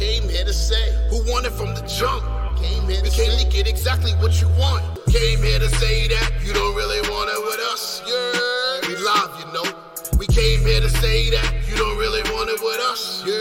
Came 0.00 0.30
here 0.30 0.46
to 0.46 0.54
say 0.54 0.96
who 1.10 1.18
it 1.44 1.52
from 1.52 1.74
the 1.74 1.82
jump. 1.82 2.24
Came 2.56 2.88
here 2.88 3.02
we 3.02 3.10
came 3.10 3.38
to 3.38 3.46
get 3.50 3.68
exactly 3.68 4.12
what 4.12 4.40
you 4.40 4.48
want. 4.56 4.82
Came 5.08 5.42
here 5.42 5.58
to 5.58 5.68
say 5.76 6.08
that 6.08 6.32
you 6.42 6.54
don't 6.54 6.74
really 6.74 7.02
want 7.10 7.28
it 7.28 7.40
with 7.44 7.60
us. 7.70 8.00
Yeah, 8.08 8.88
we 8.88 8.96
live, 8.96 9.30
you 9.38 9.52
know. 9.52 10.18
We 10.18 10.26
came 10.26 10.60
here 10.60 10.80
to 10.80 10.88
say 10.88 11.28
that 11.28 11.52
you 11.68 11.76
don't 11.76 11.98
really 11.98 12.22
want 12.32 12.48
it 12.48 12.62
with 12.62 12.80
us. 12.80 13.22
Yeah, 13.26 13.34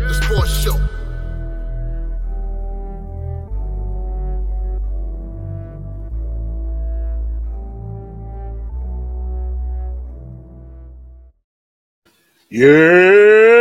yeah. 0.00 0.08
the 0.08 0.14
sports 0.24 0.56
show. 0.56 0.80
Yeah. 12.48 13.56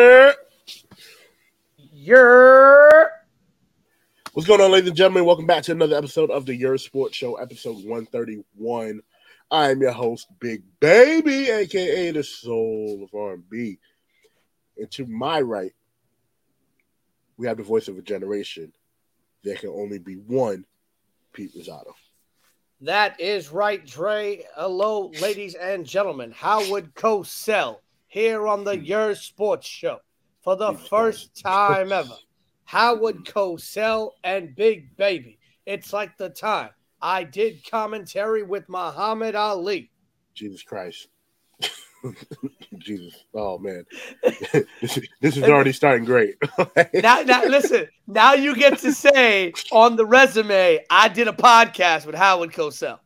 You're 2.05 3.09
What's 4.45 4.57
going 4.57 4.61
on, 4.61 4.73
ladies 4.73 4.89
and 4.89 4.97
gentlemen? 4.97 5.25
Welcome 5.25 5.47
back 5.47 5.63
to 5.63 5.71
another 5.71 5.97
episode 5.97 6.29
of 6.29 6.45
the 6.45 6.55
Your 6.55 6.77
Sports 6.77 7.17
Show, 7.17 7.33
episode 7.33 7.77
131. 7.77 9.01
I'm 9.49 9.81
your 9.81 9.91
host, 9.91 10.27
Big 10.39 10.61
Baby, 10.79 11.49
aka 11.49 12.11
the 12.11 12.23
soul 12.23 13.01
of 13.03 13.19
R&B. 13.19 13.79
And 14.77 14.91
to 14.91 15.07
my 15.07 15.41
right, 15.41 15.73
we 17.37 17.47
have 17.47 17.57
the 17.57 17.63
voice 17.63 17.87
of 17.87 17.97
a 17.97 18.03
generation. 18.03 18.71
There 19.43 19.55
can 19.55 19.69
only 19.69 19.97
be 19.97 20.13
one 20.13 20.63
Pete 21.33 21.55
Rosado. 21.55 21.93
that 22.81 23.19
is 23.19 23.49
right, 23.49 23.83
Dre. 23.83 24.45
Hello, 24.53 25.11
ladies 25.21 25.55
and 25.55 25.87
gentlemen. 25.87 26.29
Howard 26.29 26.93
Cosell 26.93 27.77
here 28.09 28.47
on 28.47 28.63
the 28.63 28.77
Your 28.77 29.15
Sports 29.15 29.65
Show 29.65 30.01
for 30.43 30.55
the 30.55 30.73
first 30.73 31.35
time 31.41 31.91
ever. 31.91 32.13
Howard 32.65 33.25
Cosell 33.25 34.11
and 34.23 34.55
Big 34.55 34.95
Baby. 34.97 35.39
It's 35.65 35.93
like 35.93 36.17
the 36.17 36.29
time 36.29 36.69
I 37.01 37.23
did 37.23 37.69
commentary 37.69 38.43
with 38.43 38.67
Muhammad 38.67 39.35
Ali. 39.35 39.91
Jesus 40.33 40.63
Christ. 40.63 41.07
Jesus. 42.77 43.23
Oh 43.33 43.57
man. 43.57 43.85
this, 44.81 44.97
is, 44.97 45.07
this 45.21 45.37
is 45.37 45.43
already 45.43 45.71
starting 45.71 46.05
great. 46.05 46.35
Now, 46.93 47.21
now, 47.21 47.43
listen. 47.45 47.87
Now 48.07 48.33
you 48.33 48.55
get 48.55 48.79
to 48.79 48.91
say 48.91 49.53
on 49.71 49.95
the 49.95 50.05
resume, 50.05 50.83
I 50.89 51.07
did 51.07 51.27
a 51.27 51.33
podcast 51.33 52.05
with 52.05 52.15
Howard 52.15 52.51
Cosell. 52.51 52.99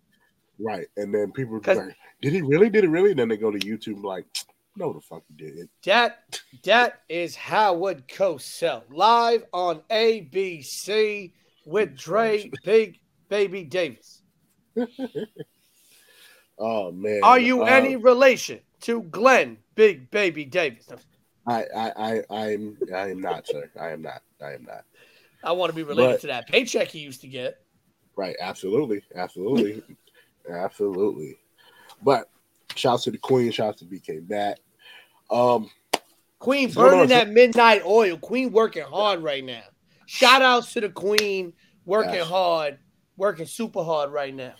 right. 0.59 0.88
And 0.98 1.14
then 1.14 1.31
people 1.31 1.61
like, 1.66 1.95
did 2.22 2.33
he 2.33 2.42
really? 2.42 2.70
Did 2.70 2.83
he 2.83 2.89
really? 2.89 3.14
then 3.14 3.30
they 3.30 3.38
go 3.38 3.52
to 3.52 3.59
YouTube 3.59 4.03
like, 4.03 4.26
no 4.75 4.94
the 4.94 5.02
fuck 5.02 5.23
he 5.28 5.34
did. 5.45 5.70
That 5.86 6.39
that 6.64 7.02
is 7.09 7.36
Howard 7.36 8.08
Cosell 8.08 8.84
live 8.89 9.44
on 9.53 9.81
ABC 9.89 11.34
with 11.66 11.95
Dre 11.98 12.50
Big 12.64 13.00
Baby 13.30 13.64
Davis. 13.64 14.22
Oh 16.61 16.92
man. 16.92 17.22
Are 17.23 17.39
you 17.39 17.61
Uh, 17.64 17.67
any 17.67 17.95
relation 17.95 18.59
to 18.81 19.02
Glenn 19.03 19.58
Big 19.76 20.11
Baby 20.11 20.44
Davis? 20.45 20.89
I, 21.48 21.64
I, 21.76 21.92
I, 21.95 22.22
I'm, 22.30 22.78
I 22.94 23.09
am 23.11 23.22
not, 23.22 23.48
sir. 23.48 23.70
I 23.80 23.89
am 23.92 24.02
not. 24.02 24.22
I 24.44 24.54
am 24.56 24.66
not. 24.66 24.83
I 25.42 25.54
want 25.54 25.70
to 25.70 25.76
be 25.76 25.83
related 25.83 26.16
But- 26.16 26.22
to 26.22 26.28
that 26.28 26.48
paycheck 26.48 26.89
he 26.89 27.00
used 27.00 27.22
to 27.22 27.28
get. 27.28 27.61
Right. 28.17 28.36
Absolutely. 28.42 29.02
Absolutely. 29.16 29.81
absolutely. 30.52 31.38
But 32.04 32.30
shouts 32.75 33.03
to 33.03 33.12
the 33.12 33.17
Queen. 33.17 33.52
Shouts 33.52 33.80
to 33.80 33.86
BK 33.86 34.28
Matt. 34.30 34.59
Um, 35.30 35.70
Queen 36.39 36.70
on, 36.70 36.73
burning 36.73 37.09
that 37.09 37.30
midnight 37.30 37.81
oil. 37.86 38.17
Queen 38.17 38.52
working 38.52 38.84
hard 38.84 39.22
right 39.22 39.44
now. 39.44 39.64
Shout 40.06 40.42
outs 40.42 40.73
to 40.73 40.81
the 40.81 40.89
Queen 40.89 41.53
working 41.86 42.22
hard, 42.22 42.80
working 43.17 43.45
super 43.45 43.84
hard 43.84 44.11
right 44.11 44.34
now. 44.34 44.53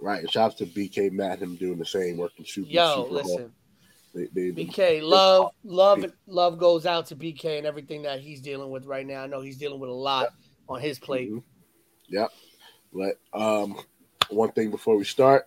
right. 0.00 0.28
Shouts 0.30 0.56
to 0.56 0.66
BK 0.66 1.10
Matt. 1.10 1.40
Him 1.40 1.56
doing 1.56 1.78
the 1.78 1.86
same, 1.86 2.18
working 2.18 2.44
super. 2.44 2.68
Yo, 2.68 2.88
super 2.88 3.00
hard. 3.00 3.12
listen. 3.12 3.52
They, 4.14 4.26
they, 4.34 4.64
BK, 4.64 5.02
love, 5.02 5.52
love, 5.64 6.04
love 6.26 6.58
goes 6.58 6.84
out 6.84 7.06
to 7.06 7.16
BK 7.16 7.56
and 7.56 7.66
everything 7.66 8.02
that 8.02 8.20
he's 8.20 8.42
dealing 8.42 8.70
with 8.70 8.84
right 8.84 9.06
now. 9.06 9.22
I 9.22 9.26
know 9.26 9.40
he's 9.40 9.56
dealing 9.56 9.80
with 9.80 9.88
a 9.88 9.94
lot 9.94 10.28
on 10.68 10.80
his 10.80 10.98
plate. 10.98 11.32
Mhm. 11.32 11.42
Yep. 12.08 12.30
But 12.92 13.18
um, 13.32 13.80
one 14.28 14.52
thing 14.52 14.70
before 14.70 14.96
we 14.96 15.04
start, 15.04 15.46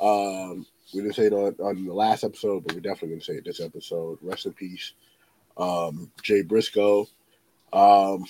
um, 0.00 0.66
we 0.94 1.02
didn't 1.02 1.14
say 1.14 1.26
it 1.26 1.32
on, 1.32 1.54
on 1.60 1.84
the 1.84 1.92
last 1.92 2.24
episode, 2.24 2.64
but 2.64 2.74
we're 2.74 2.80
definitely 2.80 3.10
gonna 3.10 3.22
say 3.22 3.34
it 3.34 3.44
this 3.44 3.60
episode. 3.60 4.18
Rest 4.22 4.46
in 4.46 4.52
peace, 4.52 4.92
um, 5.56 6.10
Jay 6.22 6.42
Briscoe. 6.42 7.06
Um, 7.72 8.24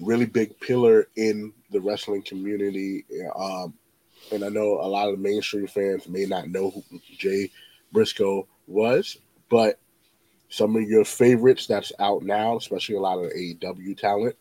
really 0.00 0.26
big 0.26 0.58
pillar 0.60 1.08
in 1.16 1.52
the 1.70 1.80
wrestling 1.80 2.22
community. 2.22 3.04
Um, 3.34 3.74
and 4.32 4.44
I 4.44 4.48
know 4.48 4.80
a 4.80 4.88
lot 4.88 5.08
of 5.08 5.16
the 5.16 5.22
mainstream 5.22 5.66
fans 5.66 6.08
may 6.08 6.24
not 6.24 6.48
know 6.48 6.70
who 6.70 6.82
Jay 7.16 7.50
Briscoe 7.92 8.46
was, 8.66 9.18
but 9.48 9.78
some 10.48 10.76
of 10.76 10.82
your 10.82 11.04
favorites 11.04 11.66
that's 11.66 11.92
out 11.98 12.22
now, 12.22 12.56
especially 12.56 12.96
a 12.96 13.00
lot 13.00 13.18
of 13.18 13.30
the 13.30 13.56
AEW 13.60 13.96
talent, 13.96 14.36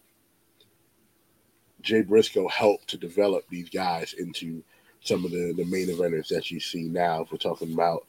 Jay 1.81 2.01
Briscoe 2.01 2.47
helped 2.47 2.87
to 2.89 2.97
develop 2.97 3.47
these 3.49 3.69
guys 3.69 4.13
into 4.13 4.63
some 5.05 5.23
of 5.23 5.31
the, 5.31 5.53
the 5.55 5.65
main 5.65 5.87
eventers 5.87 6.27
that 6.29 6.51
you 6.51 6.59
see 6.59 6.83
now. 6.83 7.21
If 7.21 7.31
we're 7.31 7.37
talking 7.37 7.73
about 7.73 8.05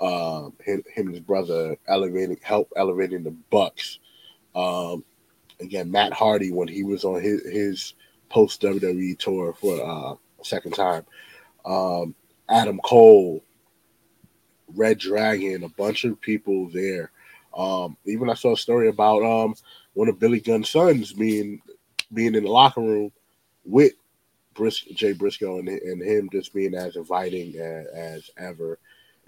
um, 0.00 0.52
him, 0.64 0.82
him 0.92 1.06
and 1.06 1.14
his 1.14 1.24
brother 1.24 1.76
elevating, 1.88 2.38
help 2.42 2.72
elevating 2.76 3.24
the 3.24 3.32
Bucks. 3.50 3.98
Um, 4.54 5.04
again, 5.60 5.90
Matt 5.90 6.12
Hardy 6.12 6.52
when 6.52 6.68
he 6.68 6.82
was 6.82 7.04
on 7.04 7.20
his 7.20 7.42
his 7.42 7.94
post 8.28 8.62
WWE 8.62 9.18
tour 9.18 9.52
for 9.52 9.82
uh, 9.84 10.14
second 10.42 10.72
time. 10.72 11.04
Um, 11.64 12.14
Adam 12.48 12.78
Cole, 12.78 13.42
Red 14.74 14.98
Dragon, 14.98 15.64
a 15.64 15.68
bunch 15.68 16.04
of 16.04 16.20
people 16.20 16.68
there. 16.70 17.10
Um, 17.56 17.96
even 18.04 18.30
I 18.30 18.34
saw 18.34 18.52
a 18.52 18.56
story 18.56 18.88
about 18.88 19.22
um, 19.22 19.54
one 19.94 20.08
of 20.08 20.18
Billy 20.18 20.40
Gunn's 20.40 20.70
sons 20.70 21.12
being 21.12 21.60
being 22.12 22.34
in 22.34 22.44
the 22.44 22.50
locker 22.50 22.80
room 22.80 23.10
with 23.64 23.92
Bris- 24.56 24.80
Jay 24.94 25.12
Briscoe 25.12 25.58
and, 25.58 25.68
and 25.68 26.02
him 26.02 26.28
just 26.32 26.54
being 26.54 26.74
as 26.74 26.96
inviting 26.96 27.56
as, 27.56 27.86
as 27.86 28.30
ever, 28.38 28.78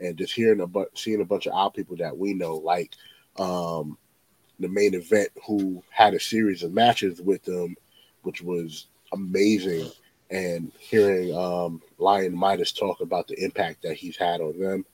and 0.00 0.16
just 0.16 0.32
hearing 0.32 0.60
a 0.60 0.66
bu- 0.66 0.86
seeing 0.94 1.20
a 1.20 1.24
bunch 1.24 1.46
of 1.46 1.54
our 1.54 1.70
people 1.70 1.96
that 1.96 2.16
we 2.16 2.34
know, 2.34 2.56
like 2.56 2.94
um, 3.38 3.98
the 4.58 4.68
main 4.68 4.94
event, 4.94 5.30
who 5.46 5.82
had 5.90 6.14
a 6.14 6.20
series 6.20 6.62
of 6.62 6.72
matches 6.72 7.20
with 7.20 7.44
them, 7.44 7.76
which 8.22 8.42
was 8.42 8.86
amazing, 9.12 9.90
and 10.30 10.72
hearing 10.78 11.34
um, 11.36 11.82
Lion 11.98 12.36
Midas 12.36 12.72
talk 12.72 13.00
about 13.00 13.28
the 13.28 13.42
impact 13.42 13.82
that 13.82 13.94
he's 13.94 14.16
had 14.16 14.40
on 14.40 14.58
them. 14.58 14.84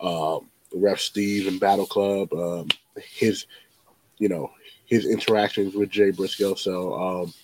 Um, 0.00 0.48
Ref 0.72 1.00
Steve 1.00 1.46
and 1.46 1.60
Battle 1.60 1.86
Club, 1.86 2.32
um, 2.32 2.68
his, 2.96 3.46
you 4.18 4.28
know, 4.28 4.50
his 4.86 5.06
interactions 5.06 5.74
with 5.74 5.90
Jay 5.90 6.10
Briscoe. 6.10 6.54
So, 6.54 6.94
um, 6.94 7.34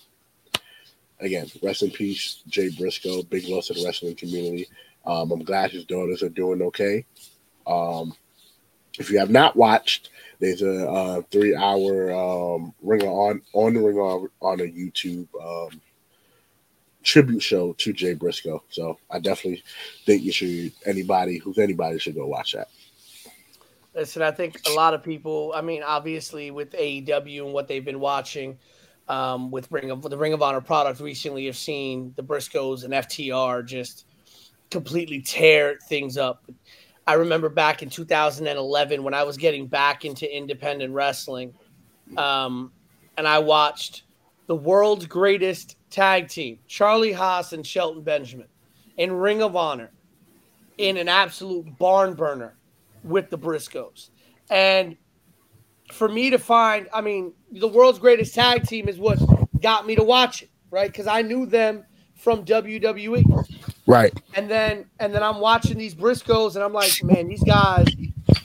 again, 1.19 1.47
rest 1.61 1.83
in 1.83 1.91
peace, 1.91 2.41
Jay 2.47 2.69
Briscoe. 2.69 3.23
Big 3.23 3.47
loss 3.47 3.67
to 3.67 3.73
the 3.73 3.83
wrestling 3.85 4.15
community. 4.15 4.67
Um, 5.05 5.31
I'm 5.31 5.43
glad 5.43 5.71
his 5.71 5.85
daughters 5.85 6.23
are 6.23 6.29
doing 6.29 6.61
okay. 6.63 7.05
Um, 7.67 8.13
if 8.97 9.09
you 9.09 9.19
have 9.19 9.29
not 9.29 9.55
watched, 9.55 10.09
there's 10.39 10.61
a 10.61 10.89
uh, 10.89 11.21
three-hour 11.31 12.13
um, 12.13 12.73
Ring 12.81 13.03
on 13.03 13.41
on 13.53 13.73
the 13.73 13.81
Ring 13.81 13.99
of 13.99 14.29
Honor 14.41 14.67
YouTube 14.67 15.27
um, 15.41 15.81
tribute 17.03 17.41
show 17.41 17.73
to 17.73 17.93
Jay 17.93 18.13
Briscoe. 18.13 18.63
So 18.69 18.97
I 19.09 19.19
definitely 19.19 19.63
think 20.05 20.23
you 20.23 20.31
should 20.31 20.73
anybody 20.85 21.37
who's 21.37 21.57
anybody 21.57 21.99
should 21.99 22.15
go 22.15 22.25
watch 22.27 22.53
that. 22.53 22.69
Listen, 23.93 24.21
I 24.21 24.31
think 24.31 24.59
a 24.67 24.73
lot 24.73 24.93
of 24.93 25.03
people. 25.03 25.53
I 25.55 25.61
mean, 25.61 25.83
obviously 25.83 26.51
with 26.51 26.71
AEW 26.71 27.45
and 27.45 27.53
what 27.53 27.67
they've 27.67 27.85
been 27.85 28.01
watching 28.01 28.57
um, 29.07 29.51
with 29.51 29.71
Ring 29.71 29.91
of 29.91 30.01
the 30.01 30.17
Ring 30.17 30.33
of 30.33 30.41
Honor 30.41 30.61
product 30.61 30.99
recently, 30.99 31.45
have 31.45 31.57
seen 31.57 32.13
the 32.15 32.23
Briscoes 32.23 32.83
and 32.83 32.93
FTR 32.93 33.65
just 33.65 34.05
completely 34.71 35.21
tear 35.21 35.77
things 35.87 36.17
up. 36.17 36.43
I 37.07 37.13
remember 37.13 37.49
back 37.49 37.83
in 37.83 37.89
2011 37.89 39.03
when 39.03 39.13
I 39.13 39.23
was 39.23 39.37
getting 39.37 39.67
back 39.67 40.05
into 40.05 40.35
independent 40.35 40.93
wrestling, 40.93 41.53
um, 42.17 42.71
and 43.17 43.27
I 43.27 43.39
watched 43.39 44.03
the 44.47 44.55
world's 44.55 45.05
greatest 45.05 45.77
tag 45.89 46.27
team, 46.27 46.59
Charlie 46.67 47.13
Haas 47.13 47.53
and 47.53 47.65
Shelton 47.65 48.01
Benjamin, 48.01 48.47
in 48.97 49.11
Ring 49.11 49.41
of 49.41 49.55
Honor, 49.55 49.91
in 50.77 50.97
an 50.97 51.07
absolute 51.07 51.77
barn 51.77 52.15
burner 52.15 52.55
with 53.03 53.29
the 53.29 53.37
Briscoes. 53.37 54.09
And 54.49 54.97
for 55.91 56.07
me 56.07 56.29
to 56.29 56.37
find, 56.37 56.87
I 56.93 57.01
mean, 57.01 57.33
the 57.51 57.67
world's 57.67 57.99
greatest 57.99 58.33
tag 58.35 58.63
team 58.63 58.89
is 58.89 58.97
what 58.97 59.19
got 59.61 59.85
me 59.85 59.95
to 59.95 60.03
watch 60.03 60.43
it, 60.43 60.49
right? 60.71 60.91
Because 60.91 61.07
I 61.07 61.21
knew 61.21 61.45
them 61.45 61.85
from 62.15 62.45
WWE. 62.45 63.23
Right. 63.87 64.13
And 64.33 64.49
then 64.49 64.85
and 64.99 65.13
then 65.13 65.21
I'm 65.21 65.39
watching 65.39 65.77
these 65.77 65.93
Briscoes 65.93 66.55
and 66.55 66.63
I'm 66.63 66.73
like, 66.73 67.03
man, 67.03 67.27
these 67.27 67.43
guys 67.43 67.87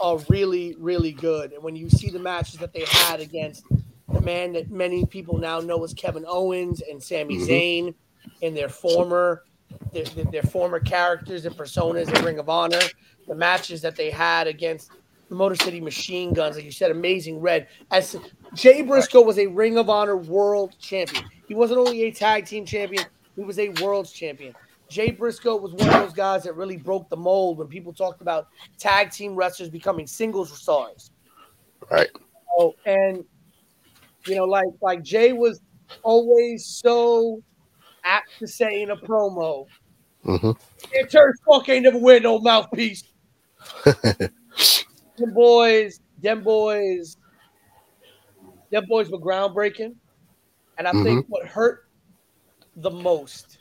are 0.00 0.18
really, 0.28 0.76
really 0.78 1.12
good. 1.12 1.52
And 1.52 1.62
when 1.62 1.76
you 1.76 1.88
see 1.88 2.10
the 2.10 2.18
matches 2.18 2.60
that 2.60 2.72
they 2.72 2.84
had 2.86 3.20
against 3.20 3.64
the 4.12 4.20
man 4.20 4.52
that 4.52 4.70
many 4.70 5.06
people 5.06 5.38
now 5.38 5.60
know 5.60 5.82
as 5.84 5.94
Kevin 5.94 6.24
Owens 6.26 6.82
and 6.82 7.02
Sami 7.02 7.36
mm-hmm. 7.36 7.50
Zayn 7.50 7.94
in 8.42 8.54
their 8.54 8.68
former 8.68 9.44
their, 9.92 10.04
their, 10.04 10.42
former 10.42 10.80
characters 10.80 11.46
and 11.46 11.56
personas 11.56 12.12
in 12.14 12.24
Ring 12.24 12.38
of 12.38 12.48
Honor, 12.48 12.80
the 13.28 13.34
matches 13.34 13.80
that 13.82 13.96
they 13.96 14.10
had 14.10 14.46
against 14.46 14.90
the 15.30 15.36
Motor 15.36 15.54
City 15.54 15.80
Machine 15.80 16.34
Guns, 16.34 16.56
like 16.56 16.64
you 16.64 16.72
said, 16.72 16.90
Amazing 16.90 17.40
Red. 17.40 17.68
As 17.92 18.16
Jay 18.52 18.82
Briscoe 18.82 19.22
was 19.22 19.38
a 19.38 19.46
Ring 19.46 19.78
of 19.78 19.88
Honor 19.88 20.16
World 20.16 20.74
Champion. 20.78 21.24
He 21.46 21.54
wasn't 21.54 21.78
only 21.78 22.02
a 22.02 22.10
tag 22.10 22.46
team 22.46 22.66
champion; 22.66 23.04
he 23.36 23.42
was 23.42 23.58
a 23.58 23.68
World 23.80 24.12
Champion. 24.12 24.54
Jay 24.88 25.12
Briscoe 25.12 25.56
was 25.56 25.72
one 25.72 25.88
of 25.88 25.94
those 25.94 26.12
guys 26.12 26.42
that 26.42 26.56
really 26.56 26.76
broke 26.76 27.08
the 27.08 27.16
mold 27.16 27.58
when 27.58 27.68
people 27.68 27.92
talked 27.92 28.20
about 28.20 28.48
tag 28.76 29.12
team 29.12 29.36
wrestlers 29.36 29.70
becoming 29.70 30.04
singles 30.04 30.52
stars. 30.60 31.12
Right. 31.88 32.10
Oh, 32.58 32.74
and 32.84 33.24
you 34.26 34.34
know, 34.34 34.44
like 34.44 34.66
like 34.82 35.02
Jay 35.04 35.32
was 35.32 35.60
always 36.02 36.66
so 36.66 37.40
apt 38.04 38.30
to 38.40 38.48
say 38.48 38.82
in 38.82 38.90
a 38.90 38.96
promo, 38.96 39.66
mm-hmm. 40.26 40.50
"Church 41.08 41.36
fuck 41.48 41.68
ain't 41.68 41.84
never 41.84 41.98
wear 41.98 42.18
no 42.18 42.40
mouthpiece." 42.40 43.04
them 45.20 45.32
boys, 45.32 46.00
them 46.20 46.42
boys, 46.42 47.16
them 48.70 48.84
boys 48.88 49.10
were 49.10 49.18
groundbreaking, 49.18 49.94
and 50.78 50.88
I 50.88 50.92
mm-hmm. 50.92 51.04
think 51.04 51.26
what 51.28 51.46
hurt 51.46 51.86
the 52.76 52.90
most 52.90 53.58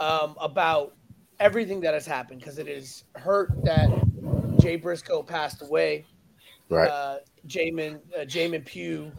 um, 0.00 0.36
about 0.40 0.94
everything 1.40 1.80
that 1.80 1.94
has 1.94 2.06
happened 2.06 2.40
because 2.40 2.58
it 2.58 2.68
is 2.68 3.04
hurt 3.14 3.52
that 3.64 3.88
Jay 4.60 4.76
Briscoe 4.76 5.22
passed 5.22 5.62
away. 5.62 6.04
Right. 6.68 6.88
Uh, 6.88 7.18
Jamin 7.46 8.00
uh, 8.18 8.24
Jamin 8.24 8.64
Pugh 8.64 9.12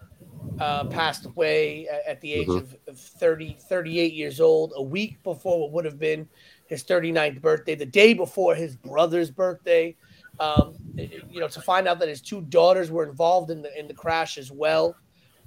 uh, 0.59 0.85
passed 0.85 1.25
away 1.25 1.87
at, 2.07 2.19
the 2.21 2.33
age 2.33 2.47
mm-hmm. 2.47 2.57
of, 2.57 2.75
of 2.87 2.99
30, 2.99 3.57
38 3.69 4.13
years 4.13 4.39
old, 4.39 4.73
a 4.75 4.81
week 4.81 5.21
before 5.23 5.59
what 5.59 5.71
would 5.71 5.85
have 5.85 5.99
been 5.99 6.27
his 6.65 6.83
39th 6.83 7.41
birthday, 7.41 7.75
the 7.75 7.85
day 7.85 8.13
before 8.13 8.55
his 8.55 8.75
brother's 8.75 9.31
birthday. 9.31 9.95
Um, 10.39 10.75
you 10.95 11.39
know, 11.39 11.47
to 11.47 11.61
find 11.61 11.87
out 11.87 11.99
that 11.99 12.09
his 12.09 12.21
two 12.21 12.41
daughters 12.41 12.91
were 12.91 13.07
involved 13.07 13.49
in 13.51 13.61
the 13.61 13.77
in 13.77 13.87
the 13.87 13.93
crash 13.93 14.37
as 14.37 14.51
well. 14.51 14.95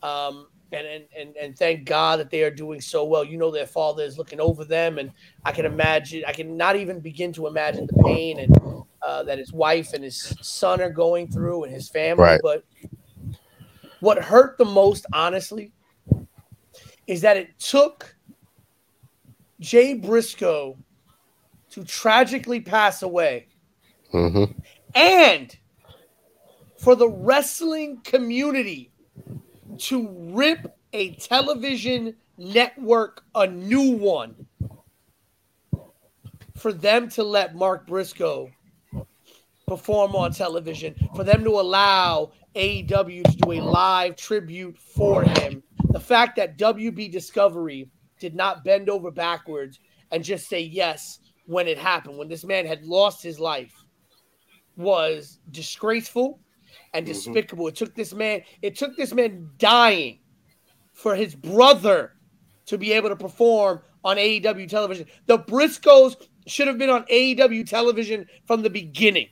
Um, 0.03 0.49
and, 0.73 0.87
and 0.87 1.05
and 1.17 1.37
and 1.37 1.59
thank 1.59 1.85
God 1.85 2.19
that 2.21 2.31
they 2.31 2.43
are 2.43 2.51
doing 2.51 2.81
so 2.81 3.05
well. 3.05 3.25
You 3.25 3.37
know, 3.37 3.51
their 3.51 3.67
father 3.67 4.03
is 4.03 4.19
looking 4.19 4.41
over 4.41 4.65
them, 4.65 4.99
and 4.99 5.11
I 5.45 5.53
can 5.53 5.65
imagine, 5.65 6.25
I 6.27 6.33
can 6.33 6.57
not 6.57 6.77
even 6.77 7.01
begin 7.01 7.33
to 7.35 7.47
imagine 7.47 7.87
the 7.87 8.03
pain 8.05 8.39
and 8.41 8.57
uh, 9.03 9.23
that 9.25 9.39
his 9.39 9.53
wife 9.53 9.93
and 9.93 10.05
his 10.05 10.35
son 10.41 10.81
are 10.81 10.91
going 10.91 11.31
through, 11.31 11.65
and 11.65 11.73
his 11.73 11.89
family. 11.89 12.23
Right. 12.23 12.41
But 12.43 12.65
what 14.01 14.23
hurt 14.23 14.59
the 14.59 14.65
most, 14.65 15.07
honestly, 15.13 15.73
is 17.07 17.21
that 17.23 17.37
it 17.37 17.59
took 17.59 18.15
Jay 19.59 19.95
Briscoe 19.95 20.77
to 21.71 21.85
tragically 21.85 22.61
pass 22.61 23.03
away, 23.03 23.49
mm-hmm. 24.13 24.53
And 24.95 25.57
for 26.79 26.95
the 26.95 27.09
wrestling 27.09 28.01
community 28.03 28.91
to 29.79 30.09
rip 30.33 30.77
a 30.93 31.15
television 31.15 32.15
network 32.37 33.23
a 33.35 33.47
new 33.47 33.93
one 33.93 34.35
for 36.57 36.73
them 36.73 37.09
to 37.09 37.23
let 37.23 37.55
Mark 37.55 37.87
Briscoe 37.87 38.51
perform 39.67 40.15
on 40.17 40.33
television, 40.33 40.95
for 41.15 41.25
them 41.25 41.45
to 41.45 41.51
allow 41.51 42.33
AEW 42.55 43.23
to 43.25 43.37
do 43.37 43.53
a 43.53 43.61
live 43.61 44.17
tribute 44.17 44.77
for 44.77 45.23
him. 45.23 45.63
The 45.91 46.01
fact 46.01 46.37
that 46.37 46.59
WB 46.59 47.11
Discovery 47.11 47.89
did 48.19 48.35
not 48.35 48.65
bend 48.65 48.91
over 48.91 49.11
backwards 49.11 49.79
and 50.11 50.25
just 50.25 50.49
say 50.49 50.61
yes 50.61 51.21
when 51.47 51.69
it 51.69 51.79
happened, 51.79 52.19
when 52.19 52.29
this 52.29 52.45
man 52.45 52.67
had 52.67 52.85
lost 52.85 53.23
his 53.23 53.41
life, 53.41 53.80
was 54.81 55.39
disgraceful 55.51 56.41
and 56.95 57.05
mm-hmm. 57.05 57.13
despicable. 57.13 57.65
Mm-hmm. 57.67 57.69
It 57.69 57.77
took 57.77 57.95
this 57.95 58.15
man, 58.15 58.43
it 58.63 58.77
took 58.77 58.97
this 58.97 59.13
man 59.13 59.51
dying 59.59 60.21
for 60.93 61.15
his 61.15 61.35
brother 61.35 62.15
to 62.67 62.79
be 62.79 62.93
able 62.93 63.09
to 63.09 63.17
perform 63.17 63.81
on 64.05 64.17
AEW 64.17 64.69
television. 64.69 65.07
The 65.27 65.39
Briscoes 65.39 66.17
should 66.47 66.69
have 66.69 66.79
been 66.79 66.91
on 66.91 67.05
AEW 67.05 67.69
television 67.69 68.27
from 68.47 68.63
the 68.63 68.71
beginning. 68.71 69.29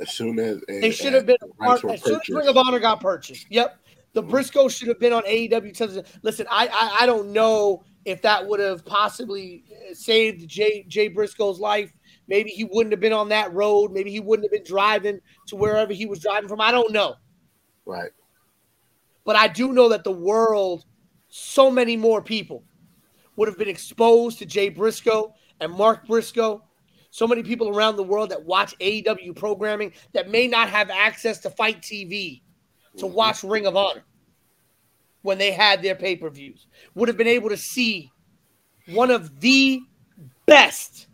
As 0.00 0.10
soon 0.10 0.38
as 0.38 0.60
they 0.68 0.90
should 0.90 1.12
have 1.12 1.26
been 1.26 1.36
part, 1.58 1.84
as 1.84 2.02
soon 2.02 2.20
as 2.20 2.28
Ring 2.28 2.46
of 2.46 2.56
Honor 2.56 2.78
got 2.78 3.00
purchased. 3.00 3.46
Yep. 3.50 3.78
The 4.12 4.22
mm-hmm. 4.22 4.34
Briscoes 4.34 4.76
should 4.76 4.88
have 4.88 5.00
been 5.00 5.12
on 5.12 5.22
AEW 5.24 5.76
television. 5.76 6.04
Listen, 6.22 6.46
I, 6.50 6.68
I 6.68 7.02
I 7.02 7.06
don't 7.06 7.32
know 7.32 7.84
if 8.04 8.22
that 8.22 8.46
would 8.46 8.60
have 8.60 8.84
possibly 8.86 9.64
saved 9.92 10.48
Jay 10.48 10.84
Jay 10.86 11.08
Briscoe's 11.08 11.58
life 11.58 11.92
Maybe 12.28 12.50
he 12.50 12.64
wouldn't 12.64 12.92
have 12.92 13.00
been 13.00 13.12
on 13.12 13.30
that 13.30 13.52
road. 13.52 13.92
Maybe 13.92 14.10
he 14.10 14.20
wouldn't 14.20 14.44
have 14.44 14.52
been 14.52 14.70
driving 14.70 15.20
to 15.46 15.56
wherever 15.56 15.92
he 15.92 16.06
was 16.06 16.20
driving 16.20 16.48
from. 16.48 16.60
I 16.60 16.70
don't 16.70 16.92
know. 16.92 17.14
Right. 17.86 18.10
But 19.24 19.36
I 19.36 19.48
do 19.48 19.72
know 19.72 19.88
that 19.88 20.04
the 20.04 20.12
world, 20.12 20.84
so 21.28 21.70
many 21.70 21.96
more 21.96 22.22
people 22.22 22.64
would 23.36 23.48
have 23.48 23.58
been 23.58 23.68
exposed 23.68 24.38
to 24.38 24.46
Jay 24.46 24.68
Briscoe 24.68 25.34
and 25.60 25.72
Mark 25.72 26.06
Briscoe. 26.06 26.62
So 27.10 27.26
many 27.26 27.42
people 27.42 27.70
around 27.70 27.96
the 27.96 28.02
world 28.02 28.30
that 28.30 28.44
watch 28.44 28.78
AEW 28.78 29.34
programming 29.34 29.92
that 30.12 30.30
may 30.30 30.46
not 30.46 30.68
have 30.68 30.90
access 30.90 31.38
to 31.40 31.50
FITE 31.50 31.80
TV 31.80 32.42
to 32.98 33.06
mm-hmm. 33.06 33.14
watch 33.14 33.42
Ring 33.42 33.66
of 33.66 33.76
Honor 33.76 34.04
when 35.22 35.38
they 35.38 35.52
had 35.52 35.82
their 35.82 35.94
pay 35.94 36.16
per 36.16 36.30
views 36.30 36.66
would 36.94 37.08
have 37.08 37.16
been 37.16 37.26
able 37.26 37.48
to 37.48 37.56
see 37.56 38.10
one 38.86 39.10
of 39.10 39.40
the 39.40 39.80
best 40.46 41.07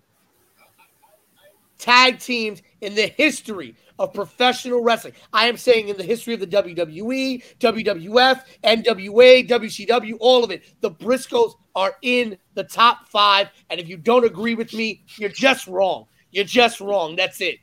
tag 1.84 2.18
teams 2.18 2.62
in 2.80 2.94
the 2.94 3.08
history 3.08 3.76
of 3.98 4.14
professional 4.14 4.82
wrestling. 4.82 5.12
I 5.34 5.48
am 5.48 5.58
saying 5.58 5.88
in 5.88 5.98
the 5.98 6.02
history 6.02 6.32
of 6.32 6.40
the 6.40 6.46
WWE, 6.46 7.44
WWF, 7.60 8.42
NWA, 8.64 9.46
WCW, 9.46 10.16
all 10.18 10.42
of 10.42 10.50
it. 10.50 10.62
The 10.80 10.90
Briscoes 10.90 11.52
are 11.74 11.94
in 12.00 12.38
the 12.54 12.64
top 12.64 13.10
five. 13.10 13.50
And 13.68 13.78
if 13.78 13.86
you 13.86 13.98
don't 13.98 14.24
agree 14.24 14.54
with 14.54 14.72
me, 14.72 15.04
you're 15.18 15.28
just 15.28 15.66
wrong. 15.66 16.06
You're 16.30 16.46
just 16.46 16.80
wrong. 16.80 17.16
That's 17.16 17.42
it. 17.42 17.58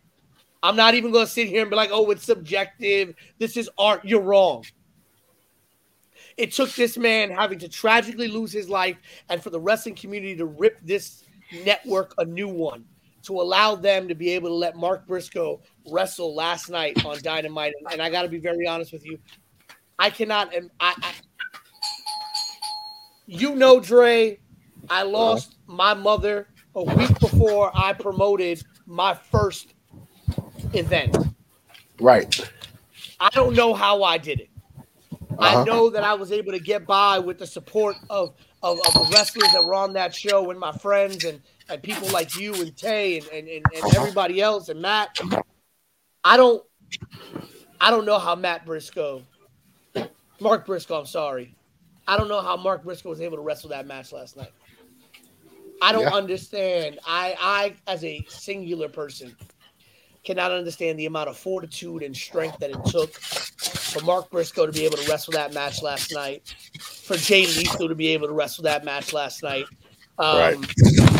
I'm 0.61 0.75
not 0.75 0.93
even 0.93 1.11
going 1.11 1.25
to 1.25 1.31
sit 1.31 1.47
here 1.47 1.61
and 1.61 1.71
be 1.71 1.75
like, 1.75 1.89
oh, 1.91 2.11
it's 2.11 2.23
subjective. 2.23 3.15
This 3.39 3.57
is 3.57 3.71
art. 3.79 4.05
You're 4.05 4.21
wrong. 4.21 4.63
It 6.37 6.51
took 6.51 6.71
this 6.75 6.95
man 6.95 7.31
having 7.31 7.57
to 7.57 7.67
tragically 7.67 8.27
lose 8.27 8.51
his 8.51 8.69
life 8.69 8.97
and 9.29 9.41
for 9.41 9.49
the 9.49 9.59
wrestling 9.59 9.95
community 9.95 10.35
to 10.35 10.45
rip 10.45 10.79
this 10.83 11.23
network 11.65 12.13
a 12.19 12.25
new 12.25 12.47
one 12.47 12.85
to 13.23 13.39
allow 13.39 13.75
them 13.75 14.07
to 14.07 14.15
be 14.15 14.29
able 14.31 14.49
to 14.49 14.55
let 14.55 14.75
Mark 14.75 15.07
Briscoe 15.07 15.61
wrestle 15.89 16.35
last 16.35 16.69
night 16.69 17.05
on 17.05 17.19
Dynamite. 17.21 17.73
And 17.91 18.01
I 18.01 18.09
got 18.09 18.23
to 18.23 18.27
be 18.27 18.39
very 18.39 18.67
honest 18.67 18.91
with 18.91 19.05
you, 19.05 19.17
I 19.99 20.09
cannot. 20.09 20.53
I, 20.79 20.95
I, 21.01 21.13
you 23.25 23.55
know, 23.55 23.79
Dre, 23.79 24.39
I 24.89 25.03
lost 25.03 25.57
my 25.67 25.93
mother 25.93 26.47
a 26.75 26.83
week 26.83 27.19
before 27.19 27.71
I 27.73 27.93
promoted 27.93 28.63
my 28.85 29.13
first 29.13 29.73
event. 30.73 31.17
Right. 31.99 32.51
I 33.19 33.29
don't 33.29 33.55
know 33.55 33.73
how 33.73 34.03
I 34.03 34.17
did 34.17 34.39
it. 34.39 34.49
Uh-huh. 35.37 35.61
I 35.61 35.63
know 35.63 35.89
that 35.89 36.03
I 36.03 36.13
was 36.13 36.31
able 36.31 36.51
to 36.51 36.59
get 36.59 36.85
by 36.85 37.19
with 37.19 37.39
the 37.39 37.47
support 37.47 37.95
of, 38.09 38.35
of, 38.63 38.79
of 38.85 38.93
the 38.93 39.09
wrestlers 39.13 39.51
that 39.53 39.63
were 39.63 39.73
on 39.73 39.93
that 39.93 40.13
show 40.13 40.49
and 40.51 40.59
my 40.59 40.71
friends 40.71 41.23
and 41.25 41.41
and 41.69 41.81
people 41.81 42.07
like 42.09 42.35
you 42.35 42.53
and 42.55 42.75
Tay 42.75 43.17
and, 43.17 43.27
and, 43.27 43.47
and, 43.47 43.65
and 43.73 43.83
uh-huh. 43.83 44.01
everybody 44.01 44.41
else 44.41 44.69
and 44.69 44.81
Matt. 44.81 45.19
I 46.23 46.37
don't 46.37 46.63
I 47.79 47.89
don't 47.89 48.05
know 48.05 48.19
how 48.19 48.35
Matt 48.35 48.65
Briscoe, 48.65 49.23
Mark 50.39 50.65
Briscoe, 50.65 50.99
I'm 50.99 51.05
sorry. 51.05 51.55
I 52.07 52.17
don't 52.17 52.27
know 52.27 52.41
how 52.41 52.57
Mark 52.57 52.83
Briscoe 52.83 53.09
was 53.09 53.21
able 53.21 53.37
to 53.37 53.43
wrestle 53.43 53.69
that 53.69 53.87
match 53.87 54.11
last 54.11 54.37
night. 54.37 54.51
I 55.81 55.91
don't 55.91 56.03
yeah. 56.03 56.13
understand. 56.13 56.99
I 57.07 57.35
I 57.39 57.91
as 57.91 58.03
a 58.03 58.23
singular 58.29 58.87
person 58.87 59.35
cannot 60.23 60.51
understand 60.51 60.99
the 60.99 61.05
amount 61.05 61.29
of 61.29 61.37
fortitude 61.37 62.03
and 62.03 62.15
strength 62.15 62.59
that 62.59 62.69
it 62.69 62.85
took 62.85 63.11
for 63.13 64.03
Mark 64.03 64.29
Briscoe 64.29 64.65
to 64.65 64.71
be 64.71 64.85
able 64.85 64.97
to 64.97 65.09
wrestle 65.09 65.33
that 65.33 65.53
match 65.53 65.81
last 65.81 66.13
night, 66.13 66.55
for 66.79 67.17
Jay 67.17 67.45
Lethal 67.45 67.87
to 67.87 67.95
be 67.95 68.09
able 68.09 68.27
to 68.27 68.33
wrestle 68.33 68.63
that 68.63 68.85
match 68.85 69.13
last 69.13 69.43
night. 69.43 69.65
Um, 70.19 70.37
right 70.37 71.11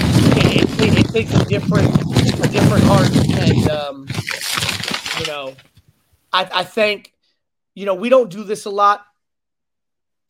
it, 0.54 0.70
it, 0.82 1.00
it, 1.00 1.08
takes 1.14 1.34
a 1.34 1.46
different 1.46 1.94
a 1.96 2.48
different 2.48 2.84
heart, 2.84 3.10
and 3.38 3.70
um, 3.70 4.08
you 5.20 5.26
know, 5.28 5.56
I, 6.32 6.50
I 6.54 6.64
think 6.64 7.14
you 7.74 7.86
know 7.86 7.96
we 7.96 8.10
don't 8.10 8.30
do 8.30 8.44
this 8.44 8.66
a 8.66 8.70
lot, 8.70 9.06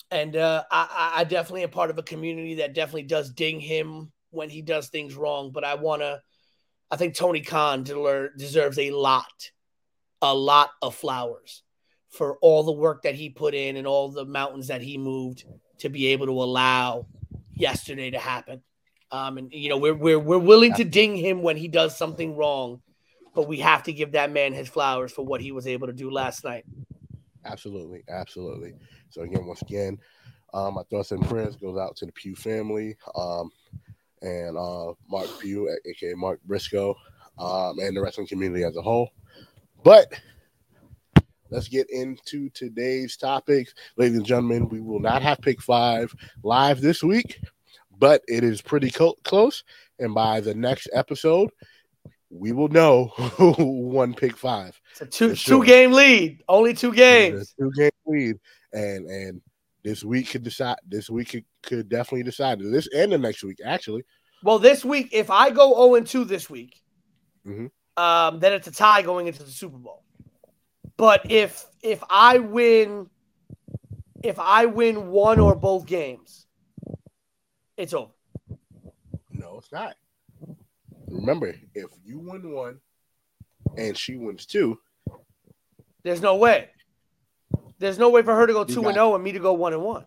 and 0.09 0.35
uh, 0.35 0.63
I, 0.69 1.13
I 1.17 1.23
definitely 1.23 1.63
am 1.63 1.69
part 1.69 1.89
of 1.89 1.97
a 1.97 2.03
community 2.03 2.55
that 2.55 2.73
definitely 2.73 3.03
does 3.03 3.31
ding 3.31 3.59
him 3.59 4.11
when 4.29 4.49
he 4.49 4.61
does 4.61 4.89
things 4.89 5.15
wrong. 5.15 5.51
But 5.51 5.63
I 5.63 5.75
want 5.75 6.01
to, 6.01 6.21
I 6.91 6.97
think 6.97 7.15
Tony 7.15 7.41
Khan 7.41 7.83
deserves 7.83 8.77
a 8.77 8.91
lot, 8.91 9.51
a 10.21 10.35
lot 10.35 10.71
of 10.81 10.93
flowers 10.93 11.63
for 12.09 12.37
all 12.41 12.63
the 12.63 12.73
work 12.73 13.03
that 13.03 13.15
he 13.15 13.29
put 13.29 13.53
in 13.53 13.77
and 13.77 13.87
all 13.87 14.09
the 14.09 14.25
mountains 14.25 14.67
that 14.67 14.81
he 14.81 14.97
moved 14.97 15.45
to 15.79 15.89
be 15.89 16.07
able 16.07 16.25
to 16.25 16.43
allow 16.43 17.07
yesterday 17.53 18.11
to 18.11 18.19
happen. 18.19 18.61
Um, 19.09 19.37
and 19.37 19.53
you 19.53 19.69
know, 19.69 19.77
we're 19.77 19.93
we're 19.93 20.19
we're 20.19 20.37
willing 20.37 20.73
to 20.75 20.83
ding 20.83 21.15
him 21.15 21.41
when 21.41 21.57
he 21.57 21.67
does 21.67 21.97
something 21.97 22.35
wrong, 22.35 22.81
but 23.33 23.47
we 23.47 23.59
have 23.59 23.83
to 23.83 23.93
give 23.93 24.11
that 24.13 24.31
man 24.31 24.53
his 24.53 24.67
flowers 24.67 25.11
for 25.11 25.25
what 25.25 25.41
he 25.41 25.51
was 25.51 25.67
able 25.67 25.87
to 25.87 25.93
do 25.93 26.11
last 26.11 26.43
night. 26.43 26.65
Absolutely, 27.45 28.03
absolutely. 28.09 28.73
So 29.09 29.21
again, 29.21 29.45
once 29.45 29.61
again, 29.61 29.97
um, 30.53 30.75
my 30.75 30.83
thoughts 30.83 31.11
and 31.11 31.25
prayers 31.27 31.55
goes 31.55 31.77
out 31.77 31.95
to 31.97 32.05
the 32.05 32.11
Pugh 32.11 32.35
family, 32.35 32.95
um, 33.15 33.49
and 34.21 34.57
uh, 34.57 34.93
Mark 35.09 35.27
Pugh, 35.39 35.69
aka 35.85 36.13
Mark 36.13 36.39
Briscoe, 36.45 36.95
um, 37.37 37.79
and 37.79 37.95
the 37.95 38.01
wrestling 38.01 38.27
community 38.27 38.63
as 38.63 38.75
a 38.75 38.81
whole. 38.81 39.09
But 39.83 40.13
let's 41.49 41.67
get 41.67 41.89
into 41.89 42.49
today's 42.49 43.17
topics, 43.17 43.73
ladies 43.97 44.17
and 44.17 44.25
gentlemen. 44.25 44.69
We 44.69 44.81
will 44.81 44.99
not 44.99 45.21
have 45.21 45.41
pick 45.41 45.61
five 45.61 46.13
live 46.43 46.81
this 46.81 47.03
week, 47.03 47.39
but 47.97 48.21
it 48.27 48.43
is 48.43 48.61
pretty 48.61 48.91
co- 48.91 49.17
close, 49.23 49.63
and 49.99 50.13
by 50.13 50.39
the 50.41 50.53
next 50.53 50.89
episode, 50.93 51.49
we 52.31 52.51
will 52.51 52.69
know 52.69 53.07
who 53.15 53.53
won 53.89 54.13
pick 54.13 54.37
five. 54.37 54.79
It's 54.91 55.01
a 55.01 55.05
two 55.05 55.35
sure. 55.35 55.59
two 55.59 55.65
game 55.65 55.91
lead. 55.91 56.43
Only 56.47 56.73
two 56.73 56.93
games. 56.93 57.53
Two 57.59 57.71
game 57.77 57.91
lead. 58.05 58.35
And 58.73 59.05
and 59.07 59.41
this 59.83 60.03
week 60.03 60.29
could 60.29 60.43
decide 60.43 60.77
this 60.87 61.09
week 61.09 61.29
could, 61.29 61.45
could 61.63 61.89
definitely 61.89 62.23
decide 62.23 62.59
this 62.59 62.87
and 62.95 63.11
the 63.11 63.17
next 63.17 63.43
week, 63.43 63.59
actually. 63.65 64.03
Well, 64.43 64.59
this 64.59 64.83
week, 64.83 65.09
if 65.11 65.29
I 65.29 65.51
go 65.51 65.75
0 65.75 65.95
and 65.95 66.07
2 66.07 66.25
this 66.25 66.49
week, 66.49 66.81
mm-hmm. 67.45 67.67
um, 68.01 68.39
then 68.39 68.53
it's 68.53 68.67
a 68.67 68.71
tie 68.71 69.01
going 69.01 69.27
into 69.27 69.43
the 69.43 69.51
Super 69.51 69.77
Bowl. 69.77 70.03
But 70.97 71.31
if 71.31 71.65
if 71.81 72.03
I 72.09 72.39
win 72.39 73.09
if 74.23 74.39
I 74.39 74.65
win 74.65 75.07
one 75.07 75.39
or 75.39 75.55
both 75.55 75.85
games, 75.85 76.45
it's 77.77 77.93
over. 77.93 78.11
No, 79.31 79.57
it's 79.57 79.71
not. 79.71 79.95
Remember, 81.07 81.55
if 81.73 81.89
you 82.05 82.19
win 82.19 82.51
one 82.51 82.79
and 83.77 83.97
she 83.97 84.15
wins 84.15 84.45
two, 84.45 84.77
there's 86.03 86.21
no 86.21 86.35
way. 86.35 86.69
There's 87.79 87.97
no 87.97 88.09
way 88.09 88.21
for 88.21 88.35
her 88.35 88.45
to 88.45 88.53
go 88.53 88.63
two 88.63 88.85
and 88.85 88.93
zero 88.93 89.11
oh 89.11 89.15
and 89.15 89.23
me 89.23 89.31
to 89.31 89.39
go 89.39 89.53
one 89.53 89.73
and 89.73 89.81
one. 89.81 90.05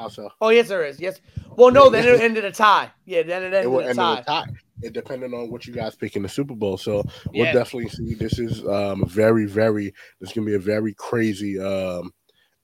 How 0.00 0.08
so? 0.08 0.30
Oh 0.40 0.48
yes, 0.48 0.68
there 0.68 0.82
is. 0.82 0.98
Yes. 0.98 1.20
Well, 1.56 1.70
no, 1.70 1.90
then 1.90 2.06
it 2.08 2.20
ended 2.22 2.46
a 2.46 2.50
tie. 2.50 2.90
Yeah, 3.04 3.22
then 3.22 3.42
it 3.42 3.54
ended 3.54 3.72
it 3.72 3.90
a, 3.90 3.94
tie. 3.94 4.20
a 4.20 4.24
tie. 4.24 4.46
It 4.80 4.94
depended 4.94 5.34
on 5.34 5.50
what 5.50 5.66
you 5.66 5.74
guys 5.74 5.94
pick 5.94 6.16
in 6.16 6.22
the 6.22 6.28
Super 6.28 6.54
Bowl. 6.54 6.78
So 6.78 7.04
we'll 7.34 7.44
yeah. 7.44 7.52
definitely 7.52 7.90
see. 7.90 8.14
This 8.14 8.38
is 8.38 8.66
um 8.66 9.06
very, 9.06 9.44
very. 9.44 9.92
This 10.18 10.30
is 10.30 10.32
gonna 10.32 10.46
be 10.46 10.54
a 10.54 10.58
very 10.58 10.94
crazy 10.94 11.60
um 11.60 12.14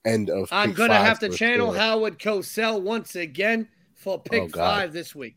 end 0.06 0.30
of. 0.30 0.48
I'm 0.50 0.72
gonna 0.72 0.94
have 0.94 1.18
to 1.18 1.28
channel 1.28 1.72
sure. 1.72 1.78
Howard 1.78 2.18
Cosell 2.18 2.80
once 2.80 3.14
again 3.16 3.68
for 3.94 4.18
pick 4.18 4.44
oh, 4.44 4.48
five 4.58 4.94
this 4.94 5.14
week. 5.14 5.36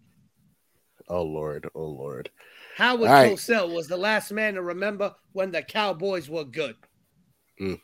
Oh 1.10 1.24
Lord, 1.24 1.68
oh 1.76 1.84
Lord. 1.86 2.30
Howard 2.78 3.10
right. 3.10 3.34
Cosell 3.34 3.76
was 3.76 3.90
the 3.90 3.98
last 3.98 4.32
man 4.32 4.54
to 4.54 4.62
remember 4.62 5.14
when 5.34 5.52
the 5.52 5.62
Cowboys 5.62 6.30
were 6.30 6.46
good. 6.46 6.78
Mm. 7.62 7.82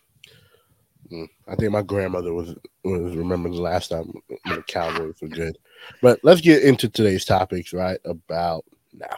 Mm. 1.12 1.30
I 1.48 1.56
think 1.56 1.72
my 1.72 1.84
grandmother 1.84 2.34
was 2.34 2.56
was 2.84 3.16
remembering 3.16 3.54
the 3.54 3.62
last 3.62 3.90
time 3.90 4.12
when 4.28 4.56
the 4.56 4.64
Cowboys 4.64 5.16
were 5.22 5.28
good. 5.28 5.58
But 6.02 6.20
let's 6.24 6.42
get 6.42 6.64
into 6.64 6.90
today's 6.90 7.26
topics 7.26 7.74
right 7.74 8.00
about 8.06 8.66
now. 8.92 9.10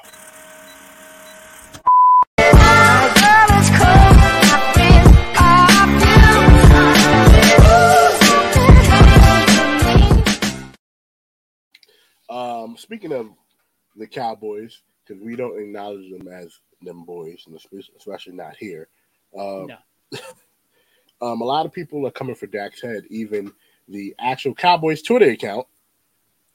Um, 12.30 12.76
speaking 12.78 13.14
of 13.14 13.30
the 13.96 14.08
Cowboys 14.08 14.82
because 15.06 15.24
we 15.24 15.38
don't 15.38 15.58
acknowledge 15.58 16.12
them 16.12 16.28
as 16.28 16.60
them 16.82 17.06
boys, 17.06 17.46
and 17.48 17.58
especially 17.98 18.34
not 18.34 18.58
here. 18.58 18.90
Um, 19.38 19.68
no. 19.68 19.78
um, 21.22 21.42
a 21.42 21.46
lot 21.46 21.66
of 21.66 21.72
people 21.74 22.06
are 22.06 22.12
coming 22.12 22.36
for 22.36 22.48
Dak's 22.48 22.82
head. 22.82 23.04
Even 23.10 23.52
the 23.88 24.16
actual 24.20 24.54
Cowboys 24.54 25.02
Twitter 25.02 25.30
account, 25.30 25.68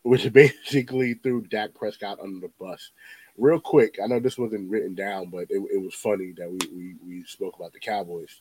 which 0.03 0.31
basically 0.33 1.15
threw 1.15 1.43
Dak 1.43 1.75
Prescott 1.75 2.21
under 2.21 2.41
the 2.41 2.53
bus. 2.61 2.91
Real 3.39 3.61
quick, 3.61 3.99
I 4.03 4.07
know 4.07 4.21
this 4.21 4.37
wasn't 4.39 4.71
written 4.71 4.95
down, 4.95 5.31
but 5.31 5.47
it, 5.49 5.63
it 5.73 5.83
was 5.83 5.95
funny 5.95 6.33
that 6.37 6.51
we, 6.51 6.59
we, 6.75 6.95
we 7.07 7.25
spoke 7.25 7.57
about 7.57 7.73
the 7.73 7.81
Cowboys. 7.81 8.41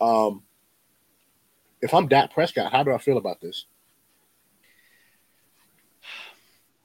Um, 0.00 0.42
if 1.82 1.92
I'm 1.92 2.06
Dak 2.06 2.32
Prescott, 2.32 2.72
how 2.72 2.82
do 2.82 2.92
I 2.92 2.98
feel 2.98 3.18
about 3.18 3.40
this? 3.40 3.66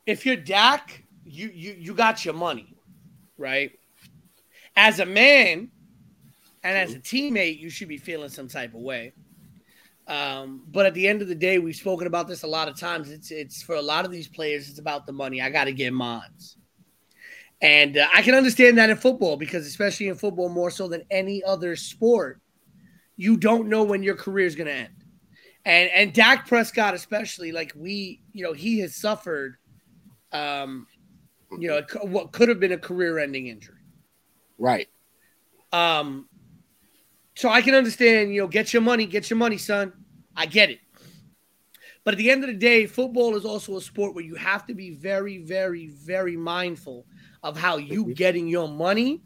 If 0.06 0.26
you're 0.26 0.36
Dak, 0.36 1.04
you 1.26 1.50
you 1.54 1.76
you 1.80 1.94
got 1.94 2.26
your 2.26 2.34
money, 2.34 2.76
right? 3.38 3.72
As 4.76 5.00
a 5.00 5.06
man 5.06 5.72
and 6.64 6.78
as 6.78 6.94
a 6.94 7.00
teammate, 7.00 7.60
you 7.60 7.70
should 7.70 7.88
be 7.88 7.98
feeling 7.98 8.30
some 8.30 8.48
type 8.48 8.74
of 8.74 8.82
way. 8.82 9.14
Um, 10.08 10.64
but 10.70 10.86
at 10.86 10.94
the 10.94 11.08
end 11.08 11.22
of 11.22 11.28
the 11.28 11.36
day, 11.36 11.60
we've 11.60 11.76
spoken 11.76 12.08
about 12.08 12.28
this 12.28 12.44
a 12.44 12.48
lot 12.48 12.68
of 12.68 12.78
times. 12.78 13.10
It's 13.10 13.32
it's 13.32 13.62
for 13.62 13.76
a 13.76 13.82
lot 13.82 14.06
of 14.06 14.12
these 14.12 14.28
players, 14.28 14.70
it's 14.70 14.80
about 14.80 15.06
the 15.06 15.14
money. 15.14 15.42
I 15.42 15.50
got 15.50 15.66
to 15.66 15.74
get 15.74 15.94
mines. 15.94 16.58
And 17.62 17.98
uh, 17.98 18.08
I 18.14 18.22
can 18.22 18.36
understand 18.36 18.78
that 18.78 18.90
in 18.90 18.98
football 18.98 19.38
because, 19.38 19.66
especially 19.66 20.10
in 20.10 20.16
football, 20.16 20.50
more 20.50 20.70
so 20.70 20.90
than 20.90 21.04
any 21.10 21.42
other 21.44 21.78
sport, 21.78 22.42
you 23.16 23.38
don't 23.38 23.70
know 23.70 23.84
when 23.84 24.04
your 24.04 24.16
career 24.16 24.46
is 24.46 24.56
going 24.56 24.68
to 24.68 24.74
end. 24.74 24.90
And 25.64 25.90
and 25.92 26.14
Dak 26.14 26.48
Prescott, 26.48 26.94
especially, 26.94 27.54
like 27.54 27.72
we, 27.74 28.22
you 28.34 28.44
know, 28.44 28.52
he 28.52 28.80
has 28.80 28.96
suffered 28.96 29.56
um, 30.34 30.88
you 31.58 31.70
know, 31.70 31.82
what 32.02 32.32
could 32.32 32.50
have 32.50 32.60
been 32.60 32.72
a 32.72 32.78
career-ending 32.78 33.48
injury. 33.48 33.78
Right. 34.58 34.90
Um. 35.72 36.28
So 37.36 37.50
I 37.50 37.62
can 37.62 37.76
understand, 37.76 38.34
you 38.34 38.42
know, 38.42 38.48
get 38.48 38.74
your 38.74 38.82
money, 38.82 39.06
get 39.06 39.30
your 39.30 39.38
money, 39.38 39.58
son. 39.58 39.94
I 40.36 40.46
get 40.46 40.70
it. 40.70 40.80
But 42.04 42.16
at 42.16 42.18
the 42.18 42.30
end 42.30 42.44
of 42.44 42.48
the 42.48 42.56
day, 42.56 42.86
football 42.86 43.36
is 43.36 43.46
also 43.46 43.78
a 43.78 43.82
sport 43.82 44.14
where 44.14 44.24
you 44.24 44.36
have 44.36 44.68
to 44.68 44.74
be 44.74 44.92
very, 44.92 45.38
very, 45.38 45.88
very 45.88 46.36
mindful 46.36 47.06
of 47.44 47.58
how 47.58 47.78
you 47.78 48.04
mm-hmm. 48.04 48.14
getting 48.14 48.48
your 48.48 48.68
money 48.68 49.22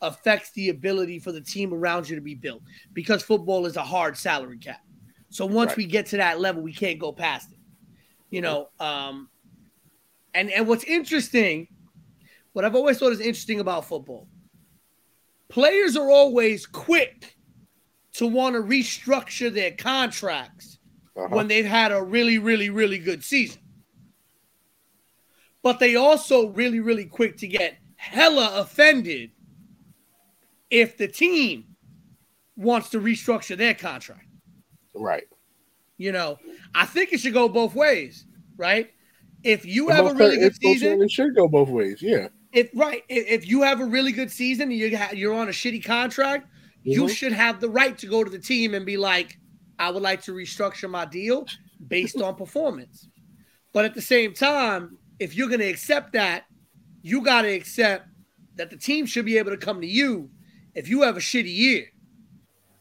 affects 0.00 0.52
the 0.52 0.70
ability 0.70 1.18
for 1.18 1.32
the 1.32 1.40
team 1.40 1.74
around 1.74 2.08
you 2.08 2.14
to 2.16 2.22
be 2.22 2.34
built 2.34 2.62
because 2.92 3.22
football 3.22 3.66
is 3.66 3.76
a 3.76 3.82
hard 3.82 4.16
salary 4.16 4.58
cap. 4.58 4.80
So 5.30 5.44
once 5.44 5.70
right. 5.70 5.78
we 5.78 5.86
get 5.86 6.06
to 6.06 6.16
that 6.18 6.40
level, 6.40 6.62
we 6.62 6.72
can't 6.72 6.98
go 6.98 7.12
past 7.12 7.52
it. 7.52 7.58
You 8.30 8.42
know, 8.42 8.68
um, 8.78 9.28
and 10.34 10.50
and 10.50 10.66
what's 10.68 10.84
interesting, 10.84 11.68
what 12.52 12.64
I've 12.64 12.74
always 12.74 12.98
thought 12.98 13.12
is 13.12 13.20
interesting 13.20 13.60
about 13.60 13.86
football, 13.86 14.28
players 15.48 15.96
are 15.96 16.10
always 16.10 16.66
quick 16.66 17.36
to 18.12 18.26
want 18.26 18.54
to 18.54 18.62
restructure 18.62 19.52
their 19.52 19.72
contracts 19.72 20.78
uh-huh. 21.16 21.34
when 21.34 21.48
they've 21.48 21.64
had 21.64 21.92
a 21.92 22.02
really, 22.02 22.38
really, 22.38 22.70
really 22.70 22.98
good 22.98 23.22
season. 23.22 23.60
But 25.62 25.80
they 25.80 25.96
also 25.96 26.48
really, 26.48 26.80
really 26.80 27.06
quick 27.06 27.36
to 27.38 27.48
get 27.48 27.78
hella 27.96 28.60
offended 28.60 29.30
if 30.70 30.96
the 30.96 31.08
team 31.08 31.64
wants 32.56 32.90
to 32.90 33.00
restructure 33.00 33.56
their 33.56 33.74
contract. 33.74 34.26
Right. 34.94 35.24
You 35.96 36.12
know, 36.12 36.38
I 36.74 36.86
think 36.86 37.12
it 37.12 37.20
should 37.20 37.34
go 37.34 37.48
both 37.48 37.74
ways, 37.74 38.24
right? 38.56 38.90
If 39.42 39.64
you 39.64 39.88
have 39.88 40.06
a 40.06 40.14
really 40.14 40.38
good 40.38 40.56
season, 40.56 41.02
it 41.02 41.10
should 41.10 41.34
go 41.34 41.48
both 41.48 41.68
ways. 41.68 42.00
Yeah. 42.00 42.28
If 42.52 42.70
right, 42.74 43.02
if 43.08 43.46
you 43.46 43.62
have 43.62 43.80
a 43.80 43.84
really 43.84 44.12
good 44.12 44.30
season 44.30 44.70
and 44.70 44.78
you 44.78 44.98
you're 45.12 45.34
on 45.34 45.48
a 45.48 45.52
shitty 45.52 45.84
contract, 45.84 46.46
mm-hmm. 46.46 46.90
you 46.90 47.08
should 47.08 47.32
have 47.32 47.60
the 47.60 47.68
right 47.68 47.96
to 47.98 48.06
go 48.06 48.24
to 48.24 48.30
the 48.30 48.38
team 48.38 48.74
and 48.74 48.86
be 48.86 48.96
like, 48.96 49.38
I 49.78 49.90
would 49.90 50.02
like 50.02 50.22
to 50.22 50.32
restructure 50.32 50.88
my 50.88 51.04
deal 51.04 51.46
based 51.86 52.20
on 52.20 52.34
performance. 52.36 53.08
But 53.72 53.84
at 53.84 53.94
the 53.94 54.00
same 54.00 54.32
time, 54.32 54.96
if 55.18 55.36
you're 55.36 55.48
going 55.48 55.60
to 55.60 55.68
accept 55.68 56.14
that, 56.14 56.44
you 57.02 57.22
got 57.22 57.42
to 57.42 57.48
accept 57.48 58.08
that 58.56 58.70
the 58.70 58.76
team 58.76 59.06
should 59.06 59.26
be 59.26 59.38
able 59.38 59.50
to 59.50 59.56
come 59.56 59.80
to 59.80 59.86
you 59.86 60.30
if 60.74 60.88
you 60.88 61.02
have 61.02 61.16
a 61.16 61.20
shitty 61.20 61.54
year 61.54 61.86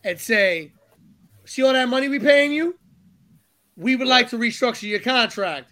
and 0.04 0.20
say, 0.20 0.72
"See 1.46 1.64
all 1.64 1.74
that 1.74 1.90
money 1.90 2.08
we 2.08 2.20
paying 2.20 2.54
you? 2.54 2.80
We 3.76 3.96
would 3.96 4.08
like 4.08 4.30
to 4.30 4.38
restructure 4.38 4.88
your 4.88 5.00
contract 5.00 5.72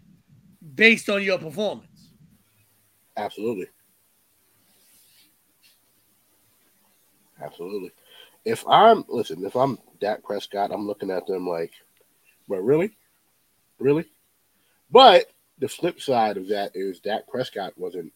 based 0.74 1.10
on 1.10 1.24
your 1.24 1.38
performance. 1.38 2.12
Absolutely. 3.18 3.68
Absolutely. 7.42 7.92
If 8.44 8.63
I'm 8.68 9.04
listen, 9.10 9.44
if 9.46 9.56
I'm 9.56 9.80
Dak 10.00 10.24
Prescott, 10.24 10.72
I'm 10.72 10.88
looking 10.88 11.10
at 11.12 11.25
them 11.27 11.48
like, 11.48 11.72
but 12.48 12.62
really, 12.62 12.96
really. 13.80 14.06
But 14.92 15.25
the 15.60 15.68
flip 15.68 16.00
side 16.00 16.38
of 16.38 16.50
that 16.50 16.72
is 16.75 17.00
Dak 17.00 17.27
Prescott 17.27 17.74
wasn't 17.77 18.13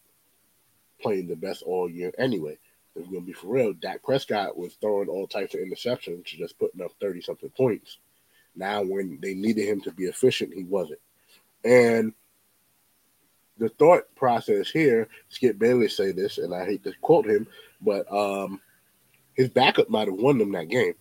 playing 1.02 1.28
the 1.28 1.36
best 1.36 1.64
all 1.64 1.90
year 1.90 2.12
anyway. 2.18 2.58
if 2.96 3.06
we're 3.08 3.14
gonna 3.14 3.26
be 3.26 3.34
for 3.34 3.48
real, 3.48 3.74
Dak 3.74 4.04
Prescott 4.04 4.58
was 4.58 4.76
throwing 4.76 5.10
all 5.10 5.28
types 5.28 5.56
of 5.56 5.62
interceptions, 5.62 6.26
just 6.26 6.60
putting 6.60 6.82
up 6.82 6.92
thirty 7.02 7.22
something 7.22 7.50
points. 7.52 7.98
Now, 8.56 8.84
when 8.84 9.20
they 9.22 9.34
needed 9.34 9.68
him 9.68 9.82
to 9.82 9.92
be 9.92 10.06
efficient, 10.06 10.54
he 10.54 10.64
wasn't. 10.64 11.00
And 11.64 12.14
the 13.58 13.70
thought 13.70 14.14
process 14.16 14.70
here, 14.70 15.08
Skip 15.30 15.60
Bayless 15.60 15.96
say 15.96 16.12
this, 16.12 16.38
and 16.38 16.54
I 16.54 16.66
hate 16.66 16.84
to 16.84 16.94
quote 17.02 17.26
him, 17.28 17.48
but 17.82 18.12
um, 18.12 18.62
his 19.34 19.50
backup 19.50 19.90
might 19.90 20.08
have 20.08 20.18
won 20.18 20.38
them 20.38 20.52
that 20.54 20.70
game. 20.70 20.94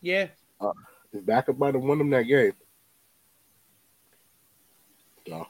Yeah. 0.00 0.28
Uh, 0.60 0.72
his 1.12 1.22
backup 1.22 1.58
might 1.58 1.74
have 1.74 1.82
won 1.82 1.98
them 1.98 2.10
that 2.10 2.24
game. 2.24 2.52
So. 5.26 5.46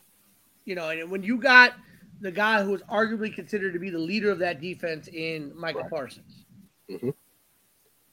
You 0.64 0.74
know, 0.74 0.90
and 0.90 1.10
when 1.10 1.22
you 1.22 1.38
got 1.38 1.74
the 2.20 2.30
guy 2.30 2.62
who 2.62 2.70
was 2.70 2.82
arguably 2.82 3.34
considered 3.34 3.72
to 3.72 3.78
be 3.78 3.90
the 3.90 3.98
leader 3.98 4.30
of 4.30 4.38
that 4.38 4.60
defense 4.60 5.08
in 5.08 5.52
Micah 5.54 5.80
right. 5.80 5.90
Parsons, 5.90 6.46
mm-hmm. 6.90 7.10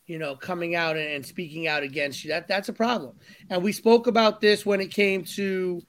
you 0.08 0.20
know, 0.20 0.36
coming 0.36 0.76
out 0.76 0.98
and, 0.98 1.26
speaking 1.26 1.68
out 1.68 1.84
against 1.84 2.24
you, 2.24 2.30
that 2.32 2.48
that's 2.48 2.68
a 2.68 2.74
problem. 2.74 3.16
And 3.50 3.64
we 3.64 3.72
spoke 3.72 4.08
about 4.08 4.42
this 4.42 4.66
when 4.66 4.82
it 4.82 4.92
came 4.92 5.24
to 5.36 5.82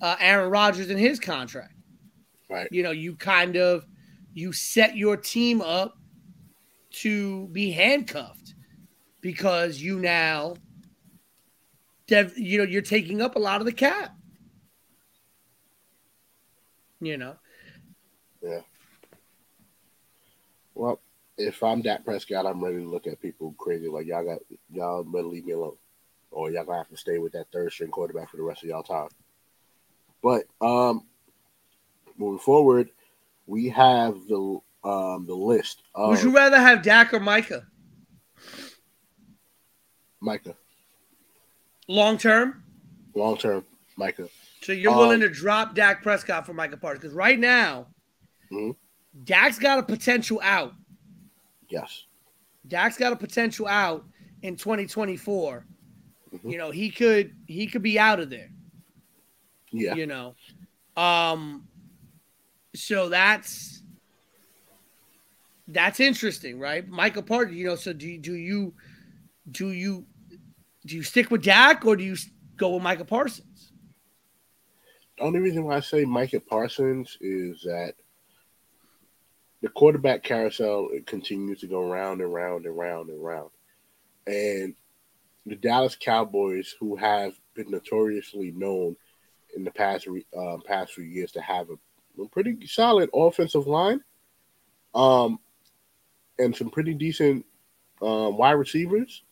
uh, 0.00 0.16
Aaron 0.20 0.50
Rodgers 0.50 0.90
and 0.90 0.98
his 0.98 1.18
contract. 1.18 1.74
Right. 2.48 2.68
You 2.70 2.82
know, 2.82 2.92
you 2.92 3.16
kind 3.16 3.56
of 3.56 3.86
you 4.34 4.52
set 4.52 4.96
your 4.96 5.16
team 5.16 5.60
up 5.62 5.96
to 6.90 7.48
be 7.48 7.70
handcuffed 7.70 8.54
because 9.20 9.80
you 9.80 9.98
now 9.98 10.54
dev, 12.06 12.36
you 12.36 12.58
know 12.58 12.64
you're 12.64 12.82
taking 12.82 13.22
up 13.22 13.36
a 13.36 13.38
lot 13.38 13.60
of 13.60 13.66
the 13.66 13.72
cap. 13.72 14.14
You 17.00 17.16
know? 17.16 17.36
Yeah. 18.42 18.60
Well 20.74 21.00
if 21.36 21.62
i'm 21.62 21.82
Dak 21.82 22.04
Prescott, 22.04 22.46
I'm 22.46 22.62
ready 22.62 22.78
to 22.78 22.88
look 22.88 23.06
at 23.06 23.20
people 23.20 23.54
crazy 23.58 23.88
like 23.88 24.06
y'all 24.06 24.24
got 24.24 24.38
y'all 24.70 25.02
better 25.02 25.26
leave 25.26 25.44
me 25.44 25.52
alone, 25.52 25.76
or 26.30 26.50
y'all 26.50 26.64
gonna 26.64 26.78
have 26.78 26.88
to 26.88 26.96
stay 26.96 27.18
with 27.18 27.32
that 27.32 27.46
third 27.52 27.72
string 27.72 27.90
quarterback 27.90 28.30
for 28.30 28.36
the 28.36 28.42
rest 28.42 28.62
of 28.62 28.68
y'all 28.68 28.82
time. 28.82 29.08
But 30.22 30.44
um, 30.60 31.06
moving 32.16 32.38
forward, 32.38 32.90
we 33.46 33.68
have 33.68 34.14
the 34.28 34.58
um 34.84 35.26
the 35.26 35.34
list. 35.34 35.82
Of, 35.94 36.10
Would 36.10 36.22
you 36.22 36.34
rather 36.34 36.58
have 36.58 36.82
Dak 36.82 37.12
or 37.12 37.20
Micah? 37.20 37.66
Micah. 40.20 40.56
Long 41.88 42.18
term. 42.18 42.62
Long 43.14 43.36
term, 43.36 43.64
Micah. 43.96 44.28
So 44.62 44.72
you're 44.72 44.92
um, 44.92 44.98
willing 44.98 45.20
to 45.20 45.28
drop 45.28 45.74
Dak 45.74 46.02
Prescott 46.02 46.46
for 46.46 46.54
Micah 46.54 46.78
Parsons 46.78 47.02
because 47.02 47.14
right 47.14 47.38
now, 47.38 47.86
mm-hmm. 48.50 48.70
Dak's 49.24 49.58
got 49.58 49.78
a 49.78 49.82
potential 49.82 50.40
out. 50.42 50.72
Yes. 51.68 52.04
Dak's 52.66 52.96
got 52.96 53.12
a 53.12 53.16
potential 53.16 53.68
out 53.68 54.06
in 54.42 54.56
2024. 54.56 55.66
Mm-hmm. 56.34 56.48
You 56.48 56.58
know, 56.58 56.70
he 56.70 56.90
could 56.90 57.34
he 57.46 57.66
could 57.66 57.82
be 57.82 57.98
out 57.98 58.20
of 58.20 58.30
there. 58.30 58.50
Yeah. 59.70 59.94
You 59.94 60.06
know. 60.06 60.34
Um 60.96 61.68
so 62.74 63.08
that's 63.08 63.82
that's 65.68 66.00
interesting, 66.00 66.58
right? 66.58 66.86
Micah 66.86 67.22
Parsons, 67.22 67.56
you 67.56 67.66
know, 67.66 67.76
so 67.76 67.92
do 67.92 68.18
do 68.18 68.34
you 68.34 68.74
do 69.50 69.72
you 69.72 70.06
do 70.86 70.96
you 70.96 71.02
stick 71.02 71.30
with 71.30 71.42
Dak 71.42 71.84
or 71.84 71.96
do 71.96 72.04
you 72.04 72.16
go 72.56 72.74
with 72.74 72.82
Micah 72.82 73.04
Parsons? 73.04 73.72
The 75.16 75.24
only 75.24 75.40
reason 75.40 75.64
why 75.64 75.76
I 75.76 75.80
say 75.80 76.04
Micah 76.04 76.40
Parsons 76.40 77.16
is 77.20 77.62
that 77.62 77.94
the 79.62 79.68
quarterback 79.70 80.22
carousel 80.22 80.88
it 80.92 81.06
continues 81.06 81.60
to 81.60 81.66
go 81.66 81.88
round 81.88 82.20
and 82.20 82.32
round 82.32 82.66
and 82.66 82.76
round 82.76 83.08
and 83.08 83.24
round. 83.24 83.50
And 84.26 84.74
the 85.46 85.56
Dallas 85.56 85.96
Cowboys, 85.96 86.74
who 86.80 86.96
have 86.96 87.34
been 87.54 87.70
notoriously 87.70 88.50
known 88.50 88.96
in 89.56 89.64
the 89.64 89.70
past 89.70 90.08
uh, 90.36 90.56
past 90.66 90.92
few 90.92 91.04
years 91.04 91.32
to 91.32 91.40
have 91.40 91.70
a, 91.70 91.74
a, 92.20 92.28
pretty 92.28 92.66
solid 92.66 93.10
offensive 93.14 93.66
line, 93.66 94.00
um, 94.94 95.38
and 96.38 96.54
some 96.54 96.70
pretty 96.70 96.94
decent 96.94 97.44
um, 98.02 98.36
wide 98.36 98.52
receivers, 98.52 99.22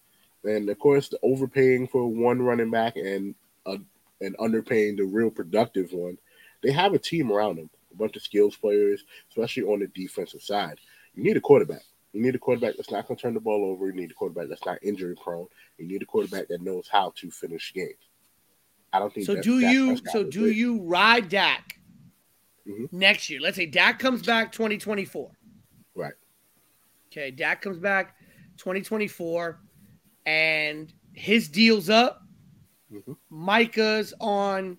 and 0.44 0.68
of 0.68 0.78
course 0.78 1.08
the 1.08 1.18
overpaying 1.22 1.88
for 1.88 2.06
one 2.06 2.40
running 2.42 2.70
back 2.70 2.96
and 2.96 3.34
uh, 3.66 3.76
and 4.20 4.36
underpaying 4.38 4.96
the 4.96 5.04
real 5.04 5.30
productive 5.30 5.92
one. 5.92 6.18
They 6.62 6.70
have 6.72 6.94
a 6.94 6.98
team 6.98 7.32
around 7.32 7.56
them 7.56 7.70
a 7.92 7.96
bunch 7.96 8.16
of 8.16 8.22
skills 8.22 8.56
players, 8.56 9.04
especially 9.30 9.64
on 9.64 9.80
the 9.80 9.88
defensive 9.88 10.42
side. 10.42 10.78
You 11.14 11.22
need 11.22 11.36
a 11.36 11.40
quarterback. 11.40 11.82
You 12.12 12.22
need 12.22 12.34
a 12.34 12.38
quarterback 12.38 12.76
that's 12.76 12.90
not 12.90 13.06
going 13.06 13.16
to 13.16 13.22
turn 13.22 13.34
the 13.34 13.40
ball 13.40 13.64
over. 13.64 13.86
You 13.86 13.92
need 13.92 14.10
a 14.10 14.14
quarterback 14.14 14.48
that's 14.48 14.64
not 14.66 14.78
injury 14.82 15.14
prone. 15.22 15.46
You 15.78 15.86
need 15.86 16.02
a 16.02 16.06
quarterback 16.06 16.48
that 16.48 16.60
knows 16.60 16.88
how 16.90 17.12
to 17.16 17.30
finish 17.30 17.72
games. 17.74 17.94
I 18.92 18.98
don't 18.98 19.12
think 19.12 19.26
so. 19.26 19.40
Do 19.40 19.60
you 19.60 19.98
so 20.10 20.22
do 20.22 20.46
it. 20.46 20.56
you 20.56 20.82
ride 20.82 21.30
Dak 21.30 21.78
mm-hmm. 22.68 22.84
next 22.90 23.30
year? 23.30 23.40
Let's 23.40 23.56
say 23.56 23.66
Dak 23.66 23.98
comes 23.98 24.22
back 24.22 24.52
2024. 24.52 25.30
Right. 25.94 26.14
Okay, 27.10 27.30
Dak 27.30 27.60
comes 27.60 27.78
back 27.78 28.16
2024, 28.58 29.60
and 30.26 30.92
his 31.12 31.48
deal's 31.48 31.90
up. 31.90 32.22
Mm-hmm. 32.92 33.12
Micah's 33.30 34.14
on 34.20 34.76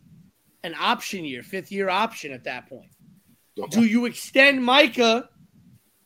an 0.63 0.75
option 0.79 1.25
year, 1.25 1.43
fifth 1.43 1.71
year 1.71 1.89
option 1.89 2.31
at 2.31 2.43
that 2.45 2.67
point. 2.67 2.89
Okay. 3.59 3.69
Do 3.69 3.85
you 3.85 4.05
extend 4.05 4.63
Micah 4.63 5.29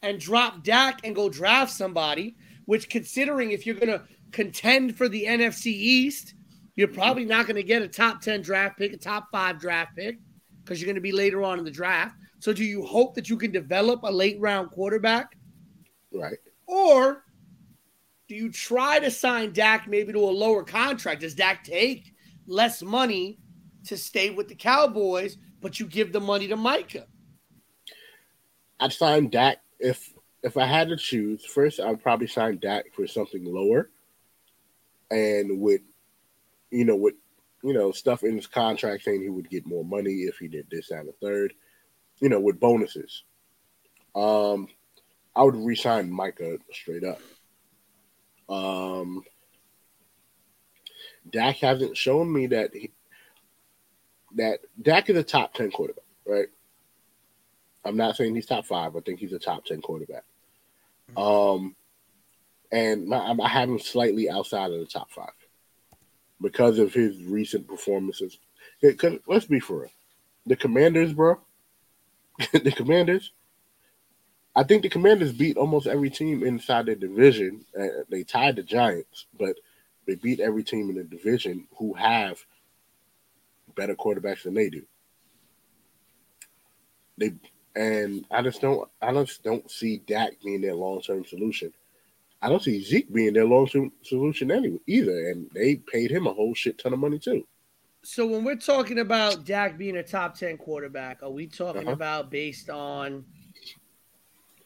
and 0.02 0.20
drop 0.20 0.64
Dak 0.64 1.02
and 1.04 1.16
go 1.16 1.30
draft 1.30 1.72
somebody? 1.72 2.36
Which, 2.66 2.90
considering 2.90 3.52
if 3.52 3.66
you're 3.66 3.76
going 3.76 3.88
to 3.88 4.04
contend 4.32 4.98
for 4.98 5.08
the 5.08 5.26
NFC 5.26 5.68
East, 5.68 6.34
you're 6.76 6.90
probably 6.90 7.26
not 7.26 7.48
going 7.48 7.56
to 7.56 7.64
get 7.64 7.82
a 7.82 7.88
top 7.88 8.22
10 8.22 8.42
draft 8.42 8.78
pick, 8.78 8.94
a 8.94 8.98
top 8.98 9.28
five 9.32 9.60
draft 9.60 9.96
pick, 9.96 10.18
because 10.68 10.82
you're 10.82 10.88
going 10.88 10.96
to 10.96 11.02
be 11.02 11.14
later 11.14 11.44
on 11.44 11.60
in 11.60 11.66
the 11.66 11.72
draft. 11.72 12.16
So, 12.40 12.52
do 12.52 12.64
you 12.64 12.84
hope 12.84 13.16
that 13.16 13.30
you 13.30 13.38
can 13.38 13.52
develop 13.52 14.02
a 14.04 14.12
late 14.12 14.40
round 14.40 14.72
quarterback? 14.72 15.38
Right. 16.12 16.38
Or 16.68 17.24
do 18.28 18.36
you 18.36 18.52
try 18.52 19.00
to 19.00 19.10
sign 19.10 19.54
Dak 19.54 19.88
maybe 19.88 20.12
to 20.12 20.20
a 20.20 20.30
lower 20.30 20.64
contract? 20.64 21.22
Does 21.22 21.34
Dak 21.34 21.64
take 21.64 22.14
less 22.46 22.84
money 22.84 23.40
to 23.86 23.96
stay 23.96 24.30
with 24.30 24.50
the 24.50 24.56
Cowboys, 24.56 25.38
but 25.62 25.80
you 25.80 25.86
give 25.86 26.12
the 26.12 26.20
money 26.20 26.48
to 26.50 26.58
Micah? 26.58 27.08
I'd 28.80 28.92
sign 28.94 29.30
Dak 29.30 29.60
if 29.80 30.14
if 30.44 30.58
I 30.58 30.66
had 30.66 30.90
to 30.90 30.98
choose. 30.98 31.46
First, 31.46 31.80
I'd 31.80 32.04
probably 32.04 32.28
sign 32.28 32.60
Dak 32.60 32.94
for 32.94 33.08
something 33.08 33.46
lower, 33.46 33.90
and 35.10 35.62
with 35.62 35.82
you 36.70 36.84
know 36.84 36.98
with 36.98 37.16
you 37.64 37.74
know 37.74 37.92
stuff 37.92 38.24
in 38.24 38.36
his 38.36 38.48
contract 38.48 39.04
saying 39.04 39.22
he 39.22 39.30
would 39.30 39.50
get 39.50 39.66
more 39.66 39.84
money 39.84 40.12
if 40.12 40.38
he 40.38 40.48
did 40.48 40.68
this 40.70 40.92
and 40.92 41.08
the 41.08 41.14
third, 41.14 41.54
you 42.20 42.30
know, 42.30 42.40
with 42.40 42.60
bonuses. 42.60 43.24
Um, 44.16 44.68
I 45.36 45.44
would 45.44 45.56
resign 45.56 46.12
Micah 46.12 46.58
straight 46.72 47.04
up. 47.04 47.20
Um, 48.50 49.24
Dak 51.30 51.58
hasn't 51.58 51.98
shown 51.98 52.32
me 52.32 52.48
that 52.48 52.74
he, 52.74 52.92
that 54.36 54.60
Dak 54.82 55.10
is 55.10 55.18
a 55.18 55.24
top 55.24 55.54
ten 55.54 55.72
quarterback, 55.72 56.06
right? 56.26 56.48
I'm 57.86 57.98
not 57.98 58.16
saying 58.16 58.36
he's 58.36 58.46
top 58.46 58.66
five. 58.66 58.96
I 58.96 59.00
think 59.02 59.20
he's 59.20 59.34
a 59.34 59.40
top 59.40 59.66
ten 59.66 59.82
quarterback. 59.82 60.24
Um, 61.16 61.76
and 62.72 63.08
my, 63.08 63.36
I 63.42 63.48
have 63.48 63.70
him 63.70 63.80
slightly 63.80 64.30
outside 64.30 64.72
of 64.72 64.80
the 64.80 64.86
top 64.86 65.10
five 65.12 65.32
because 66.42 66.80
of 66.80 66.94
his 66.94 67.24
recent 67.24 67.68
performances. 67.68 68.38
Because 68.82 69.20
let's 69.28 69.46
be 69.46 69.60
for 69.60 69.82
real, 69.82 69.92
the 70.46 70.56
Commanders, 70.56 71.14
bro, 71.14 71.40
the 72.52 72.72
Commanders. 72.72 73.32
I 74.56 74.64
think 74.64 74.82
the 74.82 74.90
Commanders 74.90 75.34
beat 75.34 75.58
almost 75.58 75.86
every 75.86 76.10
team 76.10 76.44
inside 76.44 76.88
their 76.88 76.96
division. 76.96 77.64
Uh, 77.80 78.04
they 78.10 78.24
tied 78.24 78.56
the 78.56 78.64
Giants, 78.64 79.28
but 79.38 79.56
they 80.08 80.16
beat 80.16 80.40
every 80.40 80.64
team 80.64 80.90
in 80.90 80.96
the 80.96 81.04
division 81.04 81.68
who 81.78 81.94
have 81.94 82.40
better 83.76 83.96
quarterbacks 83.96 84.44
than 84.44 84.56
they 84.56 84.70
do. 84.70 84.84
They 87.18 87.34
and 87.76 88.26
I 88.32 88.42
just 88.42 88.60
don't 88.62 88.90
I 89.02 89.14
just 89.14 89.44
don't 89.44 89.70
see 89.70 89.98
Dak 89.98 90.34
being 90.44 90.62
their 90.62 90.74
long 90.74 91.02
term 91.02 91.26
solution. 91.26 91.72
I 92.42 92.50
don't 92.50 92.62
see 92.62 92.84
Zeke 92.84 93.12
being 93.12 93.34
their 93.34 93.46
long 93.46 93.68
term 93.68 93.92
solution 94.04 94.52
anyway 94.52 94.80
either, 94.88 95.30
and 95.30 95.50
they 95.54 95.76
paid 95.76 96.12
him 96.12 96.28
a 96.28 96.34
whole 96.34 96.54
shit 96.54 96.78
ton 96.78 96.94
of 96.94 97.00
money 97.00 97.20
too. 97.20 97.46
So 98.04 98.26
when 98.26 98.44
we're 98.44 98.56
talking 98.56 99.00
about 99.00 99.44
Dak 99.44 99.78
being 99.78 99.98
a 99.98 100.04
top 100.04 100.38
ten 100.38 100.58
quarterback, 100.58 101.24
are 101.24 101.32
we 101.32 101.48
talking 101.48 101.84
uh-huh. 101.84 101.92
about 101.92 102.32
based 102.32 102.70
on 102.70 103.26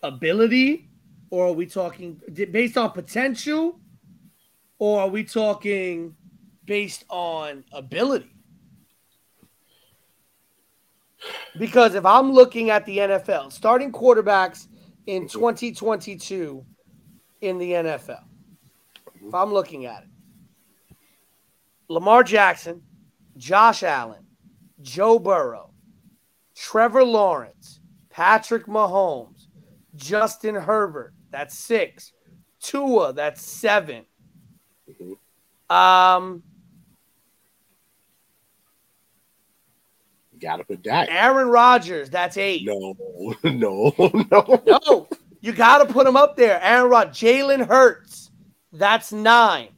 ability, 0.03 0.89
or 1.29 1.47
are 1.47 1.53
we 1.53 1.65
talking 1.65 2.21
based 2.51 2.77
on 2.77 2.91
potential, 2.91 3.79
or 4.77 5.01
are 5.01 5.07
we 5.07 5.23
talking 5.23 6.15
based 6.65 7.05
on 7.09 7.63
ability? 7.71 8.35
Because 11.57 11.95
if 11.95 12.05
I'm 12.05 12.31
looking 12.31 12.69
at 12.69 12.85
the 12.85 12.97
NFL, 12.97 13.51
starting 13.51 13.91
quarterbacks 13.91 14.67
in 15.05 15.27
2022 15.27 16.65
in 17.41 17.57
the 17.57 17.71
NFL. 17.71 18.23
If 19.23 19.33
I'm 19.33 19.51
looking 19.51 19.85
at 19.85 20.03
it, 20.03 20.95
Lamar 21.89 22.23
Jackson, 22.23 22.81
Josh 23.37 23.83
Allen, 23.83 24.25
Joe 24.81 25.19
Burrow, 25.19 25.71
Trevor 26.55 27.03
Lawrence, 27.03 27.79
Patrick 28.09 28.65
Mahomes, 28.65 29.47
Justin 29.95 30.55
Herbert, 30.55 31.13
that's 31.31 31.57
six. 31.57 32.13
Tua, 32.61 33.11
that's 33.11 33.41
7 33.43 34.05
Um, 35.69 36.43
Gotta 40.39 40.63
put 40.63 40.83
that. 40.83 41.09
Aaron 41.09 41.47
Rodgers, 41.49 42.09
that's 42.09 42.37
eight. 42.37 42.65
No, 42.65 42.95
no, 43.43 43.93
no. 43.99 44.63
No, 44.65 45.07
you 45.41 45.51
got 45.53 45.79
to 45.85 45.91
put 45.93 46.07
him 46.07 46.15
up 46.15 46.35
there. 46.35 46.59
Aaron 46.61 46.89
Rod, 46.89 47.09
Jalen 47.09 47.67
Hurts, 47.67 48.31
that's 48.71 49.11
9 49.11 49.69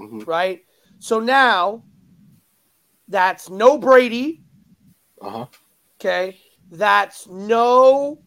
Mhm. 0.00 0.26
right? 0.26 0.62
So 0.98 1.20
now 1.20 1.84
that's 3.08 3.50
no 3.50 3.76
Brady, 3.78 4.42
Uh 5.20 5.30
huh. 5.30 5.46
okay? 6.00 6.38
That's 6.70 7.26
no 7.28 8.18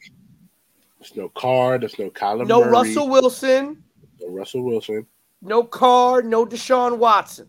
There's 1.00 1.16
no 1.16 1.30
Carr. 1.30 1.78
There's 1.80 1.98
no 2.00 2.10
Kyler 2.10 2.48
no 2.48 2.60
Murray. 2.62 2.72
Russell 2.72 3.08
Wilson, 3.10 3.78
No 4.20 4.28
Russell 4.30 4.64
Wilson. 4.64 5.08
no 5.42 5.64
Carr, 5.64 6.22
no 6.22 6.46
Deshaun 6.46 6.98
Watson. 6.98 7.48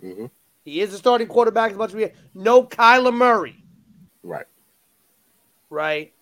hmm 0.00 0.26
He 0.64 0.80
is 0.80 0.92
a 0.94 0.98
starting 0.98 1.26
quarterback 1.28 1.72
as 1.72 1.76
much 1.76 1.90
as 1.90 1.96
we 1.96 2.10
no 2.34 2.64
Kyler 2.64 3.14
Murray, 3.14 3.56
Right. 4.22 4.46
right? 5.70 6.12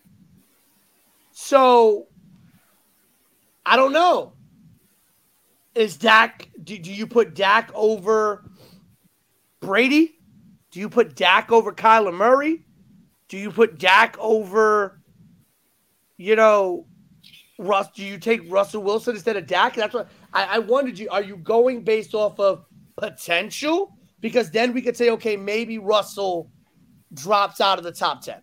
So 1.32 2.06
I 3.64 3.76
don't 3.76 3.92
know. 3.92 4.34
Is 5.74 5.96
Dak 5.96 6.48
do, 6.62 6.78
do 6.78 6.92
you 6.92 7.06
put 7.06 7.34
Dak 7.34 7.70
over 7.74 8.44
Brady? 9.60 10.16
Do 10.70 10.80
you 10.80 10.88
put 10.88 11.14
Dak 11.14 11.52
over 11.52 11.72
Kyler 11.72 12.14
Murray? 12.14 12.64
Do 13.28 13.38
you 13.38 13.50
put 13.50 13.78
Dak 13.78 14.16
over, 14.18 15.00
you 16.16 16.34
know, 16.36 16.86
Russ? 17.58 17.88
Do 17.94 18.04
you 18.04 18.18
take 18.18 18.50
Russell 18.50 18.82
Wilson 18.82 19.14
instead 19.14 19.36
of 19.36 19.46
Dak? 19.46 19.76
That's 19.76 19.94
what 19.94 20.08
I, 20.32 20.56
I 20.56 20.58
wondered. 20.58 20.98
You 20.98 21.08
are 21.10 21.22
you 21.22 21.36
going 21.36 21.82
based 21.82 22.14
off 22.14 22.40
of 22.40 22.64
potential? 22.96 23.96
Because 24.20 24.50
then 24.50 24.72
we 24.72 24.82
could 24.82 24.96
say, 24.96 25.10
okay, 25.10 25.36
maybe 25.36 25.78
Russell 25.78 26.50
drops 27.14 27.60
out 27.60 27.78
of 27.78 27.84
the 27.84 27.92
top 27.92 28.22
ten. 28.22 28.40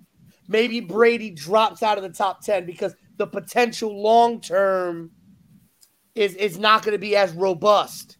Maybe 0.47 0.79
Brady 0.79 1.29
drops 1.29 1.83
out 1.83 1.97
of 1.97 2.03
the 2.03 2.09
top 2.09 2.41
ten 2.41 2.65
because 2.65 2.95
the 3.17 3.27
potential 3.27 4.01
long 4.01 4.39
term 4.41 5.11
is 6.15 6.35
is 6.35 6.57
not 6.57 6.83
going 6.83 6.93
to 6.93 6.99
be 6.99 7.15
as 7.15 7.31
robust 7.33 8.17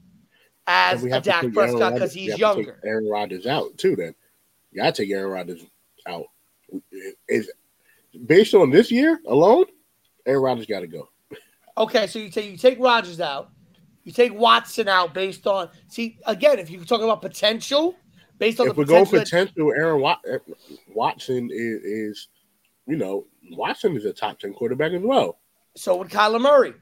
as 0.68 1.04
a 1.04 1.22
Dak 1.22 1.52
Prescott 1.54 1.94
because 1.94 2.14
he's 2.14 2.34
to 2.34 2.40
younger. 2.40 2.80
Aaron 2.84 3.08
Rodgers 3.10 3.46
out 3.48 3.78
too. 3.78 3.96
Then 3.96 4.14
you 4.72 4.82
gotta 4.82 4.92
take 4.92 5.10
Aaron 5.12 5.32
Rodgers 5.32 5.62
out. 6.08 6.26
Is 7.30 7.50
based 8.26 8.54
on 8.54 8.70
this 8.72 8.92
year 8.92 9.20
alone, 9.28 9.66
Aaron 10.26 10.42
Rodgers 10.44 10.66
got 10.66 10.82
to 10.82 10.88
go. 10.88 11.08
Okay, 11.78 12.08
so 12.08 12.20
you 12.20 12.30
take 12.30 12.52
you 12.52 12.58
take 12.58 12.80
Rodgers 12.80 13.22
out, 13.22 13.50
you 14.04 14.12
take 14.12 14.34
Watson 14.34 14.88
out 14.90 15.14
based 15.14 15.48
on 15.48 15.70
see 15.88 16.18
again 16.26 16.60
if 16.60 16.70
you 16.70 16.84
talk 16.84 17.02
about 17.02 17.22
potential 17.22 17.96
based 18.38 18.60
on 18.60 18.68
If 18.68 18.76
the 18.76 18.80
we 18.82 18.86
go 18.86 19.06
potential. 19.06 19.68
that- 19.70 19.76
Aaron 19.78 20.02
Wat- 20.02 20.22
Watson 20.94 21.50
is, 21.52 21.84
is, 21.84 22.28
you 22.86 22.96
know, 22.98 23.26
Watson 23.52 23.96
is 23.96 24.06
a 24.06 24.14
top 24.14 24.40
ten 24.40 24.54
quarterback 24.54 24.92
as 24.94 25.02
well. 25.02 25.40
so 25.76 25.96
would 25.98 26.10
Kyler 26.10 26.42
Murray. 26.42 26.74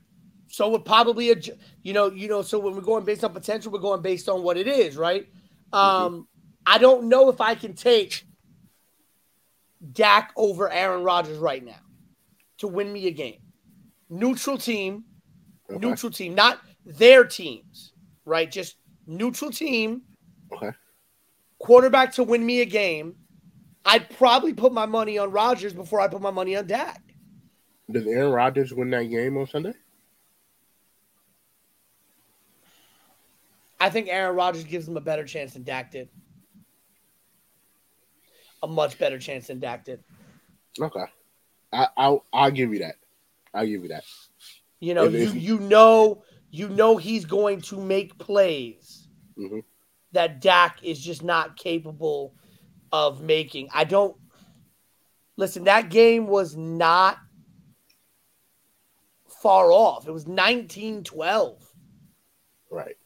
So 0.48 0.70
would 0.70 0.86
probably 0.86 1.32
a 1.32 1.36
you 1.84 1.94
know 1.94 2.12
you 2.12 2.28
know 2.28 2.42
so 2.42 2.60
when 2.60 2.76
we're 2.76 2.82
going 2.82 3.04
based 3.04 3.24
on 3.24 3.34
potential, 3.34 3.72
we're 3.72 3.80
going 3.80 4.02
based 4.02 4.30
on 4.30 4.44
what 4.44 4.58
it 4.58 4.68
is, 4.68 4.96
right? 4.96 5.28
Um, 5.74 6.28
I 6.66 6.78
don't 6.78 7.10
know 7.10 7.30
if 7.30 7.42
I 7.42 7.56
can 7.56 7.74
take 7.74 8.26
Dak 9.92 10.32
over 10.36 10.72
Aaron 10.72 11.04
Rodgers 11.04 11.38
right 11.38 11.64
now 11.64 11.80
to 12.60 12.68
win 12.68 12.92
me 12.92 13.08
a 13.08 13.12
game. 13.12 13.40
Neutral 14.10 14.58
team, 14.58 15.04
Okay. 15.70 15.80
neutral 15.86 16.12
team, 16.12 16.36
not 16.36 16.62
their 16.86 17.26
teams, 17.26 17.94
right? 18.24 18.50
Just 18.50 18.78
neutral 19.08 19.52
team. 19.52 20.04
Okay. 20.54 20.72
quarterback 21.58 22.14
to 22.14 22.24
win 22.24 22.46
me 22.46 22.62
a 22.62 22.66
game, 22.66 23.16
I'd 23.86 24.10
probably 24.18 24.54
put 24.54 24.74
my 24.74 24.86
money 24.86 25.18
on 25.18 25.32
Rodgers 25.32 25.74
before 25.74 26.02
I 26.02 26.08
put 26.08 26.22
my 26.22 26.32
money 26.32 26.56
on 26.56 26.66
Dak. 26.66 27.02
Does 27.92 28.08
Aaron 28.08 28.32
Rodgers 28.32 28.74
win 28.74 28.90
that 28.92 29.04
game 29.04 29.38
on 29.38 29.46
Sunday? 29.46 29.74
I 33.80 33.90
think 33.90 34.08
Aaron 34.10 34.36
Rodgers 34.36 34.64
gives 34.64 34.88
him 34.88 34.98
a 34.98 35.02
better 35.02 35.24
chance 35.26 35.54
than 35.54 35.64
Dak 35.64 35.92
did. 35.92 36.10
A 38.64 38.68
much 38.68 38.98
better 38.98 39.20
chance 39.20 39.48
than 39.48 39.60
Dak 39.60 39.86
did. 39.86 40.04
Okay. 40.82 41.04
I, 41.72 41.88
I'll 41.98 42.26
I'll 42.34 42.52
give 42.52 42.74
you 42.74 42.80
that. 42.80 42.96
I'll 43.54 43.66
give 43.68 43.84
you 43.84 43.90
that. 43.90 44.04
You 44.80 44.94
know, 44.94 45.06
If- 45.06 45.14
you 45.36 45.40
you 45.40 45.60
know 45.60 46.24
you 46.50 46.70
know 46.70 46.98
he's 46.98 47.26
going 47.26 47.62
to 47.62 47.80
make 47.80 48.18
plays 48.18 49.08
Mhm. 49.38 49.64
that 50.14 50.42
Dak 50.42 50.84
is 50.84 51.00
just 51.00 51.22
not 51.22 51.58
capable 51.58 52.34
of 52.96 53.22
making. 53.22 53.68
I 53.74 53.84
don't 53.84 54.16
listen, 55.36 55.66
that 55.66 55.90
game 55.90 56.28
was 56.28 56.56
not 56.56 57.18
far 59.28 59.70
off. 59.72 60.08
It 60.08 60.12
was 60.12 60.26
1912. 60.26 61.62
Right. 62.72 62.98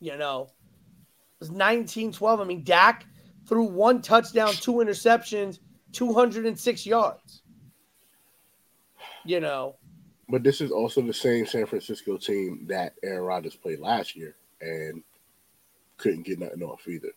You 0.00 0.16
know, 0.18 0.42
it 0.42 1.40
was 1.40 1.48
1912. 1.48 2.40
I 2.40 2.44
mean, 2.44 2.64
Dak 2.64 3.06
threw 3.46 3.64
one 3.64 4.02
touchdown, 4.02 4.52
two 4.52 4.74
interceptions, 4.74 5.58
206 5.92 6.86
yards. 6.86 7.42
You 9.24 9.40
know, 9.40 9.76
But 10.28 10.42
this 10.42 10.60
is 10.60 10.70
also 10.70 11.00
the 11.00 11.12
same 11.14 11.46
San 11.46 11.64
Francisco 11.66 12.18
team 12.18 12.66
that 12.68 12.94
Aaron 13.02 13.24
Rodgers 13.24 13.56
played 13.56 13.80
last 13.80 14.14
year 14.16 14.36
and 14.60 15.02
couldn't 15.96 16.24
get 16.26 16.38
nothing 16.38 16.62
off 16.62 16.86
either. 16.86 17.12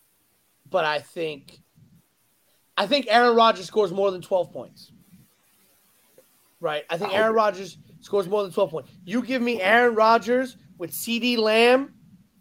but 0.69 0.85
I 0.85 0.99
think 0.99 1.59
I 2.77 2.87
think 2.87 3.07
Aaron 3.09 3.35
Rodgers 3.35 3.65
scores 3.67 3.91
more 3.91 4.11
than 4.11 4.21
12 4.21 4.51
points. 4.51 4.91
Right? 6.59 6.83
I 6.89 6.97
think 6.97 7.13
Aaron. 7.13 7.33
Rodgers 7.33 7.77
scores 8.01 8.27
more 8.27 8.43
than 8.43 8.51
12 8.51 8.69
points. 8.69 8.91
You 9.05 9.21
give 9.23 9.41
me 9.41 9.61
Aaron 9.61 9.95
Rodgers 9.95 10.57
with 10.77 10.91
CeeDee 10.91 11.37
Lamb 11.37 11.93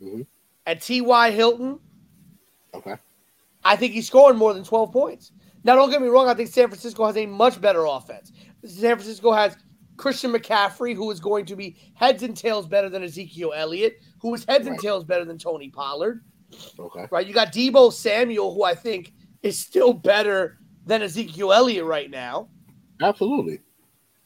Mhm. 0.02 0.26
and 0.66 0.80
T.Y. 0.80 1.30
Hilton, 1.30 1.78
Okay. 2.72 2.96
I 3.64 3.76
think 3.76 3.92
he's 3.92 4.06
scoring 4.06 4.38
more 4.38 4.54
than 4.54 4.62
12 4.64 4.92
points. 4.92 5.32
Now, 5.64 5.74
don't 5.74 5.90
get 5.90 6.00
me 6.00 6.08
wrong. 6.08 6.28
I 6.28 6.34
think 6.34 6.48
San 6.48 6.68
Francisco 6.68 7.04
has 7.04 7.16
a 7.16 7.26
much 7.26 7.60
better 7.60 7.84
offense. 7.84 8.32
San 8.64 8.96
Francisco 8.96 9.32
has 9.32 9.56
Christian 9.96 10.32
McCaffrey, 10.32 10.94
who 10.94 11.10
is 11.10 11.20
going 11.20 11.44
to 11.46 11.56
be 11.56 11.76
heads 11.94 12.22
and 12.22 12.34
tails 12.36 12.66
better 12.66 12.88
than 12.88 13.02
Ezekiel 13.02 13.52
Elliott, 13.54 13.98
who 14.20 14.32
is 14.34 14.44
heads 14.44 14.66
and 14.66 14.78
tails 14.78 15.04
better 15.04 15.24
than 15.26 15.36
Tony 15.36 15.68
Pollard. 15.68 16.24
Okay. 16.78 17.06
Right? 17.10 17.26
You 17.26 17.34
got 17.34 17.52
Deebo 17.52 17.92
Samuel, 17.92 18.54
who 18.54 18.62
I 18.64 18.74
think 18.74 19.12
is 19.42 19.58
still 19.58 19.92
better 19.92 20.58
than 20.86 21.02
Ezekiel 21.02 21.52
Elliott 21.52 21.84
right 21.84 22.10
now. 22.10 22.48
Absolutely. 23.00 23.60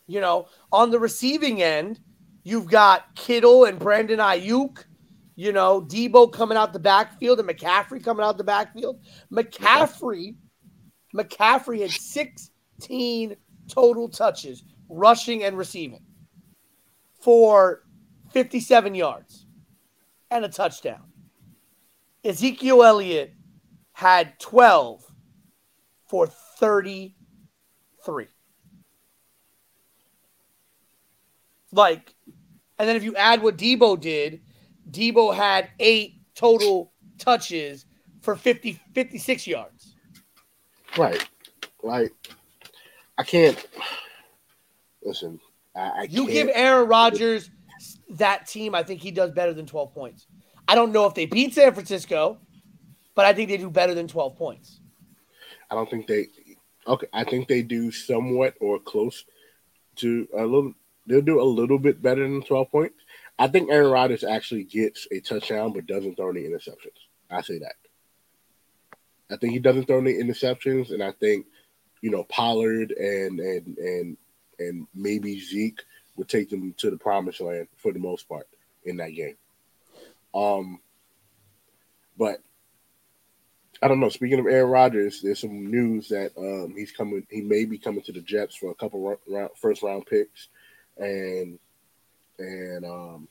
You 0.06 0.20
know, 0.20 0.48
on 0.72 0.90
the 0.90 0.98
receiving 0.98 1.62
end, 1.62 2.00
you've 2.42 2.66
got 2.66 3.14
Kittle 3.14 3.64
and 3.64 3.78
Brandon 3.78 4.18
Aiyuk. 4.18 4.84
You 5.36 5.52
know, 5.52 5.80
Deebo 5.80 6.32
coming 6.32 6.56
out 6.56 6.72
the 6.72 6.78
backfield 6.78 7.40
and 7.40 7.48
McCaffrey 7.48 8.02
coming 8.02 8.24
out 8.24 8.38
the 8.38 8.44
backfield. 8.44 9.00
McCaffrey, 9.32 10.36
McCaffrey 11.14 11.80
had 11.80 11.90
16 11.90 13.36
total 13.68 14.08
touches, 14.08 14.62
rushing 14.88 15.42
and 15.42 15.58
receiving, 15.58 16.04
for 17.20 17.82
57 18.30 18.94
yards 18.94 19.46
and 20.30 20.44
a 20.44 20.48
touchdown. 20.48 21.02
Ezekiel 22.24 22.82
Elliott 22.82 23.32
had 23.92 24.38
12 24.38 25.03
for 26.14 26.28
33. 26.28 28.28
Like, 31.72 32.14
and 32.78 32.88
then 32.88 32.94
if 32.94 33.02
you 33.02 33.16
add 33.16 33.42
what 33.42 33.58
Deebo 33.58 34.00
did, 34.00 34.42
Deebo 34.88 35.34
had 35.34 35.70
eight 35.80 36.20
total 36.36 36.92
touches 37.18 37.86
for 38.22 38.36
50, 38.36 38.78
56 38.94 39.46
yards. 39.48 39.96
Right. 40.96 41.28
Like 41.82 42.12
I 43.18 43.24
can't 43.24 43.66
listen. 45.02 45.40
I, 45.74 45.80
I 45.80 46.06
You 46.08 46.26
can't, 46.26 46.32
give 46.32 46.48
Aaron 46.54 46.88
Rodgers 46.88 47.50
that 48.10 48.46
team, 48.46 48.76
I 48.76 48.84
think 48.84 49.00
he 49.00 49.10
does 49.10 49.32
better 49.32 49.52
than 49.52 49.66
12 49.66 49.92
points. 49.92 50.28
I 50.68 50.76
don't 50.76 50.92
know 50.92 51.06
if 51.06 51.14
they 51.14 51.26
beat 51.26 51.54
San 51.54 51.74
Francisco, 51.74 52.38
but 53.16 53.26
I 53.26 53.32
think 53.32 53.48
they 53.48 53.56
do 53.56 53.68
better 53.68 53.94
than 53.94 54.06
12 54.06 54.36
points. 54.36 54.80
I 55.74 55.76
don't 55.78 55.90
think 55.90 56.06
they 56.06 56.28
okay. 56.86 57.06
I 57.12 57.24
think 57.24 57.48
they 57.48 57.62
do 57.62 57.90
somewhat 57.90 58.54
or 58.60 58.78
close 58.78 59.24
to 59.96 60.28
a 60.36 60.42
little. 60.42 60.74
They'll 61.06 61.20
do 61.20 61.40
a 61.40 61.42
little 61.42 61.78
bit 61.78 62.00
better 62.00 62.22
than 62.22 62.42
twelve 62.42 62.70
points. 62.70 62.94
I 63.38 63.48
think 63.48 63.70
Aaron 63.70 63.90
Rodgers 63.90 64.22
actually 64.22 64.64
gets 64.64 65.08
a 65.10 65.18
touchdown, 65.18 65.72
but 65.72 65.86
doesn't 65.86 66.14
throw 66.14 66.30
any 66.30 66.42
interceptions. 66.42 66.96
I 67.28 67.42
say 67.42 67.58
that. 67.58 67.74
I 69.30 69.36
think 69.36 69.52
he 69.52 69.58
doesn't 69.58 69.86
throw 69.86 69.98
any 69.98 70.14
interceptions, 70.14 70.92
and 70.92 71.02
I 71.02 71.10
think 71.10 71.46
you 72.02 72.10
know 72.10 72.22
Pollard 72.24 72.92
and 72.92 73.40
and 73.40 73.76
and 73.78 74.16
and 74.60 74.86
maybe 74.94 75.40
Zeke 75.40 75.82
would 76.14 76.28
take 76.28 76.50
them 76.50 76.72
to 76.78 76.90
the 76.90 76.96
promised 76.96 77.40
land 77.40 77.66
for 77.76 77.92
the 77.92 77.98
most 77.98 78.28
part 78.28 78.46
in 78.84 78.98
that 78.98 79.10
game. 79.10 79.36
Um, 80.32 80.78
but 82.16 82.40
I 83.84 83.88
don't 83.88 84.00
know. 84.00 84.08
Speaking 84.08 84.38
of 84.38 84.46
Aaron 84.46 84.70
Rodgers, 84.70 85.20
there's 85.20 85.40
some 85.40 85.70
news 85.70 86.08
that 86.08 86.32
um, 86.38 86.72
he's 86.74 86.90
coming. 86.90 87.26
He 87.30 87.42
may 87.42 87.66
be 87.66 87.76
coming 87.76 88.02
to 88.04 88.12
the 88.12 88.22
Jets 88.22 88.56
for 88.56 88.70
a 88.70 88.74
couple 88.74 89.18
round, 89.26 89.50
first 89.60 89.82
round 89.82 90.06
picks, 90.06 90.48
and 90.96 91.58
and 92.38 92.84
um, 92.86 93.28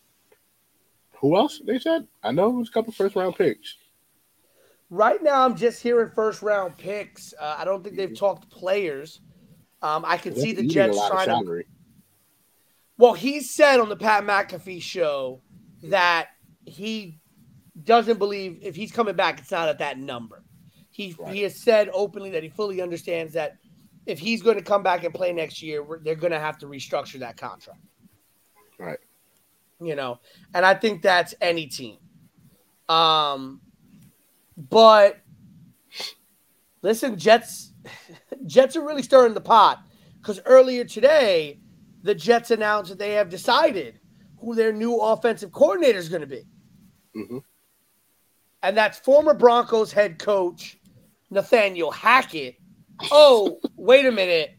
who 1.20 1.36
else? 1.38 1.60
They 1.66 1.80
said 1.80 2.08
I 2.24 2.32
know 2.32 2.50
it 2.50 2.54
was 2.54 2.70
a 2.70 2.72
couple 2.72 2.94
first 2.94 3.16
round 3.16 3.36
picks. 3.36 3.78
Right 4.92 5.24
now, 5.24 5.44
I'm 5.44 5.56
just 5.56 5.82
hearing 5.82 6.12
first 6.14 6.44
round 6.44 6.78
picks. 6.78 7.34
Uh, 7.34 7.56
I 7.58 7.66
don't 7.66 7.84
think 7.84 7.96
they've 7.96 8.16
talked 8.16 8.52
players. 8.52 9.22
Um, 9.82 10.06
I 10.06 10.18
can 10.18 10.36
see 10.36 10.54
the 10.54 10.68
Jets 10.68 11.00
trying 11.08 11.30
to. 11.30 11.64
Well, 13.00 13.14
he 13.14 13.42
said 13.42 13.80
on 13.80 13.90
the 13.90 13.96
Pat 13.96 14.24
McAfee 14.24 14.84
show 14.84 15.42
that 15.82 16.28
he 16.64 17.20
doesn't 17.82 18.20
believe 18.20 18.60
if 18.62 18.76
he's 18.76 18.92
coming 18.92 19.16
back, 19.16 19.40
it's 19.40 19.52
not 19.52 19.68
at 19.68 19.80
that 19.80 19.98
number. 19.98 20.43
He 20.94 21.16
right. 21.18 21.34
he 21.34 21.42
has 21.42 21.56
said 21.56 21.90
openly 21.92 22.30
that 22.30 22.44
he 22.44 22.50
fully 22.50 22.80
understands 22.80 23.34
that 23.34 23.58
if 24.06 24.20
he's 24.20 24.44
going 24.44 24.58
to 24.58 24.64
come 24.64 24.84
back 24.84 25.04
and 25.04 25.14
play 25.14 25.34
next 25.34 25.62
year, 25.62 25.84
they're 26.04 26.16
going 26.16 26.32
to 26.32 26.40
have 26.40 26.60
to 26.60 26.68
restructure 26.68 27.20
that 27.20 27.36
contract. 27.36 27.80
Right. 28.78 29.00
You 29.82 29.96
know, 29.96 30.20
and 30.54 30.64
I 30.64 30.76
think 30.76 31.02
that's 31.02 31.34
any 31.42 31.66
team. 31.66 31.98
Um, 32.88 33.60
but 34.56 35.20
listen, 36.84 37.18
Jets 37.18 37.74
Jets 38.46 38.76
are 38.76 38.86
really 38.86 39.02
stirring 39.02 39.34
the 39.34 39.42
pot 39.42 39.84
because 40.22 40.40
earlier 40.46 40.86
today, 40.86 41.60
the 42.04 42.14
Jets 42.14 42.52
announced 42.52 42.92
that 42.92 43.00
they 43.00 43.14
have 43.14 43.30
decided 43.30 44.00
who 44.38 44.54
their 44.54 44.72
new 44.72 44.98
offensive 44.98 45.52
coordinator 45.52 45.98
is 45.98 46.08
going 46.08 46.22
to 46.22 46.28
be. 46.28 46.44
Mm-hmm. 47.16 47.38
And 48.62 48.78
that's 48.78 49.00
former 49.00 49.34
Broncos 49.34 49.92
head 49.92 50.20
coach 50.20 50.78
Nathaniel 51.34 51.92
Hackett. 51.92 52.56
Oh, 53.12 53.60
wait 53.76 54.06
a 54.06 54.12
minute. 54.12 54.52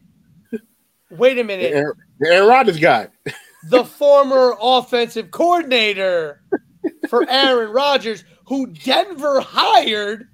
Wait 1.09 1.37
a 1.37 1.43
minute. 1.43 1.71
The 1.71 1.77
Aaron, 1.77 1.97
the 2.19 2.29
Aaron 2.29 2.49
Rodgers 2.49 2.79
guy. 2.79 3.07
the 3.69 3.85
former 3.85 4.55
offensive 4.61 5.31
coordinator 5.31 6.43
for 7.09 7.27
Aaron 7.29 7.71
Rodgers, 7.71 8.23
who 8.47 8.67
Denver 8.67 9.39
hired 9.39 10.27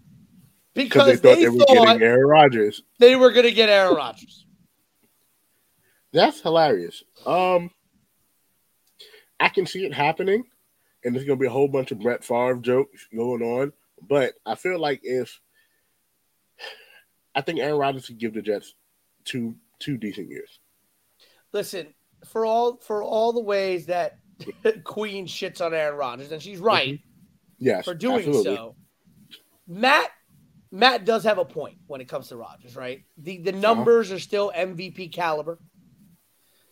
because 0.74 1.08
they 1.08 1.16
thought 1.16 1.36
they, 1.36 1.44
they 1.44 1.50
were 1.50 1.60
thought 1.60 1.86
getting 1.86 2.02
Aaron 2.02 2.28
Rodgers. 2.28 2.84
They 3.00 3.16
were 3.16 3.32
going 3.32 3.46
to 3.46 3.52
get 3.52 3.70
Aaron 3.70 3.96
Rodgers. 3.96 4.46
That's 6.14 6.42
hilarious. 6.42 7.04
Um, 7.26 7.72
I 9.40 9.50
can 9.50 9.66
see 9.66 9.86
it 9.86 9.94
happening, 9.94 10.44
and 11.04 11.16
there's 11.16 11.26
going 11.26 11.38
to 11.38 11.42
be 11.42 11.48
a 11.48 11.52
whole 11.52 11.68
bunch 11.68 11.92
of 11.92 12.00
Brett 12.00 12.24
Favre 12.24 12.56
jokes 12.56 13.08
going 13.16 13.42
on. 13.42 13.72
But 14.08 14.34
I 14.46 14.56
feel 14.56 14.80
like 14.80 15.02
if 15.04 15.40
I 17.36 17.42
think 17.42 17.60
Aaron 17.60 17.78
Rodgers 17.78 18.08
could 18.08 18.18
give 18.18 18.34
the 18.34 18.42
Jets 18.42 18.74
two 19.26 19.56
two 19.80 19.98
decent 19.98 20.30
years. 20.30 20.60
Listen, 21.54 21.94
for 22.26 22.46
all 22.46 22.78
for 22.78 23.04
all 23.04 23.34
the 23.34 23.42
ways 23.42 23.88
that 23.88 24.18
Queen 24.84 25.26
shits 25.26 25.64
on 25.64 25.74
Aaron 25.74 25.98
Rodgers, 25.98 26.32
and 26.32 26.42
she's 26.42 26.60
right. 26.60 26.96
Mm-hmm. 26.96 27.08
Yes, 27.60 27.86
for 27.86 27.94
doing 27.94 28.18
absolutely. 28.18 28.56
so. 28.56 28.76
Matt 29.68 30.10
Matt 30.72 31.06
does 31.06 31.24
have 31.24 31.38
a 31.38 31.46
point 31.46 31.78
when 31.88 32.02
it 32.02 32.08
comes 32.08 32.30
to 32.30 32.38
Rodgers, 32.38 32.76
right? 32.76 33.04
The 33.18 33.38
the 33.38 33.52
uh-huh. 33.52 33.60
numbers 33.60 34.08
uh-huh. 34.08 34.16
are 34.16 34.20
still 34.20 34.52
MVP 34.56 35.12
caliber. 35.12 35.60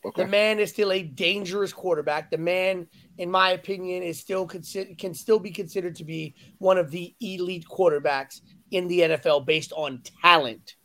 Okay. 0.05 0.23
The 0.23 0.29
man 0.29 0.59
is 0.59 0.69
still 0.69 0.93
a 0.93 1.03
dangerous 1.03 1.73
quarterback. 1.73 2.31
The 2.31 2.37
man, 2.37 2.87
in 3.17 3.29
my 3.29 3.49
opinion, 3.49 4.01
is 4.01 4.17
still 4.17 4.47
consider 4.47 4.91
can 4.97 5.13
still 5.13 5.39
be 5.39 5.51
considered 5.51 5.95
to 5.95 6.05
be 6.05 6.35
one 6.57 6.77
of 6.77 6.89
the 6.89 7.13
elite 7.19 7.65
quarterbacks 7.69 8.39
in 8.71 8.87
the 8.87 8.99
NFL 8.99 9.45
based 9.45 9.73
on 9.73 10.01
talent. 10.21 10.75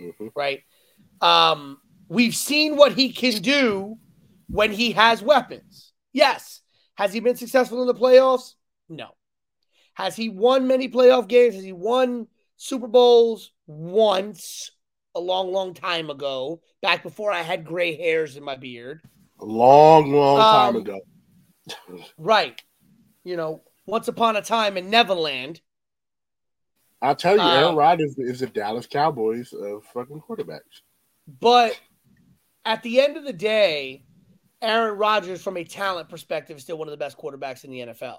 Mm-hmm. 0.00 0.28
Right? 0.34 0.62
Um, 1.20 1.78
we've 2.08 2.34
seen 2.34 2.76
what 2.76 2.92
he 2.92 3.12
can 3.12 3.40
do 3.42 3.96
when 4.48 4.72
he 4.72 4.92
has 4.92 5.22
weapons. 5.22 5.92
Yes. 6.12 6.60
Has 6.96 7.12
he 7.12 7.20
been 7.20 7.36
successful 7.36 7.80
in 7.80 7.86
the 7.86 7.94
playoffs? 7.94 8.54
No. 8.88 9.08
Has 9.94 10.16
he 10.16 10.28
won 10.28 10.66
many 10.66 10.88
playoff 10.88 11.28
games? 11.28 11.54
Has 11.54 11.64
he 11.64 11.72
won 11.72 12.26
Super 12.56 12.88
Bowls 12.88 13.52
once 13.66 14.70
a 15.14 15.20
long, 15.20 15.52
long 15.52 15.74
time 15.74 16.10
ago, 16.10 16.60
back 16.82 17.02
before 17.02 17.32
I 17.32 17.42
had 17.42 17.64
gray 17.64 17.96
hairs 17.96 18.36
in 18.36 18.42
my 18.44 18.56
beard? 18.56 19.00
A 19.40 19.44
long, 19.44 20.12
long 20.12 20.38
time 20.38 20.76
um, 20.76 20.82
ago. 20.82 21.00
right. 22.18 22.60
You 23.22 23.36
know, 23.36 23.62
once 23.86 24.08
upon 24.08 24.36
a 24.36 24.42
time 24.42 24.76
in 24.76 24.90
Neverland. 24.90 25.60
I'll 27.04 27.14
tell 27.14 27.36
you, 27.36 27.42
Aaron 27.42 27.74
uh, 27.74 27.76
Rodgers 27.76 28.14
is 28.16 28.40
the 28.40 28.46
Dallas 28.46 28.86
Cowboys 28.86 29.52
of 29.52 29.84
fucking 29.92 30.22
quarterbacks. 30.22 30.80
But 31.28 31.78
at 32.64 32.82
the 32.82 33.02
end 33.02 33.18
of 33.18 33.24
the 33.24 33.32
day, 33.32 34.06
Aaron 34.62 34.96
Rodgers, 34.96 35.42
from 35.42 35.58
a 35.58 35.64
talent 35.64 36.08
perspective, 36.08 36.56
is 36.56 36.62
still 36.62 36.78
one 36.78 36.88
of 36.88 36.92
the 36.92 36.96
best 36.96 37.18
quarterbacks 37.18 37.64
in 37.64 37.70
the 37.70 37.80
NFL. 37.80 38.18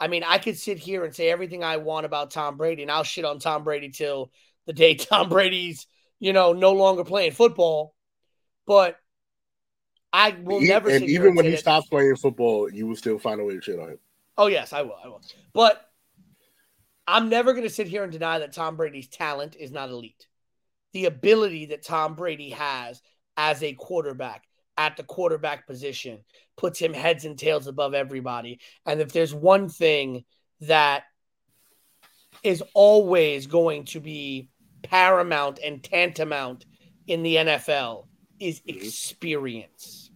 I 0.00 0.08
mean, 0.08 0.24
I 0.26 0.38
could 0.38 0.56
sit 0.56 0.78
here 0.78 1.04
and 1.04 1.14
say 1.14 1.28
everything 1.28 1.62
I 1.62 1.76
want 1.76 2.06
about 2.06 2.30
Tom 2.30 2.56
Brady, 2.56 2.80
and 2.80 2.90
I'll 2.90 3.04
shit 3.04 3.26
on 3.26 3.40
Tom 3.40 3.62
Brady 3.62 3.90
till 3.90 4.32
the 4.64 4.72
day 4.72 4.94
Tom 4.94 5.28
Brady's, 5.28 5.86
you 6.18 6.32
know, 6.32 6.54
no 6.54 6.72
longer 6.72 7.04
playing 7.04 7.32
football. 7.32 7.94
But 8.66 8.96
I 10.14 10.30
will 10.30 10.62
never. 10.62 10.88
And 10.88 11.04
even 11.04 11.34
when 11.34 11.44
he 11.44 11.56
stops 11.56 11.88
playing 11.88 12.16
football, 12.16 12.72
you 12.72 12.86
will 12.86 12.96
still 12.96 13.18
find 13.18 13.38
a 13.38 13.44
way 13.44 13.56
to 13.56 13.60
shit 13.60 13.78
on 13.78 13.90
him. 13.90 13.98
Oh 14.38 14.46
yes, 14.46 14.72
I 14.72 14.80
will. 14.80 14.96
I 15.04 15.08
will. 15.08 15.20
But 15.52 15.87
I'm 17.08 17.30
never 17.30 17.54
going 17.54 17.64
to 17.64 17.70
sit 17.70 17.88
here 17.88 18.02
and 18.02 18.12
deny 18.12 18.38
that 18.40 18.52
Tom 18.52 18.76
Brady's 18.76 19.08
talent 19.08 19.56
is 19.58 19.72
not 19.72 19.88
elite. 19.88 20.26
The 20.92 21.06
ability 21.06 21.66
that 21.66 21.82
Tom 21.82 22.14
Brady 22.14 22.50
has 22.50 23.00
as 23.34 23.62
a 23.62 23.72
quarterback 23.72 24.44
at 24.76 24.98
the 24.98 25.02
quarterback 25.04 25.66
position 25.66 26.18
puts 26.58 26.78
him 26.78 26.92
heads 26.92 27.24
and 27.24 27.38
tails 27.38 27.66
above 27.66 27.94
everybody. 27.94 28.60
And 28.84 29.00
if 29.00 29.12
there's 29.12 29.34
one 29.34 29.70
thing 29.70 30.24
that 30.60 31.04
is 32.42 32.62
always 32.74 33.46
going 33.46 33.84
to 33.86 34.00
be 34.00 34.50
paramount 34.82 35.60
and 35.64 35.82
tantamount 35.82 36.66
in 37.06 37.22
the 37.22 37.36
NFL 37.36 38.06
is 38.38 38.60
mm-hmm. 38.60 38.84
experience. 38.84 40.10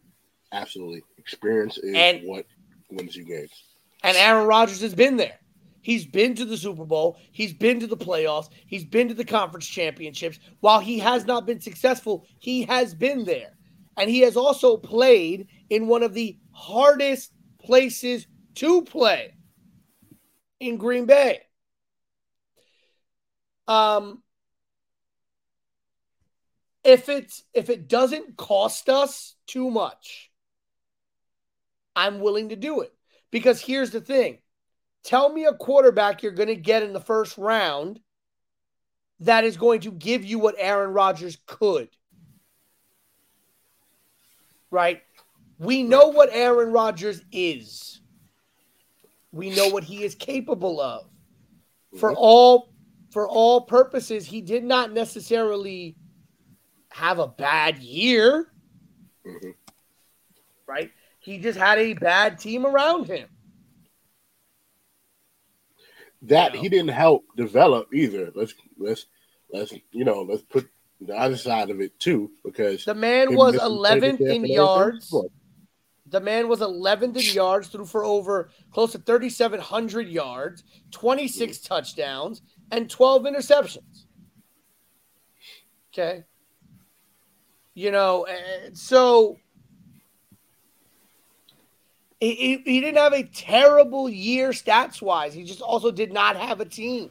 Absolutely. 0.53 1.03
Experience 1.17 1.79
is 1.79 1.95
and, 1.97 2.21
what 2.29 2.45
wins 2.91 3.17
you 3.17 3.25
games. 3.25 3.65
And 4.03 4.15
Aaron 4.19 4.47
Rodgers 4.47 4.83
has 4.83 4.95
been 4.95 5.17
there. 5.17 5.39
He's 5.83 6.07
been 6.07 6.35
to 6.37 6.45
the 6.45 6.57
Super 6.57 6.85
Bowl. 6.85 7.19
He's 7.33 7.53
been 7.53 7.81
to 7.81 7.87
the 7.87 7.97
playoffs. 7.97 8.49
He's 8.67 8.85
been 8.85 9.09
to 9.09 9.15
the 9.15 9.25
conference 9.25 9.67
championships. 9.67 10.39
While 10.61 10.81
he 10.81 11.01
has 11.01 11.27
not 11.27 11.45
been 11.45 11.61
successful, 11.61 12.27
he 12.39 12.63
has 12.63 12.95
been 12.95 13.25
there. 13.25 13.59
And 13.97 14.09
he 14.09 14.21
has 14.21 14.37
also 14.37 14.77
played 14.77 15.49
in 15.69 15.89
one 15.89 16.03
of 16.03 16.15
the 16.15 16.39
hardest 16.53 17.33
places 17.61 18.27
to 18.55 18.83
play 18.83 19.35
in 20.61 20.77
Green 20.77 21.07
Bay. 21.07 21.41
Um, 23.67 24.23
if 26.85 27.09
it's 27.09 27.43
if 27.55 27.71
it 27.71 27.89
doesn't 27.89 28.37
cost 28.37 28.89
us 28.89 29.35
too 29.47 29.71
much, 29.71 30.31
I'm 31.95 32.21
willing 32.21 32.51
to 32.51 32.57
do 32.57 32.81
it. 32.81 32.93
Because 33.31 33.61
here's 33.61 33.91
the 33.91 34.01
thing. 34.01 34.42
Tell 35.05 35.33
me 35.33 35.45
a 35.45 35.55
quarterback 35.55 36.23
you're 36.23 36.33
going 36.33 36.49
to 36.49 36.57
get 36.57 36.83
in 36.83 36.93
the 36.93 37.01
first 37.01 37.37
round 37.39 38.01
that 39.21 39.45
is 39.45 39.57
going 39.57 39.81
to 39.81 39.93
give 39.93 40.25
you 40.25 40.39
what 40.39 40.55
Aaron 40.59 40.93
Rodgers 40.93 41.39
could 41.47 41.89
right? 44.73 45.03
We 45.61 45.85
know 45.85 46.09
what 46.09 46.31
Aaron 46.33 46.73
Rodgers 46.73 47.23
is. 47.31 48.01
We 49.31 49.51
know 49.51 49.69
what 49.69 49.85
he 49.85 50.03
is 50.03 50.17
capable 50.17 50.81
of. 50.81 51.07
For 51.99 52.13
all 52.15 52.73
for 53.13 53.29
all 53.29 53.61
purposes, 53.61 54.27
he 54.27 54.41
did 54.41 54.65
not 54.65 54.93
necessarily 54.93 55.95
have 56.91 57.19
a 57.19 57.29
bad 57.29 57.79
year. 57.79 58.51
Mm-hmm. 59.25 59.51
Right? 60.67 60.91
He 61.21 61.39
just 61.39 61.59
had 61.59 61.79
a 61.79 61.93
bad 61.93 62.39
team 62.39 62.67
around 62.67 63.07
him. 63.07 63.29
That 66.23 66.55
he 66.55 66.69
didn't 66.69 66.91
help 66.91 67.25
develop 67.37 67.93
either. 67.93 68.31
Let's 68.35 68.55
let's 68.79 69.07
let's 69.53 69.73
you 69.91 70.05
know, 70.05 70.23
let's 70.23 70.43
put 70.43 70.69
the 71.01 71.17
other 71.17 71.37
side 71.37 71.71
of 71.71 71.81
it 71.81 71.99
too, 71.99 72.31
because 72.45 72.85
the 72.85 72.95
man 72.95 73.35
was 73.35 73.57
11th 73.57 74.21
in 74.21 74.47
yards. 74.47 75.15
The 76.07 76.21
man 76.21 76.47
was 76.47 76.61
11th 76.61 77.17
in 77.17 77.35
yards, 77.35 77.69
threw 77.69 77.87
for 77.87 78.05
over 78.05 78.51
close 78.71 78.93
to 78.93 78.99
3,700 78.99 80.09
yards, 80.09 80.63
26 80.91 81.57
mm. 81.57 81.67
touchdowns, 81.67 82.43
and 82.71 82.89
12 82.89 83.23
interceptions. 83.23 84.05
Okay. 85.93 86.25
You 87.75 87.91
know, 87.91 88.27
so 88.75 89.39
he, 92.31 92.63
he 92.65 92.81
didn't 92.81 92.99
have 92.99 93.13
a 93.13 93.25
terrible 93.25 94.09
year 94.09 94.51
stats 94.51 95.03
wise. 95.03 95.35
He 95.35 95.45
just 95.45 95.61
also 95.61 95.91
did 95.91 96.13
not 96.13 96.37
have 96.37 96.61
a 96.61 96.65
team 96.65 97.11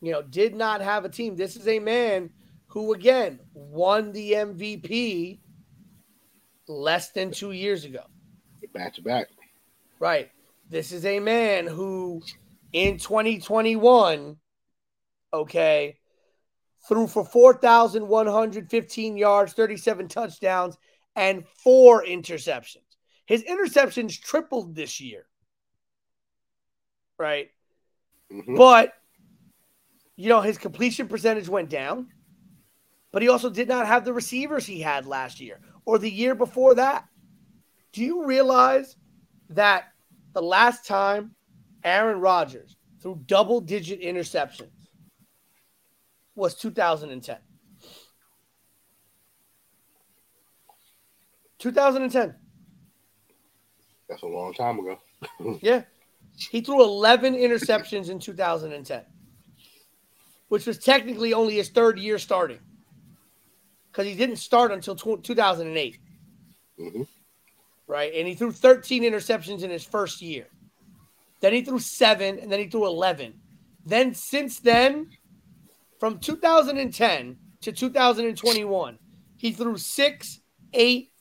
you 0.00 0.12
know, 0.12 0.22
did 0.22 0.54
not 0.54 0.80
have 0.80 1.04
a 1.04 1.08
team. 1.08 1.36
This 1.36 1.56
is 1.56 1.68
a 1.68 1.78
man 1.78 2.30
who, 2.68 2.94
again, 2.94 3.40
won 3.52 4.12
the 4.12 4.32
MVP 4.32 5.40
less 6.66 7.10
than 7.10 7.30
two 7.30 7.52
years 7.52 7.84
ago. 7.84 8.04
Back 8.72 8.94
to 8.94 9.02
back. 9.02 9.28
Right. 9.98 10.30
This 10.68 10.92
is 10.92 11.04
a 11.04 11.18
man 11.20 11.66
who, 11.66 12.22
in 12.72 12.98
2021, 12.98 14.36
okay, 15.32 15.98
threw 16.88 17.06
for 17.06 17.24
4,115 17.24 19.16
yards, 19.16 19.52
37 19.52 20.08
touchdowns, 20.08 20.78
and 21.16 21.44
four 21.62 22.04
interceptions. 22.04 22.84
His 23.26 23.44
interceptions 23.44 24.20
tripled 24.20 24.74
this 24.74 25.00
year. 25.00 25.26
Right. 27.18 27.50
Mm-hmm. 28.32 28.56
But 28.56 28.94
you 30.16 30.28
know, 30.28 30.42
his 30.42 30.58
completion 30.58 31.08
percentage 31.08 31.48
went 31.48 31.70
down, 31.70 32.08
but 33.10 33.22
he 33.22 33.28
also 33.28 33.48
did 33.48 33.68
not 33.68 33.86
have 33.86 34.04
the 34.04 34.12
receivers 34.12 34.66
he 34.66 34.80
had 34.80 35.06
last 35.06 35.40
year 35.40 35.60
or 35.86 35.98
the 35.98 36.10
year 36.10 36.34
before 36.34 36.74
that. 36.74 37.06
Do 37.92 38.02
you 38.02 38.26
realize 38.26 38.96
that 39.48 39.84
the 40.34 40.42
last 40.42 40.86
time 40.86 41.34
Aaron 41.82 42.20
Rodgers 42.20 42.76
threw 43.00 43.20
double 43.26 43.60
digit 43.60 44.02
interceptions 44.02 44.88
was 46.34 46.54
2010? 46.54 47.38
2010. 51.60 52.34
That's 54.08 54.22
a 54.22 54.26
long 54.26 54.52
time 54.54 54.80
ago. 54.80 54.98
yeah. 55.62 55.82
He 56.36 56.60
threw 56.60 56.82
11 56.82 57.34
interceptions 57.34 58.10
in 58.10 58.18
2010 58.18 59.04
which 60.50 60.66
was 60.66 60.78
technically 60.78 61.32
only 61.32 61.54
his 61.54 61.68
third 61.68 61.98
year 61.98 62.18
starting 62.18 62.58
because 63.90 64.04
he 64.04 64.14
didn't 64.14 64.36
start 64.36 64.72
until 64.72 64.96
2008. 64.96 65.98
Mm-hmm. 66.78 67.02
Right. 67.86 68.12
And 68.14 68.26
he 68.26 68.34
threw 68.34 68.50
13 68.50 69.04
interceptions 69.04 69.62
in 69.62 69.70
his 69.70 69.84
first 69.84 70.20
year. 70.20 70.46
Then 71.38 71.52
he 71.52 71.62
threw 71.62 71.78
seven, 71.78 72.38
and 72.40 72.50
then 72.50 72.58
he 72.58 72.66
threw 72.66 72.86
11. 72.86 73.32
Then, 73.86 74.12
since 74.12 74.58
then, 74.58 75.08
from 76.00 76.18
2010 76.18 77.36
to 77.62 77.72
2021, 77.72 78.98
he 79.36 79.52
threw 79.52 79.78
six, 79.78 80.40
eight, 80.72 81.12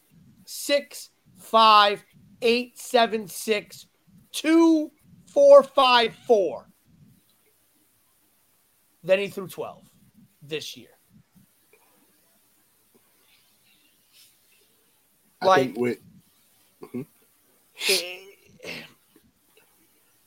six, 0.51 1.11
five, 1.37 2.03
eight, 2.41 2.79
seven, 2.79 3.27
six, 3.27 3.85
two, 4.31 4.89
four, 5.27 5.61
five, 5.61 6.15
four. 6.25 6.67
Then 9.03 9.19
he 9.19 9.27
threw 9.27 9.47
12 9.47 9.83
this 10.41 10.75
year. 10.75 10.89
I 15.41 15.45
like, 15.45 15.77
with, 15.77 15.99
mm-hmm. 16.83 17.03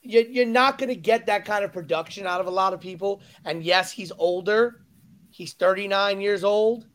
you're 0.03 0.47
not 0.47 0.79
going 0.79 0.89
to 0.89 0.95
get 0.95 1.27
that 1.27 1.45
kind 1.45 1.65
of 1.65 1.73
production 1.73 2.29
out 2.29 2.41
of 2.41 2.47
a 2.47 2.51
lot 2.51 2.73
of 2.73 2.81
people. 2.81 3.23
And 3.45 3.65
yes, 3.65 3.91
he's 3.91 4.13
older. 4.17 4.85
He's 5.31 5.53
39 5.55 6.21
years 6.21 6.45
old. 6.45 6.87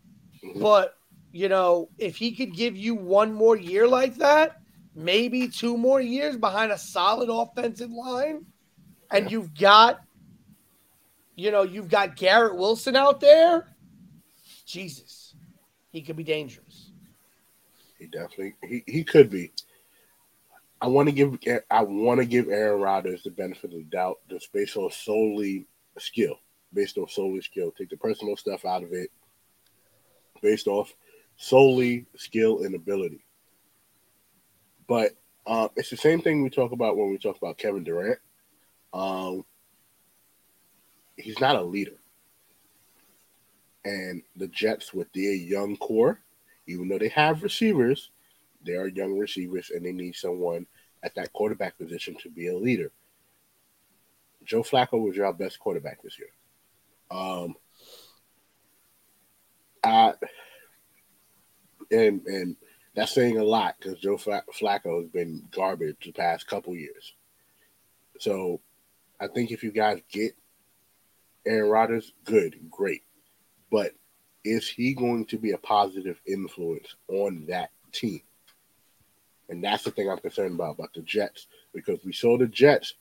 Mm-hmm. 0.44 0.62
But, 0.62 0.97
you 1.32 1.50
know, 1.50 1.90
if 1.98 2.18
he 2.18 2.32
could 2.32 2.56
give 2.56 2.76
you 2.76 2.96
one 2.96 3.34
more 3.34 3.56
year 3.56 3.88
like 3.88 4.16
that, 4.16 4.58
maybe 4.96 5.48
two 5.48 5.78
more 5.78 6.02
years 6.02 6.38
behind 6.38 6.72
a 6.72 6.78
solid 6.78 7.30
offensive 7.30 7.92
line, 7.92 8.46
and 9.12 9.32
you've 9.32 9.54
got 9.54 10.02
you 11.38 11.52
know, 11.52 11.62
you've 11.62 11.88
got 11.88 12.16
Garrett 12.16 12.56
Wilson 12.56 12.96
out 12.96 13.22
there. 13.22 13.68
Jesus, 14.66 15.36
he 15.92 16.02
could 16.02 16.18
be 16.18 16.24
dangerous. 16.24 16.92
He 18.00 18.08
definitely 18.08 18.56
he, 18.64 18.84
he 18.86 19.04
could 19.04 19.30
be. 19.30 19.52
I 20.82 20.88
want 20.88 21.08
to 21.08 21.14
give 21.14 21.38
I 21.72 21.84
want 21.84 22.20
to 22.20 22.26
give 22.26 22.50
Aaron 22.50 22.82
Rodgers 22.82 23.24
the 23.24 23.32
benefit 23.32 23.72
of 23.72 23.78
the 23.78 23.84
doubt 23.84 24.20
just 24.30 24.52
based 24.52 24.78
on 24.78 24.92
solely 24.92 25.68
skill, 26.00 26.40
based 26.74 26.98
on 26.98 27.08
solely 27.08 27.42
skill. 27.42 27.72
Take 27.72 27.90
the 27.90 27.98
personal 27.98 28.36
stuff 28.36 28.66
out 28.66 28.84
of 28.84 28.92
it, 28.92 29.12
based 30.42 30.68
off 30.68 30.94
solely 31.38 32.06
skill 32.16 32.64
and 32.64 32.76
ability. 32.76 33.24
But 34.88 35.12
uh, 35.46 35.70
it's 35.76 35.90
the 35.90 35.98
same 35.98 36.22
thing 36.22 36.44
we 36.44 36.50
talk 36.50 36.72
about 36.72 36.98
when 36.98 37.10
we 37.10 37.18
talk 37.18 37.38
about 37.38 37.58
Kevin 37.58 37.84
Durant. 37.84 38.20
Um, 38.94 39.46
he's 41.16 41.40
not 41.40 41.56
a 41.56 41.62
leader. 41.62 42.00
And 43.86 44.22
the 44.36 44.48
Jets, 44.48 44.94
with 44.94 45.12
their 45.14 45.34
young 45.34 45.78
core, 45.78 46.20
even 46.68 46.90
though 46.90 47.00
they 47.00 47.08
have 47.10 47.44
receivers, 47.44 48.12
they 48.66 48.74
are 48.74 48.88
young 48.88 49.18
receivers 49.18 49.72
and 49.74 49.86
they 49.86 49.94
need 49.94 50.16
someone 50.16 50.66
at 51.04 51.16
that 51.16 51.32
quarterback 51.32 51.78
position 51.78 52.18
to 52.22 52.30
be 52.30 52.48
a 52.48 52.58
leader. 52.58 52.92
Joe 54.44 54.64
Flacco 54.64 55.02
was 55.02 55.16
your 55.16 55.32
best 55.34 55.60
quarterback 55.60 56.02
this 56.02 56.18
year. 56.20 56.30
Um, 57.10 57.56
I, 59.84 60.14
and 61.92 62.26
and 62.26 62.56
that's 62.96 63.14
saying 63.14 63.38
a 63.38 63.44
lot 63.44 63.76
because 63.80 64.00
Joe 64.00 64.18
Flacco 64.18 65.02
has 65.02 65.10
been 65.12 65.44
garbage 65.52 65.98
the 66.04 66.12
past 66.12 66.48
couple 66.48 66.76
years. 66.76 67.14
So 68.20 68.60
I 69.20 69.28
think 69.28 69.52
if 69.52 69.64
you 69.64 69.72
guys 69.72 70.02
get 70.12 70.36
Aaron 71.46 71.70
Rodgers, 71.70 72.12
good, 72.26 72.56
great. 72.72 73.04
But 73.72 73.94
is 74.44 74.68
he 74.68 74.94
going 74.94 75.26
to 75.26 75.38
be 75.38 75.52
a 75.52 75.58
positive 75.58 76.20
influence 76.26 76.96
on 77.08 77.46
that 77.50 77.70
team? 77.92 78.22
And 79.50 79.64
that's 79.64 79.84
the 79.84 79.92
thing 79.92 80.10
I'm 80.10 80.18
concerned 80.18 80.56
about 80.56 80.76
about 80.76 80.94
the 80.94 81.02
Jets 81.02 81.48
because 81.74 82.00
we 82.04 82.14
saw 82.14 82.38
the 82.38 82.48
Jets 82.48 82.96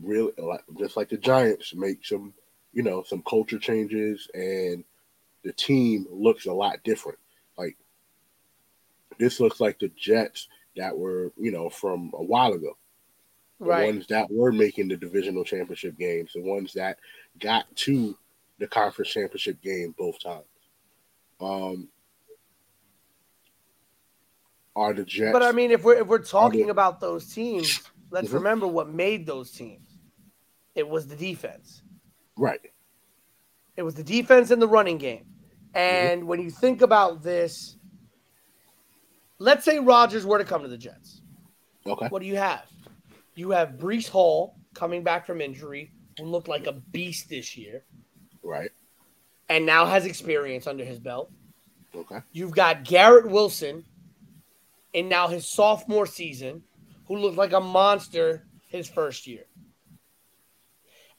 really 0.00 0.32
just 0.78 0.96
like 0.96 1.08
the 1.08 1.18
Giants 1.18 1.74
make 1.74 2.04
some, 2.04 2.32
you 2.72 2.82
know, 2.82 3.02
some 3.02 3.22
culture 3.28 3.58
changes 3.58 4.28
and 4.32 4.84
the 5.44 5.52
team 5.52 6.06
looks 6.10 6.46
a 6.46 6.52
lot 6.52 6.82
different. 6.84 7.18
This 9.18 9.40
looks 9.40 9.60
like 9.60 9.78
the 9.78 9.90
Jets 9.96 10.48
that 10.76 10.96
were, 10.96 11.32
you 11.36 11.50
know, 11.52 11.68
from 11.68 12.12
a 12.14 12.22
while 12.22 12.52
ago. 12.52 12.76
The 13.60 13.66
right. 13.66 13.86
ones 13.86 14.06
that 14.08 14.30
were 14.30 14.52
making 14.52 14.88
the 14.88 14.96
divisional 14.96 15.44
championship 15.44 15.98
games, 15.98 16.32
the 16.34 16.42
ones 16.42 16.72
that 16.72 16.98
got 17.38 17.64
to 17.76 18.16
the 18.58 18.66
conference 18.66 19.10
championship 19.10 19.60
game 19.62 19.94
both 19.96 20.20
times. 20.20 20.44
Um, 21.40 21.88
are 24.74 24.92
the 24.92 25.04
Jets? 25.04 25.32
But 25.32 25.42
I 25.42 25.52
mean, 25.52 25.70
if 25.70 25.84
we're 25.84 26.00
if 26.00 26.06
we're 26.06 26.18
talking 26.18 26.66
the, 26.66 26.72
about 26.72 27.00
those 27.00 27.32
teams, 27.32 27.82
let's 28.10 28.28
mm-hmm. 28.28 28.36
remember 28.36 28.66
what 28.66 28.88
made 28.88 29.26
those 29.26 29.50
teams. 29.50 29.98
It 30.74 30.88
was 30.88 31.06
the 31.06 31.16
defense. 31.16 31.82
Right. 32.36 32.60
It 33.76 33.82
was 33.82 33.94
the 33.94 34.04
defense 34.04 34.50
and 34.50 34.60
the 34.60 34.68
running 34.68 34.98
game. 34.98 35.26
And 35.74 36.20
mm-hmm. 36.20 36.28
when 36.28 36.40
you 36.40 36.50
think 36.50 36.82
about 36.82 37.22
this, 37.22 37.76
let's 39.42 39.64
say 39.64 39.78
Rodgers 39.78 40.24
were 40.24 40.38
to 40.38 40.44
come 40.44 40.62
to 40.62 40.68
the 40.68 40.78
Jets. 40.78 41.20
Okay. 41.84 42.06
What 42.08 42.22
do 42.22 42.28
you 42.28 42.36
have? 42.36 42.64
You 43.34 43.50
have 43.50 43.70
Breece 43.70 44.08
Hall 44.08 44.54
coming 44.72 45.02
back 45.02 45.26
from 45.26 45.40
injury, 45.40 45.90
who 46.18 46.26
looked 46.26 46.48
like 46.48 46.66
a 46.66 46.72
beast 46.72 47.28
this 47.28 47.56
year. 47.56 47.84
Right. 48.42 48.70
And 49.48 49.66
now 49.66 49.84
has 49.86 50.06
experience 50.06 50.66
under 50.66 50.84
his 50.84 51.00
belt. 51.00 51.30
Okay. 51.94 52.20
You've 52.30 52.52
got 52.52 52.84
Garrett 52.84 53.28
Wilson 53.28 53.84
in 54.92 55.08
now 55.08 55.28
his 55.28 55.50
sophomore 55.50 56.06
season, 56.06 56.62
who 57.08 57.16
looked 57.16 57.36
like 57.36 57.52
a 57.52 57.60
monster 57.60 58.46
his 58.68 58.88
first 58.88 59.26
year. 59.26 59.44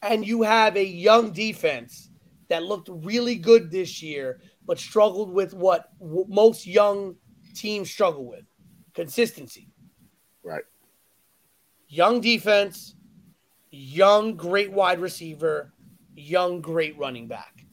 And 0.01 0.25
you 0.25 0.43
have 0.43 0.77
a 0.77 0.85
young 0.85 1.31
defense 1.31 2.09
that 2.47 2.63
looked 2.63 2.89
really 2.89 3.35
good 3.35 3.69
this 3.69 4.01
year, 4.01 4.39
but 4.65 4.79
struggled 4.79 5.31
with 5.31 5.53
what 5.53 5.89
most 5.99 6.65
young 6.65 7.15
teams 7.53 7.89
struggle 7.89 8.25
with 8.25 8.45
consistency. 8.93 9.69
Right. 10.43 10.63
Young 11.87 12.21
defense, 12.21 12.95
young, 13.71 14.35
great 14.35 14.71
wide 14.71 14.99
receiver, 14.99 15.73
young, 16.15 16.61
great 16.61 16.97
running 16.97 17.27
back. 17.27 17.65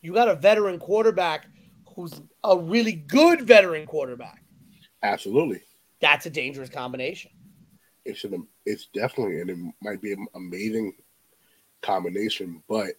You 0.00 0.12
got 0.12 0.28
a 0.28 0.34
veteran 0.34 0.78
quarterback 0.78 1.46
who's 1.94 2.20
a 2.44 2.58
really 2.58 2.92
good 2.92 3.42
veteran 3.42 3.86
quarterback. 3.86 4.42
Absolutely. 5.02 5.62
That's 6.00 6.26
a 6.26 6.30
dangerous 6.30 6.68
combination. 6.68 7.30
It's 8.04 8.24
an 8.24 8.46
it's 8.66 8.86
definitely 8.86 9.40
and 9.40 9.50
it 9.50 9.58
might 9.80 10.02
be 10.02 10.12
an 10.12 10.26
amazing 10.34 10.94
combination, 11.82 12.62
but 12.68 12.90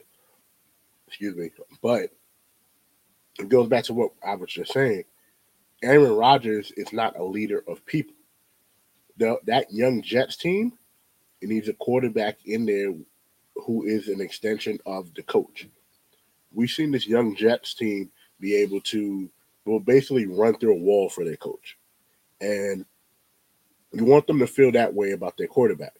excuse 1.07 1.36
me, 1.36 1.49
but 1.82 2.09
it 3.39 3.49
goes 3.49 3.68
back 3.68 3.84
to 3.86 3.93
what 3.93 4.11
I 4.26 4.36
was 4.36 4.51
just 4.51 4.72
saying. 4.72 5.03
Aaron 5.84 6.15
Rodgers 6.15 6.71
is 6.77 6.93
not 6.93 7.19
a 7.19 7.23
leader 7.23 7.63
of 7.67 7.86
people. 7.86 8.15
The, 9.17 9.38
that 9.45 9.71
young 9.71 10.01
Jets 10.01 10.38
team, 10.38 10.73
it 11.41 11.49
needs 11.49 11.67
a 11.67 11.73
quarterback 11.73 12.39
in 12.45 12.65
there 12.65 12.93
who 13.55 13.84
is 13.86 14.07
an 14.07 14.21
extension 14.21 14.79
of 14.86 15.13
the 15.13 15.23
coach. 15.23 15.67
We've 16.53 16.69
seen 16.69 16.91
this 16.91 17.07
young 17.07 17.36
Jets 17.36 17.73
team 17.73 18.11
be 18.39 18.55
able 18.55 18.81
to 18.81 19.29
will 19.65 19.79
basically 19.79 20.25
run 20.25 20.57
through 20.57 20.73
a 20.73 20.79
wall 20.79 21.09
for 21.09 21.23
their 21.23 21.38
coach. 21.38 21.77
And 22.41 22.86
you 23.93 24.05
want 24.05 24.27
them 24.27 24.39
to 24.39 24.47
feel 24.47 24.71
that 24.73 24.93
way 24.93 25.11
about 25.11 25.38
their 25.38 25.47
quarterback. 25.47 25.93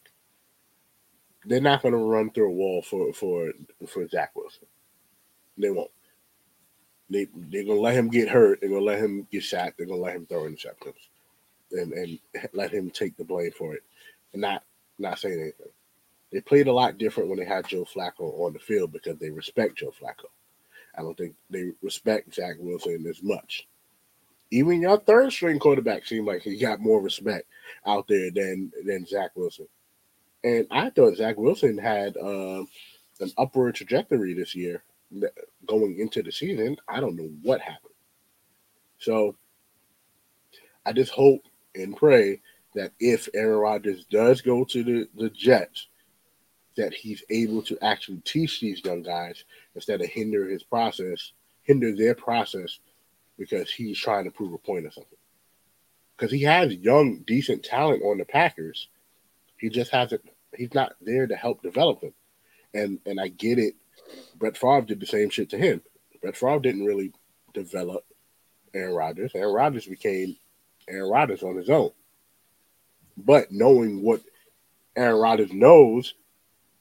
They're 1.46 1.60
not 1.60 1.82
going 1.82 1.92
to 1.92 1.98
run 1.98 2.30
through 2.30 2.48
a 2.48 2.54
wall 2.54 2.82
for 2.82 3.12
for 3.12 3.52
for 3.86 4.08
Zach 4.08 4.32
Wilson. 4.34 4.66
They 5.58 5.70
won't. 5.70 5.90
They 7.14 7.28
they're 7.32 7.62
gonna 7.62 7.78
let 7.80 7.94
him 7.94 8.08
get 8.08 8.28
hurt. 8.28 8.60
They're 8.60 8.70
gonna 8.70 8.80
let 8.80 8.98
him 8.98 9.28
get 9.30 9.44
shot. 9.44 9.74
They're 9.78 9.86
gonna 9.86 10.00
let 10.00 10.16
him 10.16 10.26
throw 10.26 10.42
interceptions, 10.42 10.94
and 11.70 11.92
and 11.92 12.18
let 12.52 12.72
him 12.72 12.90
take 12.90 13.16
the 13.16 13.24
blame 13.24 13.52
for 13.52 13.74
it, 13.74 13.84
and 14.32 14.42
not 14.42 14.64
not 14.98 15.20
saying 15.20 15.40
anything. 15.40 15.68
They 16.32 16.40
played 16.40 16.66
a 16.66 16.72
lot 16.72 16.98
different 16.98 17.28
when 17.28 17.38
they 17.38 17.44
had 17.44 17.68
Joe 17.68 17.84
Flacco 17.84 18.40
on 18.40 18.52
the 18.52 18.58
field 18.58 18.90
because 18.90 19.16
they 19.18 19.30
respect 19.30 19.78
Joe 19.78 19.92
Flacco. 19.92 20.26
I 20.98 21.02
don't 21.02 21.16
think 21.16 21.36
they 21.50 21.70
respect 21.82 22.34
Zach 22.34 22.56
Wilson 22.58 23.06
as 23.08 23.22
much. 23.22 23.68
Even 24.50 24.82
your 24.82 24.98
third 24.98 25.32
string 25.32 25.60
quarterback 25.60 26.04
seemed 26.04 26.26
like 26.26 26.42
he 26.42 26.58
got 26.58 26.80
more 26.80 27.00
respect 27.00 27.46
out 27.86 28.08
there 28.08 28.32
than 28.32 28.72
than 28.84 29.06
Zach 29.06 29.30
Wilson. 29.36 29.68
And 30.42 30.66
I 30.72 30.90
thought 30.90 31.16
Zach 31.16 31.36
Wilson 31.38 31.78
had 31.78 32.16
uh, 32.16 32.64
an 33.20 33.30
upward 33.38 33.76
trajectory 33.76 34.34
this 34.34 34.56
year 34.56 34.82
going 35.66 35.98
into 35.98 36.22
the 36.22 36.32
season. 36.32 36.76
I 36.88 37.00
don't 37.00 37.16
know 37.16 37.30
what 37.42 37.60
happened. 37.60 37.94
So 38.98 39.36
I 40.86 40.92
just 40.92 41.12
hope 41.12 41.42
and 41.74 41.96
pray 41.96 42.40
that 42.74 42.92
if 42.98 43.28
Aaron 43.34 43.58
Rodgers 43.58 44.04
does 44.06 44.40
go 44.40 44.64
to 44.64 44.82
the, 44.82 45.08
the 45.16 45.30
Jets, 45.30 45.88
that 46.76 46.92
he's 46.92 47.22
able 47.30 47.62
to 47.62 47.78
actually 47.82 48.20
teach 48.24 48.60
these 48.60 48.84
young 48.84 49.02
guys 49.02 49.44
instead 49.74 50.00
of 50.00 50.08
hinder 50.08 50.48
his 50.48 50.62
process, 50.62 51.32
hinder 51.62 51.94
their 51.94 52.14
process 52.14 52.78
because 53.38 53.70
he's 53.70 53.98
trying 53.98 54.24
to 54.24 54.30
prove 54.30 54.52
a 54.52 54.58
point 54.58 54.86
or 54.86 54.90
something. 54.90 55.18
Because 56.16 56.32
he 56.32 56.42
has 56.42 56.74
young, 56.74 57.18
decent 57.26 57.64
talent 57.64 58.02
on 58.02 58.18
the 58.18 58.24
Packers. 58.24 58.88
He 59.56 59.68
just 59.68 59.90
hasn't 59.90 60.22
he's 60.56 60.74
not 60.74 60.94
there 61.00 61.26
to 61.26 61.36
help 61.36 61.62
develop 61.62 62.00
them. 62.00 62.14
And 62.72 62.98
and 63.06 63.20
I 63.20 63.28
get 63.28 63.58
it. 63.58 63.74
Brett 64.36 64.56
Favre 64.56 64.82
did 64.82 65.00
the 65.00 65.06
same 65.06 65.30
shit 65.30 65.50
to 65.50 65.58
him. 65.58 65.82
Brett 66.20 66.36
Favre 66.36 66.60
didn't 66.60 66.84
really 66.84 67.12
develop 67.52 68.04
Aaron 68.74 68.94
Rodgers. 68.94 69.32
Aaron 69.34 69.54
Rodgers 69.54 69.86
became 69.86 70.36
Aaron 70.88 71.10
Rodgers 71.10 71.42
on 71.42 71.56
his 71.56 71.70
own. 71.70 71.90
But 73.16 73.52
knowing 73.52 74.02
what 74.02 74.20
Aaron 74.96 75.20
Rodgers 75.20 75.52
knows, 75.52 76.14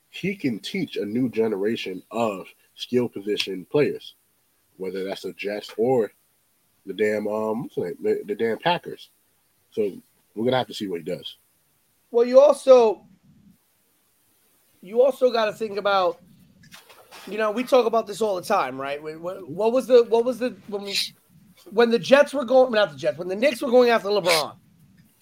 he 0.10 0.36
can 0.36 0.60
teach 0.60 0.98
a 0.98 1.06
new 1.06 1.30
generation 1.30 2.04
of 2.12 2.48
skill 2.76 3.08
position 3.08 3.66
players, 3.70 4.16
whether 4.78 5.04
that's 5.04 5.22
the 5.22 5.34
Jets 5.34 5.72
or 5.78 6.12
the 6.86 6.94
damn 6.94 7.28
um 7.28 7.70
the, 7.76 8.24
the 8.26 8.36
damn 8.36 8.58
Packers. 8.60 9.10
So 9.72 9.92
we're 10.36 10.46
gonna 10.46 10.58
have 10.58 10.68
to 10.68 10.74
see 10.74 10.88
what 10.88 11.00
he 11.00 11.06
does. 11.06 11.38
Well, 12.12 12.26
you 12.26 12.40
also 12.40 13.06
you 14.84 15.02
also 15.02 15.32
got 15.32 15.46
to 15.46 15.54
think 15.54 15.78
about, 15.78 16.20
you 17.28 17.38
know, 17.38 17.52
we 17.52 17.64
talk 17.64 17.86
about 17.86 18.08
this 18.08 18.22
all 18.22 18.36
the 18.36 18.42
time, 18.42 18.80
right? 18.80 19.02
What, 19.02 19.50
what 19.50 19.72
was 19.72 19.88
the 19.88 20.04
what 20.04 20.26
was 20.26 20.40
the 20.40 20.56
when 20.68 20.84
we 20.84 20.98
when 21.72 21.90
the 21.90 22.00
Jets 22.00 22.34
were 22.34 22.46
going 22.46 22.72
not 22.72 22.92
the 22.92 22.98
Jets 22.98 23.18
when 23.18 23.28
the 23.28 23.36
Knicks 23.36 23.62
were 23.62 23.72
going 23.72 23.90
after 23.90 24.10
LeBron, 24.10 24.56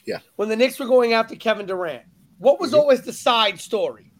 yeah, 0.06 0.20
when 0.36 0.49
the 0.49 0.56
Knicks 0.56 0.80
were 0.80 0.88
going 0.88 1.14
after 1.14 1.36
Kevin 1.36 1.66
Durant, 1.66 2.04
what 2.38 2.60
was 2.60 2.72
mm-hmm. 2.72 2.80
always 2.80 3.02
the 3.02 3.14
side 3.14 3.60
story? 3.60 4.12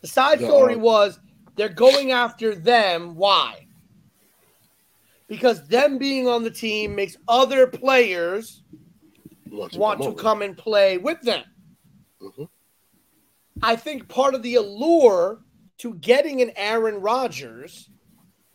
The 0.00 0.08
side 0.08 0.40
story 0.40 0.74
uh, 0.74 0.78
was 0.78 1.18
they're 1.56 1.68
going 1.68 2.12
after 2.12 2.54
them. 2.54 3.16
Why? 3.16 3.66
Because 5.26 5.66
them 5.66 5.98
being 5.98 6.26
on 6.28 6.42
the 6.42 6.50
team 6.50 6.94
makes 6.94 7.16
other 7.26 7.66
players 7.66 8.62
want 9.50 9.72
to, 9.72 9.78
want 9.78 10.00
come, 10.00 10.14
to 10.14 10.22
come, 10.22 10.42
and 10.42 10.56
play 10.56 10.96
with 10.98 11.20
them. 11.22 11.44
Mm-hmm. 12.22 12.44
I 13.62 13.76
think 13.76 14.08
part 14.08 14.34
of 14.34 14.42
the 14.42 14.54
allure 14.54 15.40
to 15.78 15.94
getting 15.94 16.42
an 16.42 16.52
Aaron 16.56 17.00
Rodgers 17.00 17.88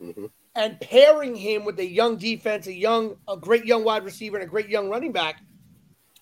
mm-hmm. 0.02 0.26
and 0.56 0.80
pairing 0.80 1.36
him 1.36 1.66
with 1.66 1.80
a 1.80 1.86
young 1.86 2.18
defense, 2.18 2.68
a 2.68 2.74
young, 2.74 3.16
a 3.28 3.38
great 3.38 3.66
young 3.66 3.84
wide 3.84 4.04
receiver, 4.04 4.38
and 4.38 4.46
a 4.46 4.50
great 4.50 4.70
young 4.70 4.90
running 4.90 5.12
back 5.12 5.42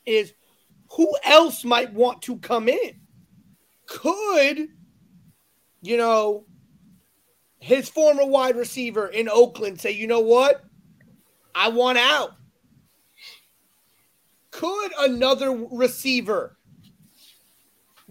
is 0.06 0.34
who 0.92 1.16
else 1.24 1.64
might 1.64 1.94
want 1.94 2.22
to 2.24 2.38
come 2.38 2.68
in? 2.68 3.00
Could, 3.88 4.70
you 5.82 5.98
know, 5.98 6.46
his 7.60 7.90
former 7.90 8.26
wide 8.26 8.56
receiver 8.56 9.08
in 9.08 9.30
Oakland 9.30 9.80
say, 9.80 9.92
you 9.92 10.08
know 10.08 10.20
what? 10.20 10.64
I 11.54 11.70
want 11.70 11.98
out. 11.98 12.32
Could 14.52 14.92
another 15.00 15.52
receiver 15.72 16.58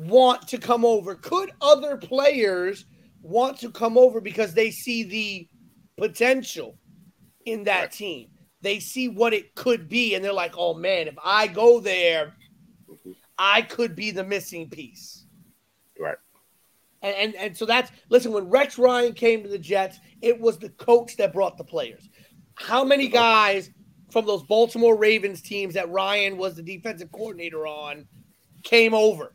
want 0.01 0.49
to 0.49 0.59
come 0.59 0.85
over? 0.85 1.15
Could 1.15 1.51
other 1.61 1.97
players 1.97 2.87
want 3.23 3.59
to 3.61 3.71
come 3.71 3.99
over 3.99 4.21
because 4.21 4.55
they 4.55 4.71
see 4.71 5.05
the 5.05 5.49
potential 5.97 6.79
in 7.45 7.65
that 7.65 7.81
right. 7.81 7.93
team? 7.93 8.29
They 8.63 8.79
see 8.81 9.09
what 9.09 9.33
it 9.33 9.55
could 9.55 9.89
be, 9.89 10.15
and 10.15 10.25
they're 10.25 10.33
like, 10.33 10.55
oh 10.57 10.75
man, 10.75 11.09
if 11.09 11.17
I 11.25 11.47
go 11.47 11.81
there, 11.81 12.35
mm-hmm. 12.91 13.13
I 13.39 13.63
could 13.63 13.95
be 13.97 14.11
the 14.11 14.25
missing 14.25 14.69
piece. 14.69 15.27
Right. 15.99 16.19
And, 17.03 17.17
and 17.17 17.35
and 17.37 17.57
so 17.57 17.65
that's 17.65 17.91
listen, 18.11 18.33
when 18.33 18.51
Rex 18.51 18.79
Ryan 18.79 19.15
came 19.15 19.43
to 19.43 19.49
the 19.49 19.59
Jets, 19.59 19.99
it 20.21 20.39
was 20.39 20.59
the 20.59 20.69
coach 20.71 21.17
that 21.17 21.33
brought 21.33 21.57
the 21.57 21.65
players. 21.65 22.09
How 22.55 22.85
many 22.85 23.09
guys 23.09 23.71
from 24.11 24.27
those 24.27 24.43
Baltimore 24.43 24.97
Ravens 24.97 25.41
teams 25.41 25.75
that 25.75 25.91
Ryan 25.91 26.37
was 26.37 26.57
the 26.57 26.63
defensive 26.63 27.11
coordinator 27.13 27.67
on 27.67 28.07
came 28.63 28.93
over? 28.93 29.33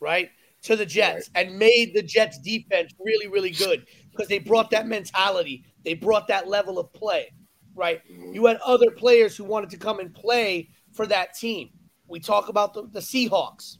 Right, 0.00 0.30
to 0.62 0.76
the 0.76 0.86
Jets 0.86 1.30
right. 1.34 1.46
and 1.46 1.58
made 1.58 1.92
the 1.94 2.02
Jets 2.02 2.38
defense 2.38 2.92
really, 3.04 3.28
really 3.28 3.50
good 3.50 3.86
because 4.10 4.28
they 4.28 4.38
brought 4.38 4.70
that 4.70 4.86
mentality. 4.86 5.64
They 5.84 5.94
brought 5.94 6.28
that 6.28 6.48
level 6.48 6.78
of 6.78 6.92
play, 6.92 7.32
right? 7.74 8.00
Mm-hmm. 8.10 8.34
You 8.34 8.46
had 8.46 8.58
other 8.58 8.90
players 8.90 9.36
who 9.36 9.44
wanted 9.44 9.70
to 9.70 9.76
come 9.76 10.00
and 10.00 10.12
play 10.12 10.70
for 10.92 11.06
that 11.06 11.34
team. 11.36 11.70
We 12.08 12.20
talk 12.20 12.48
about 12.48 12.74
the, 12.74 12.88
the 12.92 13.00
Seahawks. 13.00 13.78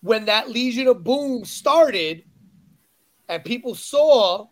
When 0.00 0.24
that 0.26 0.48
Legion 0.50 0.88
of 0.88 1.02
Boom 1.02 1.44
started 1.44 2.24
and 3.28 3.44
people 3.44 3.74
saw, 3.74 4.46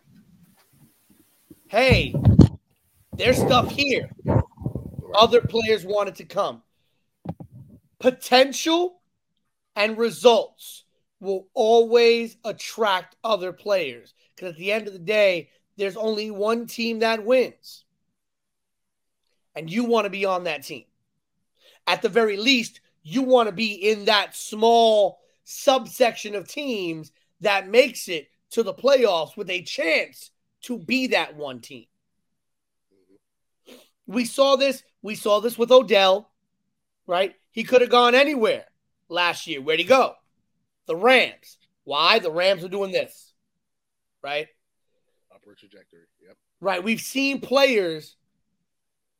hey, 1.67 2.13
there's 3.13 3.37
stuff 3.37 3.71
here. 3.71 4.09
Other 5.13 5.41
players 5.41 5.85
wanted 5.85 6.15
to 6.15 6.25
come. 6.25 6.61
Potential 7.99 9.01
and 9.75 9.97
results 9.97 10.83
will 11.19 11.47
always 11.53 12.37
attract 12.43 13.15
other 13.23 13.51
players. 13.51 14.13
Because 14.35 14.51
at 14.51 14.57
the 14.57 14.71
end 14.71 14.87
of 14.87 14.93
the 14.93 14.99
day, 14.99 15.49
there's 15.77 15.97
only 15.97 16.31
one 16.31 16.67
team 16.67 16.99
that 16.99 17.25
wins. 17.25 17.83
And 19.55 19.69
you 19.69 19.85
want 19.85 20.05
to 20.05 20.09
be 20.09 20.25
on 20.25 20.45
that 20.45 20.63
team. 20.63 20.85
At 21.87 22.01
the 22.01 22.09
very 22.09 22.37
least, 22.37 22.81
you 23.03 23.21
want 23.21 23.47
to 23.47 23.53
be 23.53 23.73
in 23.73 24.05
that 24.05 24.35
small 24.35 25.19
subsection 25.43 26.35
of 26.35 26.47
teams 26.47 27.11
that 27.41 27.69
makes 27.69 28.07
it 28.07 28.29
to 28.51 28.63
the 28.63 28.73
playoffs 28.73 29.37
with 29.37 29.49
a 29.49 29.61
chance 29.61 30.31
to 30.61 30.77
be 30.77 31.07
that 31.07 31.35
one 31.35 31.61
team. 31.61 31.85
We 34.07 34.25
saw 34.25 34.55
this. 34.55 34.83
We 35.01 35.15
saw 35.15 35.39
this 35.39 35.57
with 35.57 35.71
Odell, 35.71 36.31
right? 37.07 37.35
He 37.51 37.63
could 37.63 37.81
have 37.81 37.89
gone 37.89 38.15
anywhere 38.15 38.65
last 39.09 39.47
year. 39.47 39.61
Where'd 39.61 39.79
he 39.79 39.85
go? 39.85 40.13
The 40.87 40.95
Rams. 40.95 41.57
Why? 41.83 42.19
The 42.19 42.31
Rams 42.31 42.63
are 42.63 42.69
doing 42.69 42.91
this, 42.91 43.33
right? 44.23 44.47
Upward 45.33 45.57
trajectory. 45.57 46.01
Yep. 46.25 46.37
Right. 46.61 46.83
We've 46.83 47.01
seen 47.01 47.41
players 47.41 48.15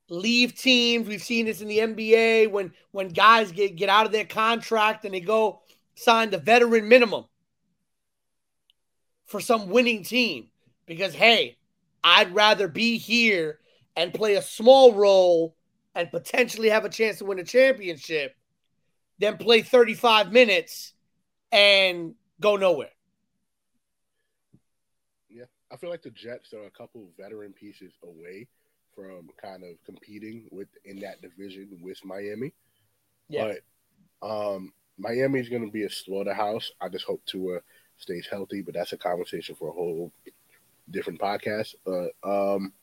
leave 0.10 0.56
teams. 0.56 1.08
We've 1.08 1.22
seen 1.22 1.46
this 1.46 1.62
in 1.62 1.68
the 1.68 1.80
NBA 1.80 2.52
when 2.52 2.72
when 2.92 3.10
guys 3.10 3.52
get 3.52 3.76
get 3.76 3.90
out 3.90 4.06
of 4.06 4.12
their 4.12 4.26
contract 4.26 5.06
and 5.06 5.14
they 5.14 5.20
go 5.20 5.62
sign 5.96 6.30
the 6.30 6.38
veteran 6.38 6.88
minimum 6.88 7.26
for 9.26 9.40
some 9.40 9.70
winning 9.70 10.04
team 10.04 10.50
because 10.86 11.14
hey, 11.14 11.58
I'd 12.04 12.34
rather 12.34 12.68
be 12.68 12.98
here 12.98 13.60
and 13.96 14.14
play 14.14 14.36
a 14.36 14.42
small 14.42 14.94
role 14.94 15.56
and 15.96 16.12
potentially 16.12 16.70
have 16.70 16.86
a 16.86 16.90
chance 16.90 17.20
to 17.20 17.26
win 17.26 17.40
a 17.40 17.44
championship 17.44 18.36
than 19.20 19.38
play 19.38 19.62
35 19.62 20.32
minutes 20.32 20.94
and 21.52 22.16
go 22.40 22.56
nowhere. 22.56 22.90
Yeah, 25.30 25.46
I 25.72 25.78
feel 25.78 25.90
like 25.90 26.02
the 26.02 26.10
Jets 26.12 26.54
are 26.54 26.66
a 26.66 26.72
couple 26.72 27.10
veteran 27.18 27.54
pieces 27.54 27.94
away 28.04 28.48
from 28.96 29.30
kind 29.42 29.64
of 29.64 29.84
competing 29.86 30.48
with 30.52 30.68
in 30.86 31.00
that 31.00 31.22
division 31.22 31.78
with 31.82 32.04
Miami. 32.04 32.54
Yeah. 33.30 33.54
But 34.22 34.28
um, 34.28 34.74
Miami 34.98 35.40
is 35.40 35.50
going 35.50 35.66
to 35.66 35.72
be 35.72 35.84
a 35.84 35.90
slaughterhouse. 35.90 36.72
I 36.80 36.90
just 36.90 37.06
hope 37.06 37.22
Tua 37.26 37.60
stays 37.98 38.28
healthy, 38.30 38.62
but 38.62 38.74
that's 38.74 38.94
a 38.94 38.98
conversation 38.98 39.56
for 39.56 39.70
a 39.70 39.74
whole 39.74 40.12
different 40.90 41.20
podcast. 41.20 41.76
Uh, 41.86 42.56
um, 42.56 42.74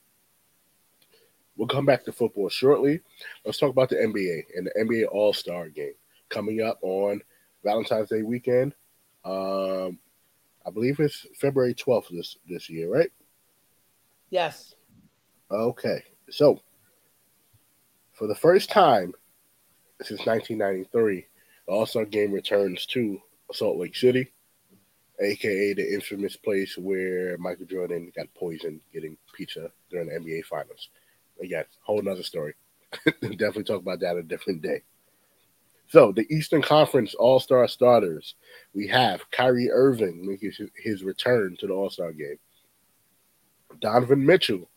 we'll 1.57 1.68
come 1.68 1.87
back 1.87 2.05
to 2.05 2.12
football 2.12 2.49
shortly. 2.49 3.01
Let's 3.45 3.59
talk 3.59 3.70
about 3.70 3.89
the 3.89 3.97
NBA 3.97 4.45
and 4.57 4.66
the 4.66 4.85
NBA 4.85 5.07
All 5.11 5.33
Star 5.33 5.68
game 5.68 5.95
coming 6.33 6.62
up 6.62 6.78
on 6.83 7.20
Valentine's 7.62 8.09
Day 8.09 8.22
weekend. 8.22 8.74
Um, 9.24 9.99
I 10.66 10.70
believe 10.70 10.99
it's 10.99 11.26
February 11.41 11.74
12th 11.74 12.09
this, 12.11 12.37
this 12.49 12.68
year, 12.68 12.93
right? 12.93 13.11
Yes. 14.30 14.74
Okay. 15.51 16.03
So, 16.30 16.61
for 18.12 18.26
the 18.26 18.35
first 18.35 18.70
time 18.70 19.12
since 20.01 20.24
1993, 20.26 21.26
the 21.66 21.72
All 21.72 21.87
Star 21.87 22.05
game 22.05 22.33
returns 22.33 22.87
to 22.87 23.20
Salt 23.53 23.78
Lake 23.78 23.95
City, 23.95 24.33
aka 25.20 25.74
the 25.74 25.93
infamous 25.93 26.37
place 26.37 26.76
where 26.78 27.37
Michael 27.39 27.66
Jordan 27.66 28.11
got 28.16 28.33
poisoned 28.35 28.80
getting 28.93 29.16
pizza 29.35 29.70
during 29.91 30.09
the 30.09 30.14
NBA 30.14 30.45
Finals. 30.45 30.89
Again, 31.43 31.64
whole 31.83 32.03
nother 32.03 32.22
story. 32.22 32.55
Definitely 33.20 33.64
talk 33.64 33.83
about 33.83 34.01
that 34.01 34.16
a 34.16 34.22
different 34.22 34.62
day. 34.62 34.83
So 35.93 36.11
the 36.11 36.26
Eastern 36.34 36.62
Conference 36.62 37.14
All 37.14 37.38
Star 37.38 37.68
starters, 37.68 38.34
we 38.72 38.86
have 38.86 39.30
Kyrie 39.30 39.70
Irving 39.70 40.26
making 40.26 40.53
his 40.82 41.05
return 41.05 41.55
to 41.61 41.66
the 41.66 41.74
All 41.74 41.90
Star 41.90 42.12
game. 42.12 42.38
Donovan 43.78 44.24
Mitchell, 44.24 44.70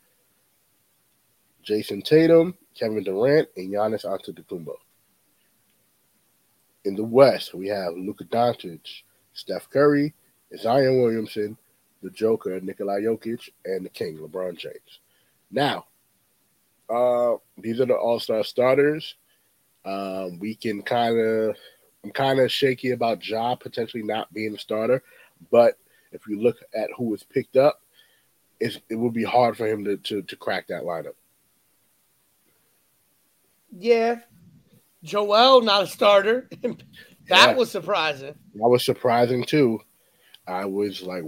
Jayson 1.66 2.04
Tatum, 2.04 2.54
Kevin 2.78 3.06
Durant, 3.06 3.48
and 3.56 3.72
Giannis 3.74 4.04
Antetokounmpo. 4.04 4.74
In 6.84 6.98
the 6.98 7.04
West, 7.06 7.54
we 7.54 7.68
have 7.70 7.94
Luka 7.96 8.26
Doncic, 8.26 9.04
Steph 9.32 9.70
Curry, 9.70 10.14
Zion 10.58 11.02
Williamson, 11.02 11.58
the 12.04 12.10
Joker, 12.10 12.60
Nikola 12.60 13.00
Jokic, 13.00 13.50
and 13.64 13.86
the 13.86 13.90
King, 13.90 14.18
LeBron 14.18 14.58
James. 14.58 15.00
Now, 15.50 15.86
uh, 16.90 17.36
these 17.58 17.80
are 17.80 17.86
the 17.86 17.96
All 17.96 18.20
Star 18.20 18.44
starters. 18.44 19.16
Um, 19.86 20.40
we 20.40 20.56
can 20.56 20.82
kind 20.82 21.20
of, 21.20 21.56
I'm 22.04 22.12
kind 22.12 22.40
of 22.40 22.52
shaky 22.52 22.92
about 22.92 23.28
Ja 23.28 23.56
potentially 23.56 24.04
not 24.04 24.34
being 24.34 24.56
a 24.56 24.60
starter, 24.60 25.04
but 25.52 25.78
if 26.12 26.28
you 26.28 26.42
look 26.42 26.58
at 26.74 26.90
who 26.98 27.06
was 27.06 27.24
picked 27.24 27.58
up, 27.58 27.82
it 28.60 28.82
would 28.92 29.14
be 29.14 29.24
hard 29.24 29.58
for 29.58 29.68
him 29.68 29.84
to, 29.84 29.98
to, 29.98 30.22
to 30.24 30.36
crack 30.36 30.68
that 30.68 30.84
lineup. 30.84 31.16
Yeah, 33.78 34.20
Joel 35.04 35.62
not 35.62 35.84
a 35.84 35.88
starter. 35.88 36.50
that 36.62 36.80
yeah. 37.30 37.54
was 37.54 37.70
surprising. 37.70 38.36
That 38.56 38.68
was 38.70 38.86
surprising 38.86 39.44
too. 39.44 39.82
I 40.48 40.66
was 40.66 41.02
like, 41.02 41.24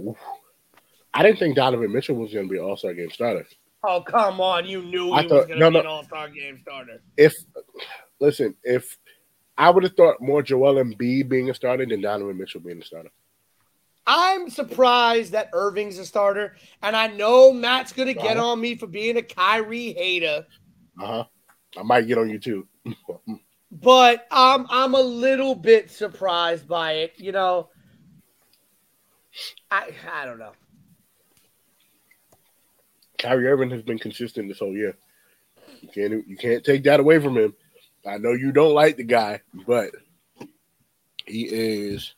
I 1.12 1.22
didn't 1.22 1.38
think 1.38 1.56
Donovan 1.56 1.92
Mitchell 1.92 2.16
was 2.16 2.32
going 2.32 2.46
to 2.46 2.50
be 2.50 2.58
an 2.58 2.64
All 2.64 2.76
Star 2.76 2.94
game 2.94 3.10
starter. 3.10 3.46
Oh 3.84 4.00
come 4.00 4.40
on! 4.40 4.66
You 4.66 4.82
knew 4.82 5.06
he 5.06 5.12
I 5.12 5.22
was 5.22 5.30
going 5.30 5.48
to 5.48 5.58
no, 5.58 5.70
be 5.70 5.74
no. 5.74 5.80
an 5.80 5.86
All 5.86 6.04
Star 6.04 6.28
game 6.28 6.58
starter. 6.62 7.00
If 7.16 7.34
listen, 8.20 8.54
if 8.62 8.98
I 9.56 9.70
would 9.70 9.82
have 9.82 9.96
thought 9.96 10.20
more 10.20 10.42
Joel 10.42 10.74
Embiid 10.74 11.28
being 11.28 11.50
a 11.50 11.54
starter 11.54 11.84
than 11.84 12.00
Donovan 12.00 12.38
Mitchell 12.38 12.60
being 12.60 12.80
a 12.80 12.84
starter. 12.84 13.10
I'm 14.06 14.48
surprised 14.48 15.32
that 15.32 15.50
Irving's 15.52 15.98
a 15.98 16.06
starter, 16.06 16.56
and 16.80 16.96
I 16.96 17.08
know 17.08 17.52
Matt's 17.52 17.92
going 17.92 18.08
to 18.14 18.18
uh-huh. 18.18 18.28
get 18.28 18.36
on 18.38 18.60
me 18.60 18.74
for 18.76 18.86
being 18.86 19.18
a 19.18 19.22
Kyrie 19.22 19.92
hater. 19.92 20.46
Uh 20.98 21.06
huh. 21.06 21.24
I 21.76 21.82
might 21.82 22.06
get 22.06 22.16
on 22.16 22.30
you 22.30 22.38
too. 22.38 22.66
but 23.70 24.26
um, 24.32 24.66
I'm 24.70 24.94
a 24.94 25.00
little 25.00 25.54
bit 25.54 25.90
surprised 25.90 26.66
by 26.66 26.92
it. 26.92 27.14
You 27.16 27.32
know, 27.32 27.68
I 29.70 29.90
I 30.10 30.24
don't 30.24 30.38
know. 30.38 30.52
Kyrie 33.18 33.48
Irving 33.48 33.70
has 33.70 33.82
been 33.82 33.98
consistent 33.98 34.48
this 34.48 34.60
whole 34.60 34.72
year. 34.72 34.96
You 35.82 35.88
can't 35.88 36.28
you 36.28 36.36
can't 36.36 36.64
take 36.64 36.84
that 36.84 37.00
away 37.00 37.18
from 37.18 37.36
him. 37.36 37.54
I 38.08 38.16
know 38.18 38.32
you 38.32 38.52
don't 38.52 38.74
like 38.74 38.96
the 38.96 39.04
guy, 39.04 39.42
but 39.66 39.90
he 41.26 41.42
is 41.42 42.14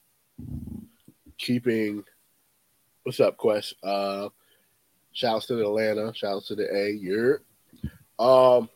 keeping. 1.36 2.04
What's 3.02 3.18
up, 3.18 3.36
Quest? 3.36 3.74
Uh, 3.82 4.28
shouts 5.12 5.46
to 5.46 5.56
the 5.56 5.64
Atlanta. 5.64 6.14
Shouts 6.14 6.48
to 6.48 6.54
the 6.54 6.72
A. 6.72 6.90
You're. 6.92 7.42
Um, 8.18 8.68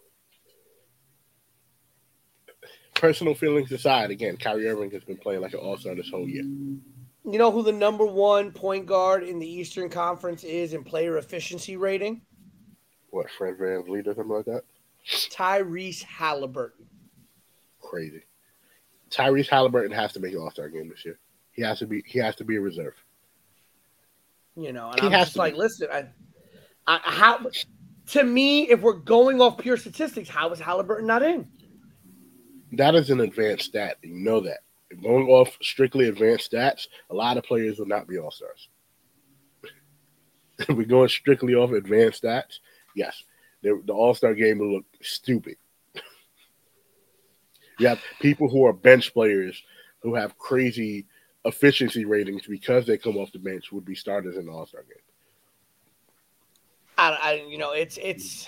personal 2.94 3.34
feelings 3.34 3.70
aside, 3.70 4.10
again, 4.10 4.36
Kyrie 4.36 4.66
Irving 4.66 4.90
has 4.92 5.04
been 5.04 5.18
playing 5.18 5.42
like 5.42 5.52
an 5.52 5.60
all 5.60 5.76
star 5.76 5.94
this 5.94 6.10
whole 6.10 6.26
year. 6.26 6.42
You 6.42 7.38
know 7.38 7.50
who 7.50 7.62
the 7.62 7.72
number 7.72 8.04
one 8.04 8.50
point 8.50 8.86
guard 8.86 9.22
in 9.22 9.38
the 9.38 9.48
Eastern 9.48 9.88
Conference 9.88 10.42
is 10.42 10.72
in 10.72 10.82
player 10.82 11.18
efficiency 11.18 11.76
rating? 11.76 12.22
What, 13.10 13.30
Fred 13.30 13.58
VanVleet 13.58 14.06
or 14.06 14.14
something 14.14 14.34
like 14.34 14.46
that? 14.46 14.62
Tyrese 15.06 16.02
Halliburton 16.02 16.86
crazy. 17.85 18.22
Tyrese 19.11 19.49
Halliburton 19.49 19.93
has 19.93 20.12
to 20.14 20.20
make 20.20 20.32
an 20.32 20.41
All 20.41 20.51
Star 20.51 20.68
game 20.68 20.89
this 20.89 21.05
year. 21.05 21.18
He 21.53 21.62
has 21.62 21.78
to 21.78 21.87
be. 21.87 22.03
He 22.07 22.18
has 22.18 22.37
to 22.37 22.45
be 22.45 22.57
a 22.57 22.61
reserve. 22.61 22.95
You 24.57 24.72
know, 24.72 24.91
and 24.91 25.01
he 25.01 25.07
I'm 25.07 25.12
just 25.12 25.37
like, 25.37 25.55
be. 25.55 25.59
listen, 25.59 25.89
I, 25.93 26.07
I, 26.87 27.01
how 27.03 27.47
to 28.09 28.22
me, 28.22 28.68
if 28.70 28.80
we're 28.80 28.93
going 28.93 29.41
off 29.41 29.59
pure 29.59 29.76
statistics, 29.76 30.28
how 30.28 30.51
is 30.51 30.61
Halliburton 30.61 31.07
not 31.07 31.22
in? 31.22 31.49
That 32.72 32.95
is 32.95 33.11
an 33.11 33.20
advanced 33.20 33.66
stat. 33.66 33.99
You 34.03 34.14
know 34.14 34.41
that. 34.41 34.61
Going 35.03 35.26
off 35.26 35.57
strictly 35.61 36.09
advanced 36.09 36.53
stats, 36.53 36.87
a 37.11 37.14
lot 37.14 37.37
of 37.37 37.45
players 37.45 37.78
will 37.78 37.87
not 37.87 38.07
be 38.07 38.18
all 38.18 38.30
stars. 38.30 38.68
If 40.57 40.68
we're 40.68 40.85
going 40.85 41.09
strictly 41.09 41.57
off 41.57 41.72
advanced 41.72 42.22
stats. 42.22 42.61
Yes, 42.95 43.24
the 43.62 43.80
All 43.89 44.14
Star 44.14 44.35
game 44.35 44.59
will 44.59 44.72
look 44.72 44.85
stupid. 45.03 45.57
You 47.79 47.89
have 47.89 48.01
people 48.20 48.49
who 48.49 48.64
are 48.66 48.72
bench 48.72 49.12
players 49.12 49.62
who 50.01 50.14
have 50.14 50.39
crazy 50.39 51.07
efficiency 51.45 52.05
ratings 52.05 52.47
because 52.47 52.87
they 52.87 52.99
come 52.99 53.16
off 53.16 53.33
the 53.33 53.39
bench 53.39 53.72
would 53.72 53.85
be 53.85 53.95
starters 53.95 54.37
in 54.37 54.47
the 54.47 54.53
All 54.53 54.66
Star 54.66 54.83
game. 54.83 54.99
I, 56.97 57.11
I, 57.11 57.33
you 57.49 57.59
know, 57.59 57.72
it's 57.72 57.99
it's 58.01 58.47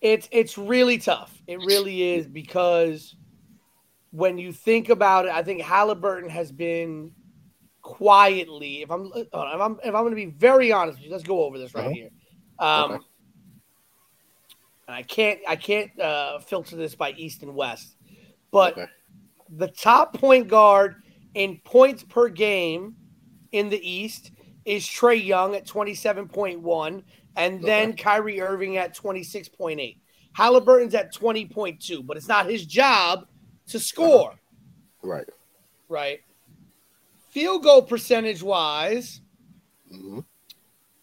it's 0.00 0.28
it's 0.30 0.58
really 0.58 0.98
tough. 0.98 1.32
It 1.46 1.58
really 1.60 2.14
is 2.14 2.26
because 2.26 3.14
when 4.10 4.38
you 4.38 4.52
think 4.52 4.88
about 4.88 5.26
it, 5.26 5.32
I 5.32 5.42
think 5.42 5.62
Halliburton 5.62 6.28
has 6.28 6.52
been 6.52 7.12
quietly. 7.80 8.82
If 8.82 8.90
I'm 8.90 9.10
if 9.14 9.28
I'm 9.32 9.78
if 9.82 9.94
I'm 9.94 10.02
going 10.02 10.10
to 10.10 10.16
be 10.16 10.26
very 10.26 10.72
honest, 10.72 10.98
let's 11.08 11.24
go 11.24 11.44
over 11.44 11.58
this 11.58 11.74
right 11.74 11.86
uh-huh. 11.86 11.94
here. 11.94 12.10
Um, 12.58 12.90
okay 12.92 13.04
and 14.86 14.94
I 14.94 15.02
can't 15.02 15.40
I 15.48 15.56
can't 15.56 15.98
uh, 16.00 16.38
filter 16.40 16.76
this 16.76 16.94
by 16.94 17.12
East 17.12 17.42
and 17.42 17.54
West, 17.54 17.96
but 18.50 18.72
okay. 18.72 18.86
the 19.48 19.68
top 19.68 20.14
point 20.14 20.48
guard 20.48 20.96
in 21.34 21.60
points 21.64 22.02
per 22.02 22.28
game 22.28 22.96
in 23.52 23.68
the 23.68 23.88
East 23.88 24.32
is 24.64 24.84
Trae 24.84 25.24
Young 25.24 25.54
at 25.54 25.66
twenty 25.66 25.94
seven 25.94 26.28
point 26.28 26.60
one, 26.60 27.02
and 27.36 27.56
okay. 27.56 27.66
then 27.66 27.96
Kyrie 27.96 28.40
Irving 28.40 28.76
at 28.76 28.94
twenty 28.94 29.22
six 29.22 29.48
point 29.48 29.80
eight. 29.80 30.00
Halliburton's 30.32 30.94
at 30.94 31.12
twenty 31.12 31.46
point 31.46 31.80
two, 31.80 32.02
but 32.02 32.16
it's 32.16 32.28
not 32.28 32.46
his 32.46 32.66
job 32.66 33.26
to 33.68 33.78
score. 33.78 34.30
Uh-huh. 34.30 34.36
Right. 35.02 35.28
Right. 35.88 36.20
Field 37.30 37.62
goal 37.62 37.82
percentage 37.82 38.42
wise, 38.42 39.20
mm-hmm. 39.92 40.20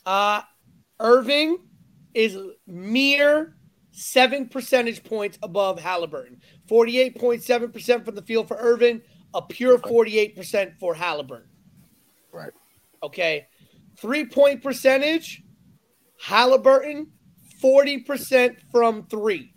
uh, 0.05 0.41
Irving 0.99 1.59
is 2.13 2.37
mere 2.65 3.55
seven 3.93 4.49
percentage 4.49 5.03
points 5.03 5.37
above 5.41 5.79
Halliburton. 5.79 6.41
48.7% 6.67 8.03
from 8.03 8.15
the 8.15 8.21
field 8.21 8.47
for 8.47 8.57
Irvin, 8.57 9.01
a 9.33 9.41
pure 9.41 9.77
48% 9.77 10.77
for 10.79 10.93
Halliburton. 10.93 11.47
Right. 12.31 12.51
Okay. 13.01 13.47
Three 13.97 14.25
point 14.25 14.61
percentage, 14.61 15.43
Halliburton, 16.19 17.11
40% 17.61 18.57
from 18.71 19.05
three. 19.07 19.53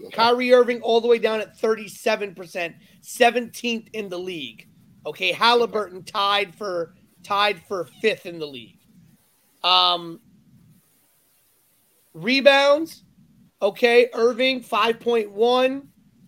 Okay. 0.00 0.16
Kyrie 0.16 0.52
Irving 0.52 0.80
all 0.80 1.00
the 1.00 1.08
way 1.08 1.18
down 1.18 1.40
at 1.40 1.58
37%, 1.58 2.74
17th 3.02 3.88
in 3.92 4.08
the 4.08 4.18
league. 4.18 4.68
Okay, 5.04 5.32
Halliburton 5.32 6.04
tied 6.04 6.54
for 6.54 6.94
tied 7.24 7.60
for 7.66 7.88
fifth 8.00 8.26
in 8.26 8.38
the 8.38 8.46
league. 8.46 8.78
Um, 9.64 10.20
rebounds, 12.14 13.04
okay, 13.60 14.08
Irving 14.12 14.62
5.1 14.62 15.86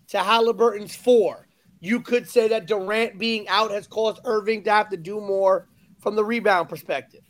to 0.09 0.17
Halliburton's 0.19 0.95
4. 0.95 1.47
You 1.79 2.01
could 2.01 2.29
say 2.29 2.47
that 2.49 2.67
Durant 2.67 3.17
being 3.17 3.47
out 3.47 3.71
has 3.71 3.87
caused 3.87 4.21
Irving 4.23 4.63
to 4.63 4.71
have 4.71 4.89
to 4.89 4.97
do 4.97 5.19
more 5.19 5.67
from 5.99 6.15
the 6.15 6.23
rebound 6.23 6.69
perspective. 6.69 7.21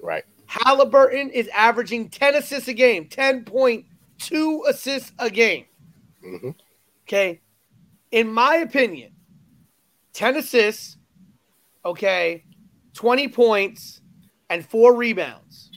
Right. 0.00 0.24
Halliburton 0.46 1.30
is 1.30 1.48
averaging 1.48 2.10
10 2.10 2.34
assists 2.34 2.68
a 2.68 2.74
game, 2.74 3.08
10.2 3.08 4.68
assists 4.68 5.12
a 5.18 5.30
game. 5.30 5.66
hmm 6.22 6.50
Okay. 7.06 7.40
In 8.10 8.32
my 8.32 8.56
opinion, 8.56 9.12
10 10.12 10.36
assists, 10.36 10.96
okay, 11.84 12.44
20 12.94 13.28
points, 13.28 14.00
and 14.48 14.64
four 14.64 14.94
rebounds. 14.94 15.70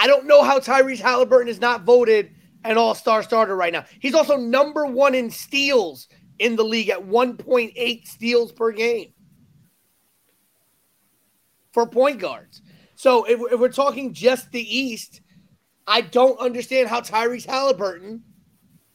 I 0.00 0.06
don't 0.06 0.26
know 0.26 0.42
how 0.42 0.60
Tyrese 0.60 1.00
Halliburton 1.00 1.48
is 1.48 1.60
not 1.60 1.82
voted 1.82 2.33
an 2.64 2.76
all 2.78 2.94
star 2.94 3.22
starter 3.22 3.54
right 3.54 3.72
now. 3.72 3.84
He's 4.00 4.14
also 4.14 4.36
number 4.36 4.86
one 4.86 5.14
in 5.14 5.30
steals 5.30 6.08
in 6.38 6.56
the 6.56 6.64
league 6.64 6.88
at 6.90 7.00
1.8 7.00 8.06
steals 8.06 8.52
per 8.52 8.72
game 8.72 9.12
for 11.72 11.86
point 11.86 12.20
guards. 12.20 12.62
So 12.96 13.24
if, 13.24 13.40
if 13.52 13.60
we're 13.60 13.68
talking 13.68 14.12
just 14.14 14.50
the 14.50 14.76
East, 14.76 15.20
I 15.86 16.00
don't 16.00 16.38
understand 16.38 16.88
how 16.88 17.00
Tyrese 17.00 17.46
Halliburton 17.46 18.22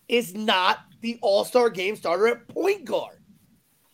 is 0.08 0.34
not 0.34 0.80
the 1.02 1.20
All 1.22 1.46
Star 1.46 1.70
game 1.70 1.96
starter 1.96 2.28
at 2.28 2.48
point 2.48 2.86
guard. 2.86 3.18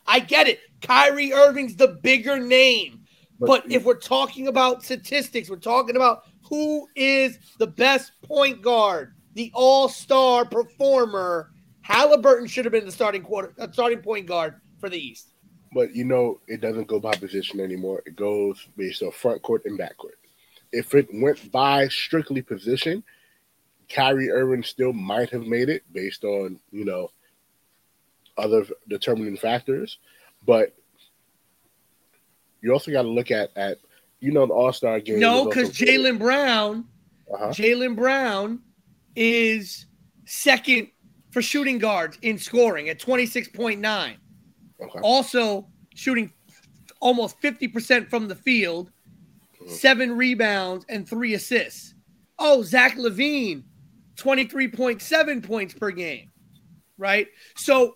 I 0.07 0.19
get 0.19 0.47
it. 0.47 0.59
Kyrie 0.81 1.33
Irving's 1.33 1.75
the 1.75 1.99
bigger 2.03 2.39
name. 2.39 3.01
But, 3.39 3.63
But- 3.63 3.71
if 3.71 3.83
we're 3.83 3.99
talking 3.99 4.47
about 4.47 4.83
statistics, 4.83 5.49
we're 5.49 5.57
talking 5.57 5.95
about 5.95 6.21
who 6.49 6.87
is 6.95 7.37
the 7.57 7.67
best 7.67 8.11
point 8.21 8.61
guard, 8.61 9.14
the 9.35 9.51
All 9.53 9.87
Star 9.87 10.45
performer. 10.45 11.51
Halliburton 11.81 12.47
should 12.47 12.65
have 12.65 12.71
been 12.71 12.85
the 12.85 12.91
starting 12.91 13.21
quarter, 13.21 13.53
uh, 13.59 13.71
starting 13.71 13.99
point 13.99 14.25
guard 14.25 14.55
for 14.79 14.89
the 14.89 14.97
East. 14.97 15.33
But 15.71 15.93
you 15.95 16.03
know, 16.03 16.39
it 16.47 16.59
doesn't 16.61 16.87
go 16.87 16.99
by 16.99 17.13
position 17.15 17.59
anymore. 17.59 18.01
It 18.07 18.15
goes 18.15 18.67
based 18.75 19.03
on 19.03 19.11
front 19.11 19.41
court 19.43 19.63
and 19.65 19.77
back 19.77 19.97
court. 19.97 20.17
If 20.71 20.95
it 20.95 21.07
went 21.13 21.51
by 21.51 21.87
strictly 21.89 22.41
position, 22.41 23.03
Kyrie 23.87 24.31
Irving 24.31 24.63
still 24.63 24.93
might 24.93 25.29
have 25.29 25.43
made 25.45 25.69
it 25.69 25.83
based 25.93 26.23
on, 26.23 26.59
you 26.71 26.85
know, 26.85 27.11
other 28.37 28.65
determining 28.89 29.37
factors. 29.37 29.99
But 30.45 30.73
you 32.61 32.71
also 32.73 32.91
got 32.91 33.03
to 33.03 33.09
look 33.09 33.29
at 33.31 33.51
at 33.55 33.77
you 34.21 34.31
know 34.31 34.47
the 34.47 34.53
All 34.53 34.73
Star 34.73 34.99
game. 34.99 35.19
No, 35.19 35.45
because 35.45 35.69
Jaylen 35.71 36.17
Brown, 36.17 36.85
Uh-huh. 37.31 37.49
Jaylen 37.49 37.95
Brown 37.95 38.61
is 39.15 39.85
second 40.25 40.89
for 41.31 41.41
shooting 41.41 41.77
guards 41.77 42.17
in 42.21 42.37
scoring 42.37 42.89
at 42.89 42.99
26.9. 42.99 44.15
Okay. 44.81 44.99
Also 45.01 45.67
shooting 45.93 46.31
almost 46.99 47.41
50% 47.41 48.09
from 48.09 48.27
the 48.27 48.35
field, 48.35 48.91
mm-hmm. 49.61 49.71
seven 49.71 50.15
rebounds 50.15 50.85
and 50.89 51.07
three 51.07 51.33
assists. 51.33 51.93
Oh, 52.39 52.63
Zach 52.63 52.95
LaVine, 52.95 53.63
23.7 54.17 55.43
points 55.45 55.73
per 55.73 55.91
game. 55.91 56.31
Right? 56.97 57.27
So 57.55 57.95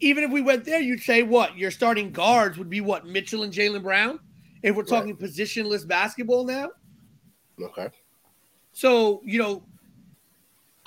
even 0.00 0.24
if 0.24 0.30
we 0.30 0.40
went 0.40 0.64
there, 0.64 0.80
you'd 0.80 1.02
say 1.02 1.22
what? 1.22 1.56
Your 1.56 1.70
starting 1.70 2.10
guards 2.10 2.58
would 2.58 2.70
be 2.70 2.80
what? 2.80 3.06
Mitchell 3.06 3.42
and 3.42 3.52
Jaylen 3.52 3.82
Brown? 3.82 4.18
If 4.62 4.76
we're 4.76 4.82
talking 4.82 5.16
positionless 5.16 5.86
basketball 5.86 6.44
now? 6.44 6.70
Okay. 7.62 7.88
So, 8.72 9.22
you 9.24 9.38
know, 9.38 9.64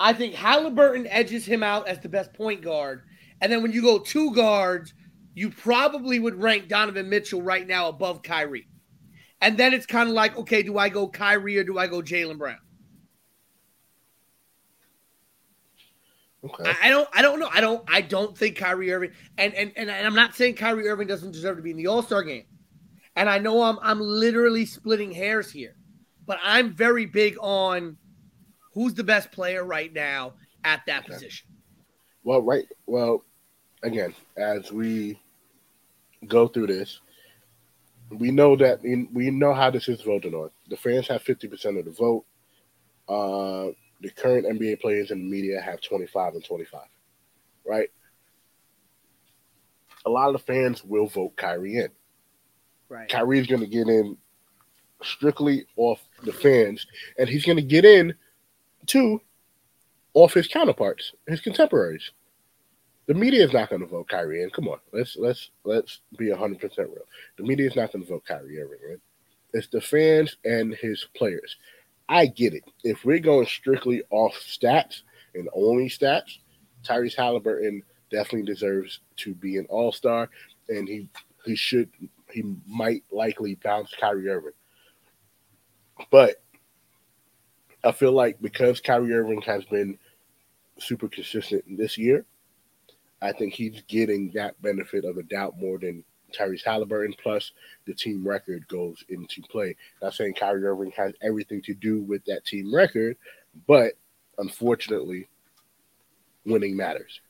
I 0.00 0.12
think 0.12 0.34
Halliburton 0.34 1.06
edges 1.06 1.46
him 1.46 1.62
out 1.62 1.88
as 1.88 2.00
the 2.00 2.08
best 2.08 2.32
point 2.34 2.62
guard. 2.62 3.02
And 3.40 3.50
then 3.50 3.62
when 3.62 3.72
you 3.72 3.82
go 3.82 3.98
two 3.98 4.34
guards, 4.34 4.94
you 5.34 5.50
probably 5.50 6.18
would 6.18 6.40
rank 6.40 6.68
Donovan 6.68 7.08
Mitchell 7.08 7.42
right 7.42 7.66
now 7.66 7.88
above 7.88 8.22
Kyrie. 8.22 8.68
And 9.40 9.56
then 9.56 9.74
it's 9.74 9.86
kind 9.86 10.08
of 10.08 10.14
like, 10.14 10.36
okay, 10.38 10.62
do 10.62 10.78
I 10.78 10.88
go 10.88 11.08
Kyrie 11.08 11.58
or 11.58 11.64
do 11.64 11.78
I 11.78 11.86
go 11.86 12.00
Jaylen 12.00 12.38
Brown? 12.38 12.58
Okay. 16.44 16.64
I, 16.64 16.88
I 16.88 16.90
don't 16.90 17.08
I 17.12 17.22
don't 17.22 17.40
know. 17.40 17.48
I 17.52 17.60
don't 17.60 17.82
I 17.90 18.00
don't 18.02 18.36
think 18.36 18.56
Kyrie 18.56 18.92
Irving 18.92 19.12
and, 19.38 19.54
and 19.54 19.72
and 19.76 19.90
and 19.90 20.06
I'm 20.06 20.14
not 20.14 20.34
saying 20.34 20.56
Kyrie 20.56 20.88
Irving 20.88 21.06
doesn't 21.06 21.32
deserve 21.32 21.56
to 21.56 21.62
be 21.62 21.70
in 21.70 21.76
the 21.76 21.86
All-Star 21.86 22.22
game. 22.22 22.44
And 23.16 23.30
I 23.30 23.38
know 23.38 23.62
I'm 23.62 23.78
I'm 23.82 24.00
literally 24.00 24.66
splitting 24.66 25.12
hairs 25.12 25.50
here. 25.50 25.76
But 26.26 26.38
I'm 26.42 26.72
very 26.72 27.06
big 27.06 27.36
on 27.40 27.96
who's 28.74 28.94
the 28.94 29.04
best 29.04 29.30
player 29.32 29.64
right 29.64 29.92
now 29.92 30.34
at 30.64 30.84
that 30.86 31.04
Okay. 31.04 31.14
position. 31.14 31.48
Well, 32.24 32.42
right. 32.42 32.66
Well, 32.86 33.24
again, 33.82 34.14
as 34.36 34.72
we 34.72 35.20
go 36.26 36.48
through 36.48 36.68
this, 36.68 37.00
we 38.10 38.30
know 38.30 38.56
that 38.56 38.82
we 38.82 39.30
know 39.30 39.54
how 39.54 39.70
this 39.70 39.88
is 39.88 40.02
voted 40.02 40.34
on. 40.34 40.50
The 40.68 40.76
fans 40.76 41.08
have 41.08 41.22
fifty 41.22 41.48
percent 41.48 41.78
of 41.78 41.84
the 41.84 41.90
vote. 41.90 42.24
Uh, 43.08 43.72
the 44.00 44.10
current 44.10 44.46
NBA 44.46 44.80
players 44.80 45.10
in 45.10 45.18
the 45.18 45.30
media 45.30 45.60
have 45.60 45.80
twenty 45.80 46.06
five 46.06 46.34
and 46.34 46.44
twenty 46.44 46.64
five. 46.64 46.88
Right. 47.66 47.90
A 50.06 50.10
lot 50.10 50.28
of 50.28 50.34
the 50.34 50.52
fans 50.52 50.84
will 50.84 51.06
vote 51.06 51.36
Kyrie 51.36 51.76
in. 51.76 51.88
Right. 52.88 53.08
Kyrie's 53.08 53.46
going 53.46 53.62
to 53.62 53.66
get 53.66 53.88
in 53.88 54.18
strictly 55.02 55.66
off 55.76 56.00
the 56.24 56.32
fans, 56.32 56.86
and 57.18 57.28
he's 57.28 57.44
going 57.44 57.56
to 57.56 57.62
get 57.62 57.84
in 57.84 58.14
too 58.86 59.20
off 60.14 60.34
his 60.34 60.48
counterparts, 60.48 61.12
his 61.26 61.40
contemporaries. 61.40 62.10
The 63.06 63.14
media 63.14 63.44
is 63.44 63.52
not 63.52 63.68
going 63.68 63.82
to 63.82 63.86
vote 63.86 64.08
Kyrie 64.08 64.42
in. 64.42 64.50
Come 64.50 64.68
on, 64.68 64.78
let's 64.92 65.16
let's 65.16 65.50
let's 65.64 66.00
be 66.16 66.30
hundred 66.30 66.60
percent 66.60 66.88
real. 66.88 67.04
The 67.36 67.44
media 67.44 67.66
is 67.66 67.76
not 67.76 67.92
going 67.92 68.04
to 68.04 68.10
vote 68.10 68.24
Kyrie 68.26 68.60
Irving 68.60 68.78
in. 68.88 69.00
It's 69.52 69.68
the 69.68 69.80
fans 69.80 70.36
and 70.44 70.74
his 70.74 71.06
players. 71.14 71.56
I 72.08 72.26
get 72.26 72.54
it. 72.54 72.64
If 72.82 73.04
we're 73.04 73.18
going 73.18 73.46
strictly 73.46 74.02
off 74.10 74.34
stats 74.34 75.02
and 75.34 75.48
only 75.54 75.88
stats, 75.88 76.38
Tyrese 76.82 77.16
Halliburton 77.16 77.82
definitely 78.10 78.46
deserves 78.46 79.00
to 79.16 79.34
be 79.34 79.58
an 79.58 79.66
All 79.68 79.92
Star, 79.92 80.30
and 80.68 80.88
he 80.88 81.08
he 81.44 81.56
should 81.56 81.90
he 82.30 82.42
might 82.66 83.04
likely 83.10 83.54
bounce 83.56 83.94
Kyrie 84.00 84.28
Irving. 84.28 84.52
But 86.10 86.42
I 87.84 87.92
feel 87.92 88.12
like 88.12 88.40
because 88.40 88.80
Kyrie 88.80 89.12
Irving 89.12 89.42
has 89.42 89.64
been 89.64 89.98
super 90.78 91.08
consistent 91.08 91.64
this 91.76 91.96
year, 91.98 92.24
I 93.22 93.32
think 93.32 93.54
he's 93.54 93.82
getting 93.88 94.30
that 94.34 94.60
benefit 94.62 95.04
of 95.04 95.16
the 95.16 95.22
doubt 95.22 95.58
more 95.58 95.78
than 95.78 96.02
Tyrese 96.36 96.64
Halliburton. 96.64 97.14
Plus, 97.22 97.52
the 97.86 97.94
team 97.94 98.26
record 98.26 98.66
goes 98.68 99.04
into 99.08 99.42
play. 99.42 99.76
Not 100.02 100.14
saying 100.14 100.34
Kyrie 100.34 100.64
Irving 100.64 100.92
has 100.96 101.12
everything 101.22 101.62
to 101.62 101.74
do 101.74 102.00
with 102.02 102.24
that 102.24 102.44
team 102.44 102.74
record, 102.74 103.16
but 103.66 103.92
unfortunately, 104.38 105.28
winning 106.44 106.76
matters. 106.76 107.20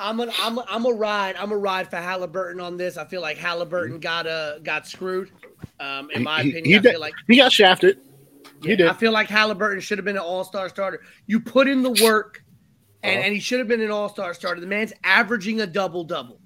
I'm 0.00 0.20
a 0.20 0.30
I'm 0.40 0.58
a, 0.58 0.64
I'm 0.68 0.86
a 0.86 0.92
ride. 0.92 1.34
I'm 1.36 1.50
a 1.50 1.56
ride 1.58 1.90
for 1.90 1.96
Halliburton 1.96 2.60
on 2.60 2.76
this. 2.76 2.96
I 2.96 3.04
feel 3.04 3.20
like 3.20 3.36
Halliburton 3.36 3.98
got 3.98 4.26
uh 4.28 4.60
got 4.60 4.86
screwed. 4.86 5.30
Um, 5.80 6.08
in 6.12 6.22
my 6.22 6.42
He- 6.42 6.50
opinion, 6.50 6.64
he 6.64 6.76
I 6.76 6.78
did- 6.78 6.90
feel 6.92 7.00
like 7.00 7.14
He 7.26 7.36
got 7.36 7.50
shafted. 7.52 7.98
He 8.62 8.76
did. 8.76 8.86
I 8.88 8.92
feel 8.92 9.12
like 9.12 9.28
Halliburton 9.28 9.80
should 9.80 9.98
have 9.98 10.04
been 10.04 10.16
an 10.16 10.22
all 10.22 10.44
star 10.44 10.68
starter. 10.68 11.00
You 11.26 11.40
put 11.40 11.68
in 11.68 11.82
the 11.82 11.90
work, 12.02 12.42
and, 13.02 13.12
Uh-huh. 13.18 13.24
and 13.26 13.34
he 13.34 13.40
should 13.40 13.58
have 13.58 13.68
been 13.68 13.80
an 13.80 13.90
all 13.90 14.08
star 14.08 14.34
starter. 14.34 14.60
The 14.60 14.66
man's 14.66 14.92
averaging 15.04 15.60
a 15.60 15.66
double 15.66 16.04
double. 16.04 16.40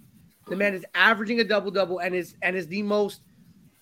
The 0.48 0.56
man 0.56 0.74
is 0.74 0.84
averaging 0.94 1.40
a 1.40 1.44
double 1.44 1.70
double 1.70 2.00
and 2.00 2.14
is 2.14 2.34
and 2.42 2.56
is 2.56 2.66
the 2.66 2.82
most 2.82 3.22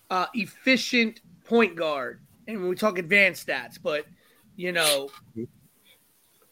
uh, 0.09 0.27
efficient 0.33 1.21
point 1.43 1.75
guard. 1.75 2.21
And 2.47 2.59
when 2.59 2.69
we 2.69 2.75
talk 2.75 2.97
advanced 2.97 3.47
stats, 3.47 3.77
but 3.81 4.05
you 4.55 4.71
know, 4.71 5.09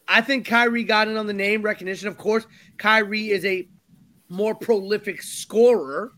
I 0.08 0.20
think 0.20 0.46
Kyrie 0.46 0.84
got 0.84 1.08
in 1.08 1.16
on 1.16 1.26
the 1.26 1.32
name 1.32 1.62
recognition. 1.62 2.08
Of 2.08 2.18
course, 2.18 2.46
Kyrie 2.76 3.30
is 3.30 3.44
a 3.44 3.68
more 4.28 4.54
prolific 4.54 5.22
scorer, 5.22 6.12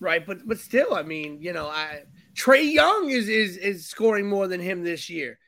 right? 0.00 0.26
But 0.26 0.46
but 0.46 0.58
still, 0.58 0.94
I 0.94 1.02
mean, 1.02 1.40
you 1.40 1.52
know, 1.52 1.68
I 1.68 2.02
Trae 2.36 2.70
Young 2.70 3.08
is 3.10 3.28
is 3.28 3.56
is 3.56 3.86
scoring 3.88 4.28
more 4.28 4.46
than 4.46 4.60
him 4.60 4.84
this 4.84 5.08
year. 5.08 5.38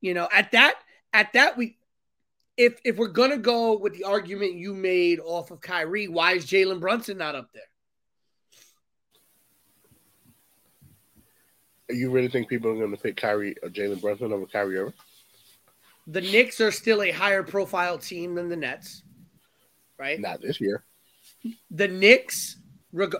You 0.00 0.14
know, 0.14 0.28
at 0.32 0.52
that 0.52 0.74
at 1.12 1.32
that 1.32 1.56
we 1.56 1.76
if 2.56 2.78
if 2.84 2.96
we're 2.96 3.08
gonna 3.08 3.38
go 3.38 3.76
with 3.76 3.94
the 3.94 4.04
argument 4.04 4.54
you 4.54 4.74
made 4.74 5.18
off 5.20 5.50
of 5.50 5.60
Kyrie, 5.60 6.08
why 6.08 6.32
is 6.32 6.46
Jalen 6.46 6.80
Brunson 6.80 7.18
not 7.18 7.34
up 7.34 7.50
there? 7.52 7.62
You 11.90 12.10
really 12.10 12.28
think 12.28 12.48
people 12.48 12.70
are 12.70 12.76
going 12.76 12.90
to 12.90 12.96
pick 12.96 13.16
Kyrie 13.16 13.54
or 13.62 13.68
Jalen 13.68 14.00
Brunson 14.00 14.32
over 14.32 14.46
Kyrie 14.46 14.78
Irving? 14.78 14.94
The 16.06 16.22
Knicks 16.22 16.58
are 16.60 16.70
still 16.70 17.02
a 17.02 17.10
higher 17.10 17.42
profile 17.42 17.98
team 17.98 18.34
than 18.34 18.48
the 18.48 18.56
Nets, 18.56 19.02
right? 19.98 20.18
Not 20.18 20.40
this 20.40 20.58
year. 20.58 20.84
The 21.70 21.88
Knicks, 21.88 22.56
reg- 22.92 23.16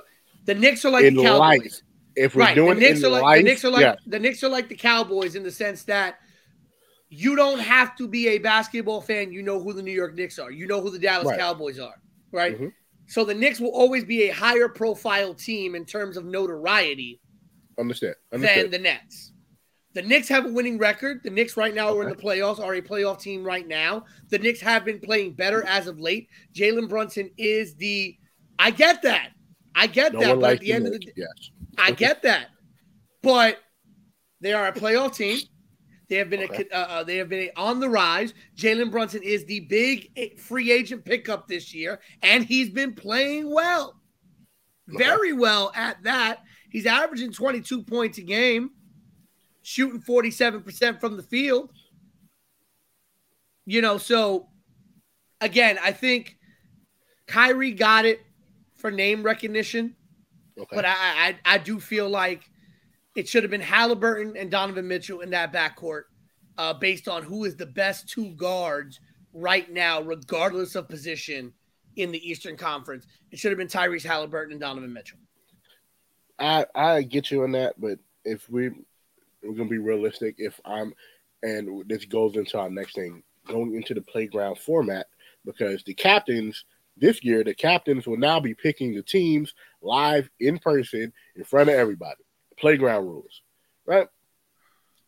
the 0.46 0.55
Knicks 0.55 0.84
are 0.86 0.90
like 0.90 1.05
In 1.05 1.16
the 1.16 1.22
Cowboys. 1.22 1.38
life. 1.61 1.80
If 2.16 2.34
we're 2.34 2.42
right. 2.42 2.54
doing 2.54 2.74
the 2.74 2.80
Knicks 2.80 3.00
it 3.00 3.06
are 3.06 3.10
like 3.10 3.22
life, 3.22 3.38
the 3.38 3.42
Knicks 3.44 3.64
are 3.64 3.70
like 3.70 3.82
yeah, 3.82 3.94
the 4.06 4.18
Knicks 4.18 4.42
are 4.42 4.48
like 4.48 4.68
the 4.68 4.74
Cowboys 4.76 5.34
in 5.34 5.42
the 5.42 5.50
sense 5.50 5.84
that 5.84 6.18
you 7.08 7.36
don't 7.36 7.58
have 7.58 7.94
to 7.96 8.08
be 8.08 8.28
a 8.28 8.38
basketball 8.38 9.00
fan. 9.00 9.32
You 9.32 9.42
know 9.42 9.60
who 9.62 9.72
the 9.72 9.82
New 9.82 9.92
York 9.92 10.14
Knicks 10.14 10.38
are. 10.38 10.50
You 10.50 10.66
know 10.66 10.80
who 10.80 10.90
the 10.90 10.98
Dallas 10.98 11.26
Right. 11.26 11.38
Cowboys 11.38 11.78
are. 11.78 12.00
Right. 12.32 12.58
Mhm. 12.58 12.72
So 13.06 13.24
the 13.24 13.34
Knicks 13.34 13.60
will 13.60 13.74
always 13.74 14.04
be 14.04 14.28
a 14.28 14.32
higher 14.32 14.68
profile 14.68 15.34
team 15.34 15.74
in 15.74 15.84
terms 15.84 16.16
of 16.16 16.24
notoriety 16.24 17.20
understand. 17.78 18.14
than 18.30 18.40
Understand. 18.40 18.70
the 18.72 18.78
Nets. 18.78 19.32
The 19.94 20.00
Knicks 20.02 20.28
have 20.28 20.46
a 20.46 20.48
winning 20.48 20.78
record. 20.78 21.20
The 21.22 21.28
Knicks 21.28 21.56
right 21.56 21.74
now 21.74 21.94
are 21.94 22.02
in 22.02 22.08
the 22.08 22.16
playoffs, 22.16 22.58
are 22.58 22.74
a 22.74 22.80
playoff 22.80 23.20
team 23.20 23.44
right 23.44 23.68
now. 23.68 24.06
The 24.30 24.38
Knicks 24.38 24.60
have 24.60 24.86
been 24.86 24.98
playing 24.98 25.34
better 25.34 25.66
as 25.66 25.86
of 25.86 26.00
late. 26.00 26.28
Jalen 26.54 26.88
Brunson 26.88 27.30
is 27.36 27.74
the 27.74 28.16
I 28.58 28.70
get 28.70 29.02
that. 29.02 29.32
I 29.74 29.86
get 29.86 30.14
no 30.14 30.20
that. 30.20 30.40
But 30.40 30.52
at 30.54 30.60
the 30.60 30.72
end 30.72 30.86
of 30.86 30.92
the 30.92 30.98
day, 30.98 31.12
yes. 31.16 31.50
I 31.78 31.90
get 31.92 32.22
that, 32.22 32.48
but 33.22 33.58
they 34.40 34.52
are 34.52 34.66
a 34.66 34.72
playoff 34.72 35.16
team. 35.16 35.38
They 36.08 36.16
have 36.16 36.28
been 36.28 36.42
Okay. 36.42 36.66
a, 36.70 36.76
uh, 36.76 36.80
uh, 36.80 37.04
they 37.04 37.16
have 37.16 37.28
been 37.30 37.48
on 37.56 37.80
the 37.80 37.88
rise. 37.88 38.34
Jalen 38.56 38.90
Brunson 38.90 39.22
is 39.22 39.44
the 39.46 39.60
big 39.60 40.10
eh, 40.16 40.28
free 40.36 40.70
agent 40.70 41.04
pickup 41.04 41.48
this 41.48 41.72
year, 41.74 42.00
and 42.22 42.44
he's 42.44 42.68
been 42.68 42.92
playing 42.94 43.50
well, 43.50 44.00
Okay. 44.92 44.98
very 45.02 45.32
well 45.32 45.72
at 45.74 46.02
that. 46.02 46.40
He's 46.70 46.86
averaging 46.86 47.32
22 47.32 47.82
points 47.84 48.18
a 48.18 48.22
game, 48.22 48.72
shooting 49.62 50.02
47% 50.02 51.00
from 51.00 51.16
the 51.16 51.22
field. 51.22 51.70
You 53.64 53.80
know, 53.80 53.96
so 53.96 54.48
again, 55.40 55.78
I 55.82 55.92
think 55.92 56.36
Kyrie 57.26 57.72
got 57.72 58.04
it 58.04 58.20
for 58.74 58.90
name 58.90 59.22
recognition. 59.22 59.94
Okay. 60.59 60.76
But 60.76 60.84
I, 60.84 60.92
I 60.94 61.36
I 61.44 61.59
do 61.59 61.80
feel 61.80 62.09
like 62.09 62.50
it 63.16 63.28
should 63.28 63.42
have 63.42 63.50
been 63.50 63.61
Halliburton 63.61 64.36
and 64.36 64.50
Donovan 64.50 64.88
Mitchell 64.88 65.20
in 65.20 65.30
that 65.30 65.53
backcourt, 65.53 66.05
uh, 66.59 66.74
based 66.74 67.09
on 67.09 67.22
who 67.22 67.44
is 67.44 67.57
the 67.57 67.66
best 67.66 68.09
two 68.09 68.30
guards 68.30 69.00
right 69.32 69.70
now, 69.70 70.00
regardless 70.00 70.74
of 70.74 70.88
position 70.88 71.53
in 71.96 72.11
the 72.12 72.28
Eastern 72.28 72.57
Conference. 72.57 73.07
It 73.30 73.38
should 73.38 73.50
have 73.50 73.59
been 73.59 73.68
Tyrese 73.68 74.05
Halliburton 74.05 74.53
and 74.53 74.61
Donovan 74.61 74.92
Mitchell. 74.92 75.18
I 76.38 76.66
I 76.74 77.03
get 77.03 77.30
you 77.30 77.42
on 77.44 77.53
that, 77.53 77.80
but 77.80 77.98
if 78.24 78.48
we 78.48 78.70
we're 79.42 79.55
gonna 79.55 79.68
be 79.68 79.78
realistic, 79.78 80.36
if 80.38 80.61
I'm 80.64 80.94
and 81.42 81.84
this 81.88 82.05
goes 82.05 82.36
into 82.36 82.59
our 82.59 82.70
next 82.70 82.94
thing, 82.94 83.22
going 83.46 83.74
into 83.74 83.94
the 83.94 84.03
playground 84.03 84.59
format, 84.59 85.07
because 85.44 85.82
the 85.84 85.94
captains 85.94 86.64
this 86.96 87.24
year, 87.24 87.42
the 87.42 87.55
captains 87.55 88.07
will 88.07 88.18
now 88.18 88.38
be 88.38 88.55
picking 88.55 88.94
the 88.94 89.03
teams 89.03 89.55
live 89.82 90.28
in 90.40 90.58
person 90.58 91.12
in 91.36 91.44
front 91.44 91.68
of 91.68 91.74
everybody. 91.74 92.22
Playground 92.58 93.06
rules, 93.06 93.42
right? 93.86 94.08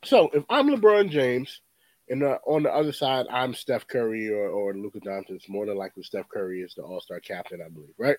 So 0.05 0.31
if 0.33 0.45
I'm 0.49 0.69
LeBron 0.69 1.11
James, 1.11 1.61
and 2.09 2.23
uh, 2.23 2.39
on 2.47 2.65
the 2.65 2.71
other 2.71 2.93
side 2.93 3.27
I'm 3.31 3.55
Steph 3.55 3.87
Curry 3.87 4.29
or, 4.29 4.49
or 4.49 4.75
Luka 4.75 5.01
Doncic, 5.01 5.31
it's 5.31 5.49
more 5.49 5.67
than 5.67 5.77
likely 5.77 6.03
Steph 6.03 6.29
Curry 6.29 6.61
is 6.61 6.75
the 6.75 6.83
All 6.83 7.01
Star 7.01 7.21
captain, 7.21 7.61
I 7.65 7.69
believe, 7.69 7.95
right? 7.97 8.17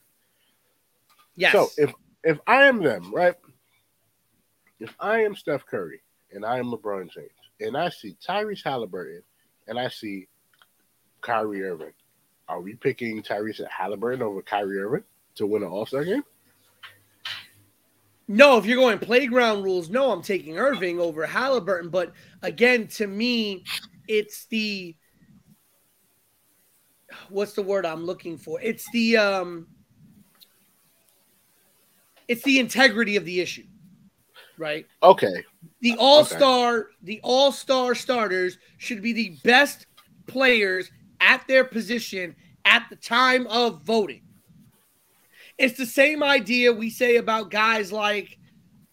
Yes. 1.36 1.52
So 1.52 1.68
if 1.78 1.94
if 2.24 2.40
I 2.48 2.64
am 2.64 2.82
them, 2.82 3.14
right? 3.14 3.36
If 4.80 4.96
I 5.00 5.22
am 5.22 5.36
Steph 5.36 5.66
Curry 5.66 6.02
and 6.32 6.46
I 6.46 6.58
am 6.58 6.72
LeBron 6.72 7.12
James, 7.12 7.30
and 7.60 7.78
I 7.78 7.90
see 7.90 8.18
Tyrese 8.26 8.64
Halliburton 8.64 9.22
and 9.68 9.80
I 9.80 9.90
see 9.90 10.28
Kyrie 11.22 11.64
Irving, 11.64 11.94
are 12.48 12.62
we 12.62 12.76
picking 12.76 13.22
Tyrese 13.22 13.68
Halliburton 13.68 14.22
over 14.22 14.42
Kyrie 14.42 14.80
Irving 14.80 15.04
to 15.36 15.46
win 15.46 15.64
an 15.64 15.70
All 15.70 15.86
Star 15.86 16.04
game? 16.04 16.24
No, 18.28 18.58
if 18.58 18.66
you're 18.66 18.78
going 18.78 18.98
playground 18.98 19.64
rules, 19.64 19.90
no, 19.90 20.12
I'm 20.12 20.22
taking 20.22 20.58
Irving 20.58 21.00
over 21.00 21.26
Halliburton. 21.26 21.90
But 21.90 22.14
again, 22.42 22.88
to 22.88 23.06
me, 23.06 23.64
it's 24.08 24.46
the 24.48 24.96
what's 27.30 27.54
the 27.54 27.62
word 27.62 27.86
I'm 27.86 28.06
looking 28.06 28.38
for? 28.38 28.60
It's 28.62 28.90
the 28.92 29.18
um 29.18 29.68
it's 32.28 32.44
the 32.44 32.60
integrity 32.60 33.16
of 33.16 33.26
the 33.26 33.42
issue. 33.42 33.66
Right? 34.58 34.88
Okay, 35.04 35.44
The 35.82 35.98
all-star, 35.98 36.88
the 37.04 37.20
all-star 37.24 37.94
starters 37.94 38.58
should 38.78 39.02
be 39.02 39.12
the 39.12 39.38
best 39.44 39.86
players 40.28 40.90
at 41.20 41.46
their 41.46 41.66
position 41.66 42.36
at 42.64 42.86
the 42.90 42.96
time 42.96 43.48
of 43.48 43.84
voting. 43.84 44.22
It's 45.58 45.78
the 45.78 45.86
same 45.86 46.22
idea 46.24 46.72
we 46.74 46.90
say 46.90 47.16
about 47.18 47.50
guys 47.52 47.92
like, 47.92 48.38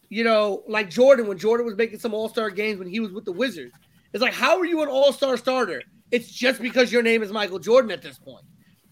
you 0.09 0.23
know, 0.23 0.63
like 0.67 0.89
Jordan 0.89 1.27
when 1.27 1.37
Jordan 1.37 1.65
was 1.65 1.75
making 1.75 1.99
some 1.99 2.13
all-star 2.13 2.49
games 2.49 2.79
when 2.79 2.87
he 2.87 2.99
was 2.99 3.11
with 3.11 3.25
the 3.25 3.31
Wizards. 3.31 3.73
It's 4.13 4.21
like, 4.21 4.33
how 4.33 4.57
are 4.59 4.65
you 4.65 4.81
an 4.81 4.87
all-star 4.89 5.37
starter? 5.37 5.81
It's 6.11 6.29
just 6.31 6.61
because 6.61 6.91
your 6.91 7.01
name 7.01 7.23
is 7.23 7.31
Michael 7.31 7.59
Jordan 7.59 7.91
at 7.91 8.01
this 8.01 8.19
point. 8.19 8.45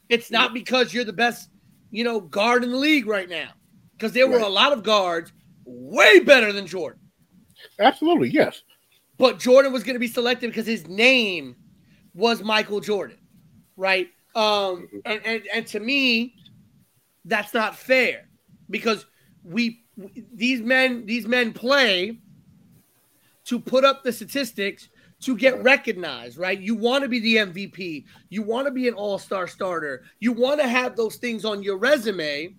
It's 0.10 0.32
not 0.32 0.54
because 0.54 0.94
you're 0.94 1.04
the 1.06 1.14
best, 1.14 1.50
you 1.92 2.04
know, 2.04 2.20
guard 2.20 2.64
in 2.64 2.72
the 2.72 2.78
league 2.78 3.06
right 3.08 3.30
now. 3.30 3.50
Because 3.94 4.12
there 4.14 4.28
were 4.28 4.38
Right. 4.38 4.46
a 4.48 4.50
lot 4.50 4.74
of 4.74 4.82
guards 4.84 5.32
way 5.64 6.20
better 6.20 6.52
than 6.52 6.66
Jordan. 6.66 7.00
absolutely, 7.80 8.30
yes. 8.30 8.64
But 9.20 9.38
Jordan 9.40 9.72
was 9.72 9.84
going 9.84 9.94
to 9.94 10.00
be 10.00 10.08
selected 10.08 10.48
because 10.48 10.66
his 10.66 10.88
name 10.88 11.56
was 12.16 12.42
Michael 12.42 12.80
Jordan, 12.80 13.18
right? 13.78 14.10
Um, 14.36 14.88
and, 15.06 15.22
and 15.24 15.44
and 15.54 15.68
to 15.68 15.80
me, 15.80 16.34
that's 17.26 17.54
not 17.54 17.76
fair 17.76 18.28
because 18.70 19.06
we 19.44 19.84
these 20.34 20.62
men 20.62 21.06
these 21.06 21.28
men 21.28 21.54
play 21.54 22.20
to 23.46 23.60
put 23.60 23.84
up 23.84 24.04
the 24.04 24.12
statistics 24.14 24.90
to 25.22 25.38
get 25.38 25.62
recognized, 25.62 26.38
right? 26.38 26.60
You 26.60 26.74
want 26.76 27.04
to 27.04 27.08
be 27.08 27.20
the 27.20 27.36
MVP, 27.38 28.06
you 28.30 28.42
want 28.42 28.66
to 28.66 28.72
be 28.72 28.88
an 28.88 28.96
all-star 28.96 29.48
starter, 29.48 30.04
you 30.20 30.32
want 30.32 30.60
to 30.60 30.68
have 30.68 30.96
those 30.96 31.18
things 31.18 31.46
on 31.46 31.62
your 31.62 31.78
resume 31.78 32.56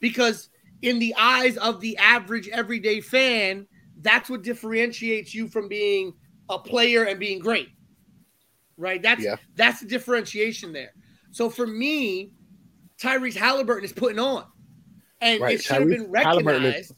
because 0.00 0.48
in 0.82 0.98
the 0.98 1.14
eyes 1.16 1.56
of 1.56 1.80
the 1.80 1.96
average 1.98 2.48
everyday 2.48 3.00
fan, 3.00 3.66
that's 4.00 4.28
what 4.28 4.42
differentiates 4.42 5.34
you 5.34 5.48
from 5.48 5.68
being 5.68 6.12
a 6.48 6.58
player 6.58 7.04
and 7.04 7.18
being 7.20 7.38
great. 7.38 7.68
Right? 8.76 9.00
That's 9.00 9.24
Yeah. 9.24 9.36
that's 9.54 9.80
the 9.80 9.86
differentiation 9.86 10.72
there. 10.72 10.92
So 11.30 11.48
for 11.48 11.66
me, 11.66 12.32
Tyrese 13.00 13.36
Halliburton 13.36 13.84
is 13.84 13.92
putting 13.92 14.18
on. 14.18 14.44
And 15.20 15.40
Right, 15.40 15.54
it 15.54 15.62
should 15.62 15.80
have 15.80 15.88
been 15.88 16.10
recognized. 16.10 16.14
Tyrese 16.14 16.24
Halliburton 16.24 16.64
is-. 16.64 16.92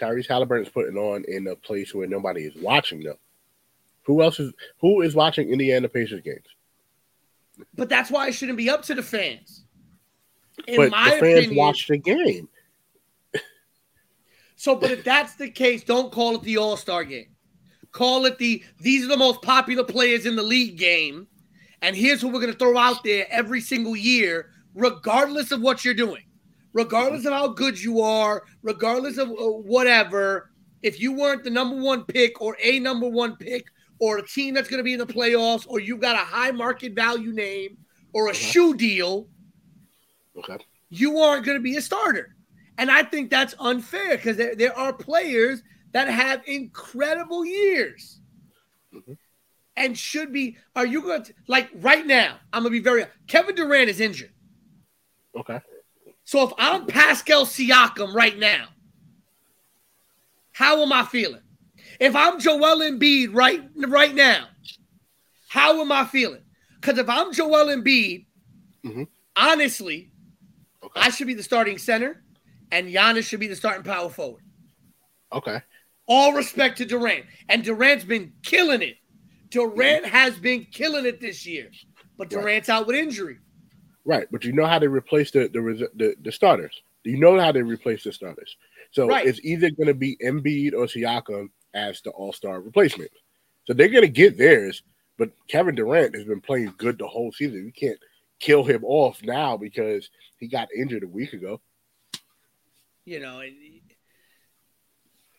Tyrese 0.00 0.28
Halliburton's 0.28 0.68
putting 0.68 0.96
on 0.96 1.24
in 1.26 1.46
a 1.48 1.56
place 1.56 1.94
where 1.94 2.06
nobody 2.06 2.44
is 2.44 2.54
watching 2.56 3.02
them. 3.02 3.16
Who 4.02 4.22
else 4.22 4.40
is 4.40 4.54
who 4.80 5.02
is 5.02 5.14
watching 5.14 5.50
Indiana 5.50 5.88
Pacers 5.88 6.22
games? 6.22 6.46
But 7.74 7.88
that's 7.88 8.10
why 8.10 8.28
it 8.28 8.32
shouldn't 8.32 8.56
be 8.56 8.70
up 8.70 8.82
to 8.84 8.94
the 8.94 9.02
fans. 9.02 9.64
In 10.66 10.76
but 10.76 10.90
my 10.90 11.10
the 11.10 11.16
fans 11.16 11.38
opinion, 11.38 11.56
watch 11.56 11.86
the 11.88 11.98
game. 11.98 12.48
So, 14.56 14.74
but 14.74 14.90
if 14.90 15.04
that's 15.04 15.36
the 15.36 15.48
case, 15.48 15.84
don't 15.84 16.10
call 16.10 16.34
it 16.34 16.42
the 16.42 16.56
All 16.56 16.76
Star 16.76 17.04
game. 17.04 17.28
Call 17.92 18.26
it 18.26 18.38
the 18.38 18.62
these 18.80 19.04
are 19.04 19.08
the 19.08 19.16
most 19.16 19.40
popular 19.40 19.84
players 19.84 20.26
in 20.26 20.34
the 20.34 20.42
league 20.42 20.78
game, 20.78 21.28
and 21.80 21.94
here's 21.94 22.20
who 22.20 22.28
we're 22.28 22.40
going 22.40 22.52
to 22.52 22.58
throw 22.58 22.76
out 22.76 23.04
there 23.04 23.26
every 23.30 23.60
single 23.60 23.94
year, 23.94 24.50
regardless 24.74 25.52
of 25.52 25.60
what 25.60 25.84
you're 25.84 25.94
doing, 25.94 26.22
regardless 26.72 27.24
of 27.26 27.32
how 27.32 27.48
good 27.48 27.80
you 27.80 28.00
are, 28.00 28.44
regardless 28.62 29.18
of 29.18 29.28
uh, 29.30 29.34
whatever. 29.34 30.50
If 30.82 31.00
you 31.00 31.12
weren't 31.12 31.42
the 31.44 31.50
number 31.50 31.76
one 31.76 32.04
pick 32.04 32.40
or 32.40 32.56
a 32.62 32.78
number 32.78 33.08
one 33.08 33.36
pick 33.36 33.66
or 33.98 34.18
a 34.18 34.26
team 34.26 34.54
that's 34.54 34.68
going 34.68 34.78
to 34.78 34.84
be 34.84 34.92
in 34.92 34.98
the 35.00 35.06
playoffs 35.06 35.66
or 35.68 35.80
you've 35.80 36.00
got 36.00 36.14
a 36.14 36.24
high 36.24 36.52
market 36.52 36.94
value 36.94 37.32
name 37.32 37.76
or 38.12 38.26
a 38.26 38.30
Okay. 38.30 38.38
shoe 38.38 38.74
deal, 38.74 39.28
Okay. 40.36 40.58
you 40.88 41.18
aren't 41.18 41.44
going 41.44 41.58
to 41.58 41.62
be 41.62 41.76
a 41.76 41.82
starter. 41.82 42.36
And 42.78 42.90
I 42.92 43.02
think 43.02 43.28
that's 43.28 43.56
unfair 43.58 44.16
because 44.16 44.36
there, 44.36 44.54
there 44.54 44.76
are 44.78 44.92
players 44.92 45.62
that 45.92 46.06
have 46.08 46.42
incredible 46.46 47.44
years 47.44 48.20
Mhm. 48.94 49.18
and 49.76 49.98
should 49.98 50.32
be. 50.32 50.56
Are 50.76 50.86
you 50.86 51.02
going 51.02 51.24
to, 51.24 51.34
like 51.48 51.70
right 51.74 52.06
now? 52.06 52.38
I'm 52.52 52.62
going 52.62 52.72
to 52.72 52.78
be 52.78 52.84
very. 52.84 53.04
Kevin 53.26 53.56
Durant 53.56 53.90
is 53.90 53.98
injured. 53.98 54.32
Okay. 55.38 55.60
So 56.24 56.46
if 56.46 56.52
I'm 56.58 56.86
Pascal 56.86 57.46
Siakam 57.46 58.14
right 58.14 58.38
now, 58.38 58.68
how 60.52 60.82
am 60.82 60.92
I 60.92 61.04
feeling? 61.04 61.42
If 62.00 62.14
I'm 62.14 62.38
Joel 62.38 62.78
Embiid 62.80 63.34
right, 63.34 63.62
right 63.76 64.14
now, 64.14 64.48
how 65.48 65.80
am 65.80 65.90
I 65.92 66.04
feeling? 66.04 66.42
Because 66.80 66.98
if 66.98 67.08
I'm 67.08 67.32
Joel 67.32 67.66
Embiid, 67.66 68.26
Mhm. 68.84 69.08
honestly, 69.36 70.10
Okay. 70.82 71.00
I 71.00 71.10
should 71.10 71.26
be 71.26 71.34
the 71.34 71.42
starting 71.42 71.78
center, 71.78 72.22
and 72.70 72.88
Giannis 72.88 73.28
should 73.28 73.40
be 73.40 73.48
the 73.48 73.56
starting 73.56 73.82
power 73.82 74.08
forward. 74.08 74.42
Okay. 75.32 75.60
All 76.06 76.32
respect 76.32 76.78
to 76.78 76.84
Durant, 76.84 77.26
and 77.48 77.64
Durant's 77.64 78.04
been 78.04 78.32
killing 78.42 78.82
it. 78.82 78.96
Durant 79.50 80.06
has 80.06 80.38
been 80.38 80.64
killing 80.66 81.04
it 81.06 81.20
this 81.20 81.44
year, 81.46 81.70
but 82.16 82.32
Right. 82.32 82.42
Durant's 82.42 82.68
out 82.68 82.86
with 82.86 82.96
injury. 82.96 83.38
Right, 84.08 84.26
but 84.30 84.42
you 84.42 84.52
know 84.54 84.64
how 84.64 84.78
they 84.78 84.88
replace 84.88 85.30
the 85.32 85.48
the 85.48 85.60
the, 85.94 86.16
the 86.22 86.32
starters. 86.32 86.80
You 87.04 87.18
know 87.18 87.38
how 87.38 87.52
they 87.52 87.60
replace 87.60 88.04
the 88.04 88.12
starters. 88.12 88.56
So 88.90 89.06
Right. 89.06 89.26
it's 89.26 89.38
either 89.44 89.70
going 89.70 89.88
to 89.88 89.94
be 89.94 90.16
Embiid 90.24 90.72
or 90.72 90.86
Siakam 90.86 91.50
as 91.74 92.00
the 92.00 92.10
All 92.12 92.32
Star 92.32 92.62
replacement. 92.62 93.10
So 93.66 93.74
they're 93.74 93.90
going 93.90 94.02
to 94.02 94.08
get 94.08 94.38
theirs. 94.38 94.82
But 95.18 95.32
Kevin 95.46 95.74
Durant 95.74 96.14
has 96.14 96.24
been 96.24 96.40
playing 96.40 96.72
good 96.78 96.96
the 96.96 97.06
whole 97.06 97.32
season. 97.32 97.66
You 97.66 97.72
can't 97.72 97.98
kill 98.40 98.64
him 98.64 98.82
off 98.82 99.22
now 99.22 99.58
because 99.58 100.08
he 100.38 100.48
got 100.48 100.68
injured 100.74 101.02
a 101.02 101.08
week 101.08 101.34
ago. 101.34 101.60
You 103.04 103.20
know, 103.20 103.42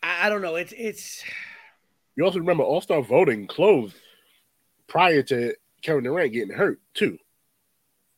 I, 0.04 0.28
I 0.28 0.30
don't 0.30 0.44
know. 0.44 0.58
It's 0.58 0.74
it's 0.78 1.24
You 2.16 2.24
also 2.24 2.38
remember 2.38 2.64
All 2.64 2.82
Star 2.82 3.02
voting 3.02 3.48
closed 3.48 3.96
prior 4.86 5.24
to 5.24 5.56
Kevin 5.82 6.04
Durant 6.04 6.34
getting 6.34 6.54
hurt 6.56 6.80
too. 6.94 7.18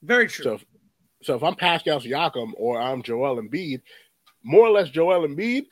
Very 0.01 0.27
true. 0.27 0.43
So, 0.43 0.53
if, 0.53 0.65
so 1.23 1.35
if 1.35 1.43
I'm 1.43 1.55
Pascal 1.55 1.99
Siakam 1.99 2.51
or 2.57 2.81
I'm 2.81 3.03
Joel 3.03 3.41
Embiid, 3.41 3.81
more 4.43 4.67
or 4.67 4.71
less 4.71 4.89
Joel 4.89 5.27
Embiid, 5.27 5.65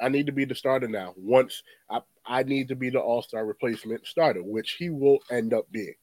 I 0.00 0.08
need 0.08 0.26
to 0.26 0.32
be 0.32 0.44
the 0.44 0.54
starter 0.54 0.88
now. 0.88 1.14
Once 1.16 1.62
I, 1.88 2.00
I 2.26 2.42
need 2.42 2.68
to 2.68 2.76
be 2.76 2.90
the 2.90 3.00
All 3.00 3.22
Star 3.22 3.44
replacement 3.44 4.06
starter, 4.06 4.42
which 4.42 4.72
he 4.72 4.90
will 4.90 5.18
end 5.30 5.54
up 5.54 5.70
being. 5.70 5.94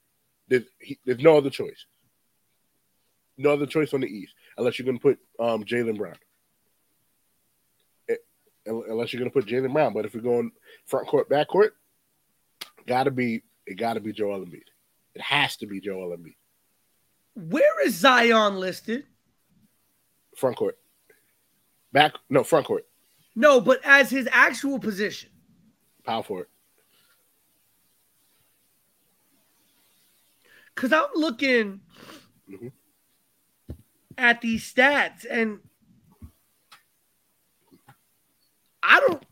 There's, 0.48 0.64
he, 0.80 0.98
there's 1.06 1.20
no 1.20 1.38
other 1.38 1.50
choice. 1.50 1.86
No 3.38 3.52
other 3.54 3.66
choice 3.66 3.94
on 3.94 4.02
the 4.02 4.08
East, 4.08 4.34
unless 4.58 4.78
you're 4.78 4.86
going 4.86 5.00
to 5.00 5.02
put 5.02 5.20
um, 5.40 5.64
Jaylen 5.64 5.98
Brown. 5.98 6.16
Eh, 8.10 8.16
Unless 8.68 9.14
you're 9.14 9.20
going 9.20 9.32
to 9.32 9.34
put 9.34 9.48
Jaylen 9.48 9.74
Brown, 9.74 9.94
but 9.94 10.06
if 10.06 10.14
you're 10.14 10.22
going 10.24 10.52
front 10.86 11.08
court, 11.08 11.30
back 11.30 11.48
court, 11.48 11.76
gotta 12.86 13.12
be 13.12 13.42
it. 13.66 13.76
Got 13.76 13.94
to 13.94 14.00
be 14.00 14.12
Joel 14.12 14.46
Embiid. 14.46 14.64
It 15.16 15.22
has 15.22 15.56
to 15.58 15.68
be 15.68 15.80
Joel 15.80 16.16
Embiid. 16.16 16.36
Where 17.36 17.86
is 17.86 17.96
Zion 17.96 18.60
listed? 18.60 19.06
Front 20.36 20.58
court. 20.58 20.78
Back 21.94 22.14
no 22.30 22.44
front 22.44 22.66
court. 22.66 22.86
No, 23.36 23.62
but 23.62 23.80
as 23.84 24.10
his 24.10 24.28
actual 24.32 24.80
position. 24.80 25.30
Power 26.04 26.24
forward. 26.24 26.48
Because 30.76 30.92
I'm 30.94 31.10
looking 31.16 31.82
Mhm. 32.50 32.72
at 34.18 34.42
these 34.42 34.72
stats 34.74 35.26
and 35.30 35.60
I 38.84 39.00
don't, 39.02 39.24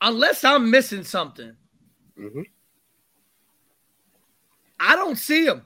unless 0.00 0.44
I'm 0.44 0.70
missing 0.70 1.04
something, 1.04 1.56
hmm 2.16 2.42
I 4.80 4.94
don't 4.94 5.16
see 5.16 5.44
him. 5.44 5.64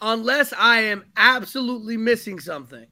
Unless 0.00 0.52
I 0.56 0.82
am 0.82 1.04
absolutely 1.16 1.96
missing 1.96 2.40
something. 2.40 2.86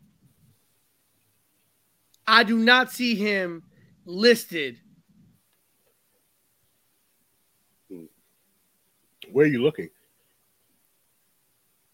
I 2.26 2.44
do 2.44 2.58
not 2.58 2.92
see 2.92 3.14
him 3.14 3.62
listed. 4.04 4.78
Where 9.32 9.46
are 9.46 9.48
you 9.48 9.62
looking? 9.62 9.88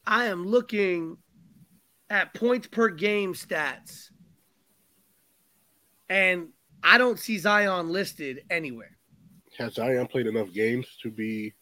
I 0.07 0.27
am 0.27 0.47
looking 0.47 1.19
at 2.11 2.35
points 2.35 2.67
per 2.67 2.89
game 2.89 3.35
stats. 3.35 4.11
And 6.09 6.49
I 6.83 6.99
don't 6.99 7.19
see 7.19 7.39
Zion 7.39 7.91
listed 7.91 8.43
anywhere. 8.51 8.99
Has 9.59 9.75
Zion 9.75 10.07
played 10.07 10.27
enough 10.27 10.53
games 10.53 10.87
to 11.03 11.11
be? 11.11 11.55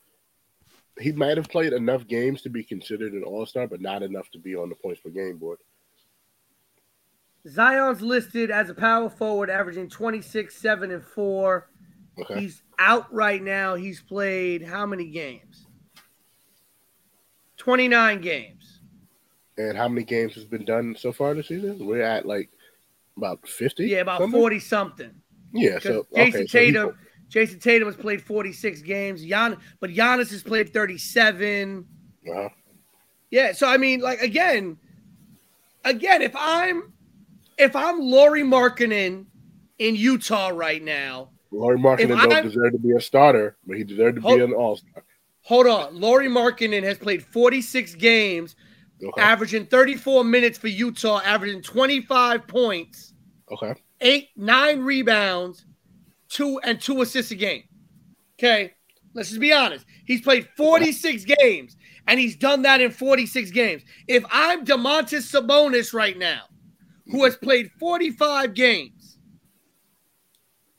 He 1.01 1.13
might 1.13 1.37
have 1.37 1.49
played 1.49 1.73
enough 1.73 2.07
games 2.07 2.43
to 2.43 2.51
be 2.51 2.63
considered 2.63 3.13
an 3.13 3.23
All 3.23 3.47
Star, 3.47 3.67
but 3.67 3.81
not 3.81 4.03
enough 4.03 4.31
to 4.33 4.39
be 4.39 4.55
on 4.55 4.69
the 4.69 4.75
points 4.75 5.01
per 5.01 5.11
game 5.11 5.39
board. 5.39 5.59
Zion's 7.49 8.03
listed 8.03 8.51
as 8.51 8.71
a 8.71 8.75
power 8.75 9.11
forward, 9.11 9.51
averaging 9.51 9.89
26, 9.89 10.55
7, 10.55 10.91
and 10.93 11.03
4. 11.03 11.69
Okay. 12.21 12.41
He's 12.41 12.63
out 12.79 13.13
right 13.13 13.43
now. 13.43 13.75
He's 13.75 14.01
played 14.01 14.63
how 14.63 14.87
many 14.87 15.07
games? 15.11 15.67
29 17.57 18.21
games. 18.21 18.81
and 19.59 19.77
how 19.77 19.89
many 19.89 20.05
games 20.05 20.35
has 20.35 20.45
been 20.45 20.65
done 20.65 20.95
so 20.99 21.13
far 21.13 21.35
this 21.35 21.49
season? 21.49 21.85
We're 21.85 22.03
at 22.03 22.27
like 22.27 22.51
about 23.17 23.47
fifty. 23.47 23.87
Yeah, 23.87 23.99
about 23.99 24.21
something? 24.21 24.41
40 24.41 24.59
something. 24.61 25.11
Yeah. 25.53 25.79
So 25.79 26.07
Jayson 26.15 26.29
okay, 26.29 26.47
so 26.47 26.59
Tatum, 26.59 26.99
Jayson 27.33 27.61
Tatum 27.61 27.89
has 27.89 27.97
played 27.97 28.21
46 28.23 28.83
games. 28.83 29.25
Gian, 29.25 29.57
but 29.81 29.91
Giannis 29.91 30.31
has 30.31 30.43
played 30.43 30.73
37. 30.73 31.87
uh-huh. 32.31 32.49
Yeah, 33.31 33.53
so 33.53 33.67
I 33.67 33.79
mean, 33.79 34.01
like 34.01 34.21
again, 34.21 34.77
again, 35.85 36.21
if 36.23 36.35
I'm 36.37 36.93
if 37.59 37.75
I'm 37.75 37.99
Lauri 38.01 38.43
Markkanen 38.43 39.25
in 39.79 39.97
Utah 39.97 40.49
right 40.53 40.83
now, 40.83 41.31
Lauri 41.51 41.79
Markkanen 41.79 42.09
don't 42.09 42.33
I'm- 42.33 42.45
deserve 42.49 42.73
to 42.73 42.79
be 42.79 42.93
a 42.93 43.01
starter, 43.01 43.57
but 43.67 43.77
he 43.79 43.85
deserved 43.85 44.17
to 44.17 44.23
Hold- 44.23 44.39
be 44.39 44.45
an 44.45 44.53
All 44.53 44.77
Star. 44.77 45.03
hold 45.43 45.67
on, 45.67 45.99
Lauri 45.99 46.29
Markkanen 46.29 46.83
has 46.83 46.99
played 46.99 47.23
46 47.25 47.95
games, 47.95 48.55
Okay. 49.03 49.21
averaging 49.23 49.65
34 49.67 50.25
minutes 50.25 50.59
for 50.59 50.69
Utah, 50.69 51.21
averaging 51.25 51.63
25 51.63 52.47
points, 52.47 53.15
Okay. 53.51 53.75
eight, 54.03 54.29
nine 54.37 54.81
rebounds, 54.81 55.65
two 56.33 56.59
and 56.65 56.81
two 56.81 57.03
assists 57.03 57.31
a 57.31 57.35
game. 57.35 57.65
Okay, 58.39 58.73
let's 59.15 59.29
just 59.29 59.41
be 59.41 59.53
honest. 59.53 59.85
He's 60.05 60.23
played 60.23 60.49
46 60.57 61.25
games, 61.25 61.77
and 62.09 62.19
he's 62.19 62.37
done 62.37 62.63
that 62.63 62.81
in 62.81 62.91
46 62.91 63.51
games. 63.51 63.83
If 64.09 64.25
I'm 64.31 64.65
Domantas 64.65 65.31
Sabonis 65.31 65.93
right 65.93 66.19
now, 66.19 66.43
who 67.11 67.25
has 67.25 67.37
played 67.37 67.71
45 67.79 68.55
games, 68.55 69.19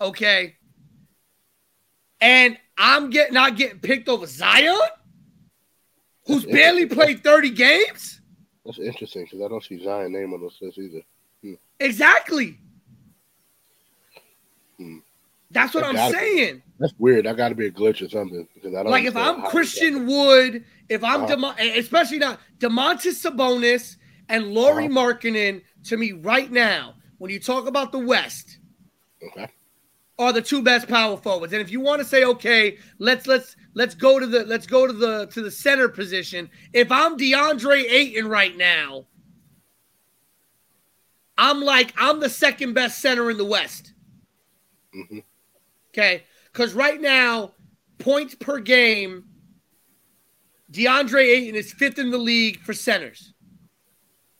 okay, 0.01 0.55
and 2.19 2.57
I'm 2.77 3.09
get 3.09 3.31
not 3.31 3.55
getting 3.55 3.79
picked 3.79 4.09
over 4.09 4.25
Zion, 4.25 4.75
who's 6.25 6.43
That's 6.43 6.53
barely 6.53 6.85
played 6.87 7.23
30 7.23 7.51
games. 7.51 8.21
That's 8.65 8.79
interesting 8.79 9.25
because 9.25 9.41
I 9.41 9.47
don't 9.49 9.63
see 9.63 9.83
Zion 9.83 10.11
name 10.13 10.33
on 10.33 10.41
those 10.41 10.57
lists 10.61 10.79
either. 10.79 11.01
Hmm. 11.41 11.53
Exactly. 11.79 12.59
That's 15.53 15.73
what 15.73 15.83
I'm 15.85 16.11
saying. 16.11 16.63
That's 16.79 16.93
weird. 16.97 17.25
That 17.25 17.37
got 17.37 17.49
to 17.49 17.55
be 17.55 17.67
a 17.67 17.71
glitch 17.71 18.05
or 18.05 18.09
something 18.09 18.47
because 18.53 18.73
I 18.73 18.83
don't 18.83 18.91
Like 18.91 19.05
if 19.05 19.15
I'm 19.15 19.43
Christian 19.43 20.05
Wood, 20.07 20.65
if 20.89 21.03
I'm 21.03 21.23
Uh-huh. 21.23 21.53
Especially 21.75 22.17
not 22.17 22.39
Domantas 22.59 23.23
Sabonis 23.23 23.95
and 24.29 24.53
Lauri 24.53 24.87
Uh-huh. 24.87 25.13
Markkanen, 25.13 25.61
to 25.85 25.97
me 25.97 26.11
right 26.13 26.51
now, 26.51 26.95
when 27.19 27.31
you 27.31 27.39
talk 27.39 27.67
about 27.67 27.91
the 27.91 27.99
West, 27.99 28.59
Okay. 29.25 29.47
are 30.19 30.33
the 30.33 30.41
two 30.41 30.61
best 30.61 30.87
power 30.87 31.15
forwards. 31.15 31.53
And 31.53 31.61
if 31.61 31.71
you 31.71 31.79
want 31.79 32.01
to 32.01 32.07
say, 32.07 32.23
okay, 32.25 32.77
let's 32.99 33.27
let's 33.27 33.55
let's 33.75 33.95
go 33.95 34.19
to 34.19 34.25
the 34.27 34.43
let's 34.45 34.65
go 34.67 34.85
to 34.87 34.93
the 34.93 35.27
to 35.27 35.41
the 35.41 35.51
center 35.51 35.87
position. 35.87 36.49
If 36.73 36.91
I'm 36.91 37.17
DeAndre 37.17 37.83
Ayton 37.89 38.27
right 38.27 38.57
now, 38.57 39.05
I'm 41.37 41.61
like 41.61 41.93
I'm 41.97 42.19
the 42.19 42.29
second 42.29 42.73
best 42.73 42.99
center 42.99 43.29
in 43.29 43.37
the 43.37 43.45
West. 43.45 43.93
hmm 44.91 45.19
Okay. 45.93 46.23
Because 46.51 46.73
right 46.73 46.99
now, 46.99 47.53
points 47.99 48.35
per 48.35 48.59
game, 48.59 49.25
DeAndre 50.71 51.21
Ayton 51.23 51.55
is 51.55 51.71
fifth 51.73 51.99
in 51.99 52.09
the 52.11 52.17
league 52.17 52.59
for 52.59 52.73
centers. 52.73 53.33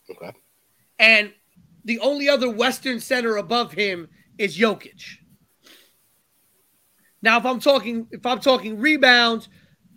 Okay. 0.09 0.31
And 0.99 1.31
the 1.85 1.99
only 1.99 2.29
other 2.29 2.49
Western 2.49 2.99
center 2.99 3.37
above 3.37 3.71
him 3.71 4.07
is 4.37 4.57
Jokic. 4.57 5.03
Now, 7.21 7.37
if 7.37 7.45
I'm 7.45 7.59
talking, 7.59 8.07
if 8.11 8.25
I'm 8.25 8.39
talking 8.39 8.79
rebounds, 8.79 9.47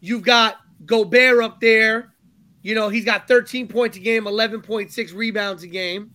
you've 0.00 0.22
got 0.22 0.56
Gobert 0.84 1.42
up 1.42 1.60
there. 1.60 2.14
You 2.62 2.74
know, 2.74 2.88
he's 2.88 3.04
got 3.04 3.28
13 3.28 3.68
points 3.68 3.96
a 3.96 4.00
game, 4.00 4.24
11.6 4.24 5.14
rebounds 5.14 5.62
a 5.62 5.68
game. 5.68 6.10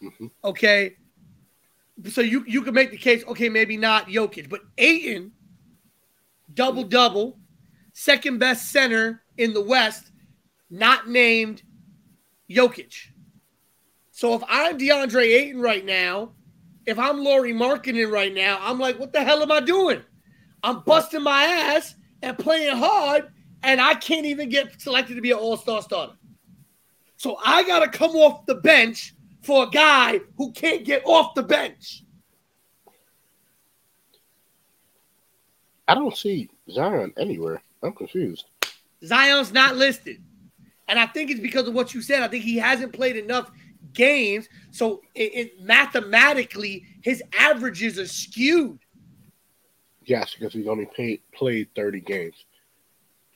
hmm 0.00 0.26
Okay. 0.42 0.96
So 2.10 2.20
you 2.20 2.44
you 2.46 2.62
could 2.62 2.74
make 2.74 2.90
the 2.90 2.96
case, 2.96 3.24
okay, 3.28 3.48
maybe 3.48 3.76
not 3.76 4.08
Jokic, 4.08 4.48
but 4.48 4.60
Ayton, 4.78 5.32
double 6.52 6.82
double, 6.82 7.38
second 7.92 8.38
best 8.38 8.72
center 8.72 9.22
in 9.36 9.52
the 9.52 9.62
West, 9.62 10.10
not 10.70 11.08
named 11.08 11.62
Jokic. 12.50 12.94
So 14.10 14.34
if 14.34 14.42
I'm 14.48 14.76
DeAndre 14.78 15.22
Ayton 15.22 15.60
right 15.60 15.84
now, 15.84 16.32
if 16.86 16.98
I'm 16.98 17.22
Lauri 17.22 17.52
Markkanen 17.52 18.10
right 18.10 18.34
now, 18.34 18.58
I'm 18.60 18.78
like, 18.78 18.98
what 18.98 19.12
the 19.12 19.22
hell 19.22 19.42
am 19.42 19.52
I 19.52 19.60
doing? 19.60 20.02
I'm 20.62 20.80
busting 20.80 21.22
my 21.22 21.44
ass 21.44 21.94
and 22.22 22.38
playing 22.38 22.76
hard, 22.76 23.30
and 23.62 23.80
I 23.80 23.94
can't 23.94 24.26
even 24.26 24.48
get 24.48 24.80
selected 24.80 25.14
to 25.14 25.20
be 25.20 25.30
an 25.30 25.38
all-star 25.38 25.82
starter. 25.82 26.14
So 27.16 27.38
I 27.44 27.62
gotta 27.62 27.88
come 27.88 28.12
off 28.12 28.46
the 28.46 28.56
bench 28.56 29.14
for 29.44 29.64
a 29.64 29.70
guy 29.70 30.20
who 30.36 30.52
can't 30.52 30.84
get 30.84 31.02
off 31.04 31.34
the 31.34 31.42
bench. 31.42 32.02
I 35.86 35.94
don't 35.94 36.16
see 36.16 36.48
Zion 36.70 37.12
anywhere. 37.18 37.62
I'm 37.82 37.92
confused. 37.92 38.46
Zion's 39.04 39.52
not 39.52 39.76
listed. 39.76 40.22
And 40.88 40.98
I 40.98 41.06
think 41.06 41.30
it's 41.30 41.40
because 41.40 41.68
of 41.68 41.74
what 41.74 41.94
you 41.94 42.00
said. 42.00 42.22
I 42.22 42.28
think 42.28 42.44
he 42.44 42.56
hasn't 42.56 42.92
played 42.92 43.16
enough 43.16 43.50
games. 43.92 44.48
So 44.70 45.02
it, 45.14 45.34
it 45.34 45.60
mathematically, 45.60 46.86
his 47.02 47.22
averages 47.38 47.98
are 47.98 48.06
skewed. 48.06 48.78
Yes, 50.04 50.34
because 50.34 50.52
he's 50.52 50.66
only 50.66 50.86
paid, 50.86 51.20
played 51.34 51.68
30 51.74 52.00
games. 52.00 52.44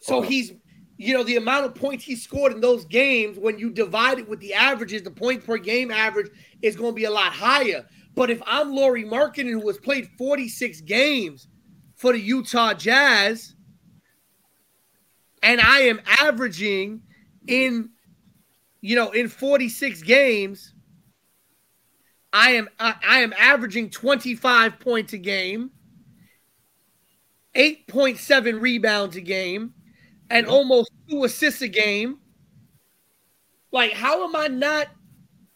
So 0.01 0.21
he's, 0.21 0.53
you 0.99 1.15
know, 1.15 1.23
the 1.23 1.37
amount 1.37 1.65
of 1.65 1.77
points 1.77 2.05
he 2.05 2.17
scored 2.17 2.53
in 2.53 2.61
those 2.61 2.85
games, 2.85 3.39
when 3.39 3.57
you 3.57 3.71
divide 3.71 4.19
it 4.19 4.29
with 4.29 4.41
the 4.41 4.53
averages, 4.53 5.03
the 5.03 5.11
points 5.13 5.47
per 5.47 5.57
game 5.57 5.93
average 5.93 6.29
is 6.61 6.75
going 6.75 6.91
to 6.91 6.97
be 6.97 7.05
a 7.05 7.11
lot 7.11 7.33
higher. 7.33 7.87
But 8.17 8.31
if 8.31 8.43
I'm 8.45 8.75
Lauri 8.75 9.05
Markkanen, 9.05 9.53
who 9.53 9.69
has 9.69 9.79
played 9.79 10.09
46 10.19 10.81
games 10.81 11.47
for 11.95 12.13
the 12.13 12.19
Utah 12.19 12.75
Jazz, 12.75 13.55
and 15.41 15.61
I 15.61 15.83
am 15.83 16.01
averaging 16.05 17.03
in, 17.47 17.91
you 18.81 18.97
know, 18.97 19.11
in 19.13 19.29
46 19.29 20.03
games, 20.03 20.75
I 22.33 22.51
am 22.51 22.69
I, 22.81 22.97
I 23.09 23.21
am 23.21 23.33
averaging 23.39 23.91
25 23.91 24.81
points 24.81 25.13
a 25.13 25.19
game, 25.19 25.71
8.7 27.55 28.61
rebounds 28.61 29.15
a 29.15 29.21
game, 29.21 29.75
and 30.31 30.47
yep. 30.47 30.53
almost 30.53 30.91
two 31.09 31.25
assists 31.25 31.63
a 31.63 31.69
game. 31.69 32.19
Like, 33.71 33.93
how 33.93 34.25
am 34.27 34.35
I 34.35 34.49
not 34.49 34.89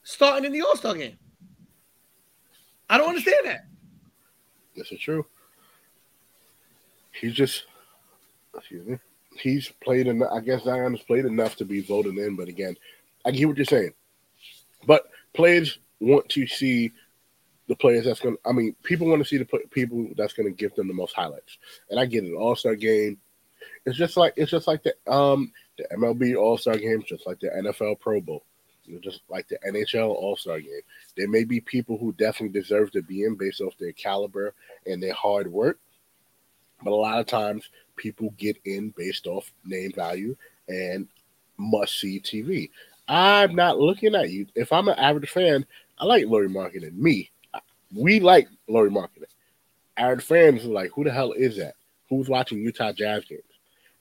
starting 0.02 0.44
in 0.44 0.52
the 0.52 0.62
All 0.62 0.76
Star 0.76 0.94
game? 0.94 1.16
I 2.90 2.98
don't 2.98 3.08
understand 3.08 3.46
that. 3.46 3.66
This 4.76 4.92
is 4.92 5.00
true. 5.00 5.24
He's 7.12 7.34
just, 7.34 7.64
excuse 8.54 8.86
me, 8.86 8.98
he's 9.38 9.72
played 9.82 10.06
enough. 10.06 10.30
I 10.32 10.40
guess 10.40 10.64
Zion's 10.64 11.02
played 11.02 11.24
enough 11.24 11.56
to 11.56 11.64
be 11.64 11.80
voted 11.80 12.16
in. 12.16 12.36
But 12.36 12.48
again, 12.48 12.76
I 13.24 13.30
get 13.30 13.46
what 13.46 13.56
you're 13.56 13.64
saying. 13.64 13.92
But 14.86 15.08
players 15.32 15.78
want 16.00 16.28
to 16.30 16.46
see 16.46 16.92
the 17.68 17.76
players 17.76 18.04
that's 18.04 18.20
going 18.20 18.36
to, 18.36 18.40
I 18.46 18.52
mean, 18.52 18.74
people 18.82 19.06
want 19.08 19.22
to 19.22 19.28
see 19.28 19.38
the 19.38 19.46
people 19.70 20.08
that's 20.16 20.32
going 20.32 20.48
to 20.48 20.54
give 20.54 20.74
them 20.74 20.88
the 20.88 20.94
most 20.94 21.14
highlights. 21.14 21.58
And 21.90 22.00
I 22.00 22.06
get 22.06 22.24
it. 22.24 22.34
All 22.34 22.56
Star 22.56 22.74
game. 22.74 23.18
It's 23.86 23.96
just 23.96 24.16
like, 24.16 24.34
it's 24.36 24.50
just 24.50 24.66
like 24.66 24.82
the, 24.82 24.94
um, 25.12 25.52
the 25.78 25.84
MLB 25.96 26.36
All 26.36 26.56
Star 26.56 26.76
game, 26.76 27.02
just 27.06 27.26
like 27.26 27.40
the 27.40 27.48
NFL 27.48 28.00
Pro 28.00 28.20
Bowl 28.20 28.44
just 29.00 29.20
like 29.28 29.48
the 29.48 29.58
NHL 29.66 30.08
All 30.08 30.36
Star 30.36 30.60
game. 30.60 30.80
There 31.16 31.28
may 31.28 31.44
be 31.44 31.60
people 31.60 31.98
who 31.98 32.12
definitely 32.12 32.58
deserve 32.58 32.90
to 32.92 33.02
be 33.02 33.24
in 33.24 33.36
based 33.36 33.60
off 33.60 33.76
their 33.78 33.92
caliber 33.92 34.54
and 34.86 35.02
their 35.02 35.14
hard 35.14 35.50
work, 35.50 35.78
but 36.82 36.92
a 36.92 36.94
lot 36.94 37.20
of 37.20 37.26
times 37.26 37.68
people 37.96 38.34
get 38.38 38.56
in 38.64 38.92
based 38.96 39.26
off 39.26 39.52
name 39.64 39.92
value 39.92 40.36
and 40.68 41.08
must 41.56 42.00
see 42.00 42.20
TV. 42.20 42.70
I'm 43.08 43.54
not 43.54 43.78
looking 43.78 44.14
at 44.14 44.30
you. 44.30 44.46
If 44.54 44.72
I'm 44.72 44.88
an 44.88 44.98
average 44.98 45.30
fan, 45.30 45.66
I 45.98 46.06
like 46.06 46.26
Lauri 46.26 46.48
Markkanen. 46.48 46.94
Me, 46.94 47.30
we 47.94 48.20
like 48.20 48.48
Lauri 48.68 48.90
Markkanen. 48.90 49.24
Average 49.96 50.24
fans 50.24 50.64
are 50.64 50.68
like, 50.68 50.90
who 50.94 51.04
the 51.04 51.12
hell 51.12 51.32
is 51.32 51.56
that? 51.58 51.74
Who's 52.08 52.28
watching 52.28 52.58
Utah 52.58 52.92
Jazz 52.92 53.24
games? 53.24 53.42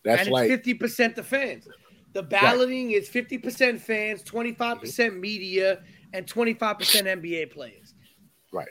That's 0.04 0.30
like 0.30 0.50
fifty 0.50 0.74
percent 0.74 1.16
the 1.16 1.24
fans. 1.24 1.68
The 2.14 2.24
balloting 2.24 2.88
right. 2.88 2.96
is 2.96 3.10
50% 3.10 3.80
fans, 3.80 4.24
25% 4.24 4.58
mm 4.82 5.12
hmm 5.12 5.20
media, 5.20 5.80
and 6.14 6.26
25% 6.26 6.78
NBA 6.78 7.52
players. 7.52 7.94
Right. 8.52 8.68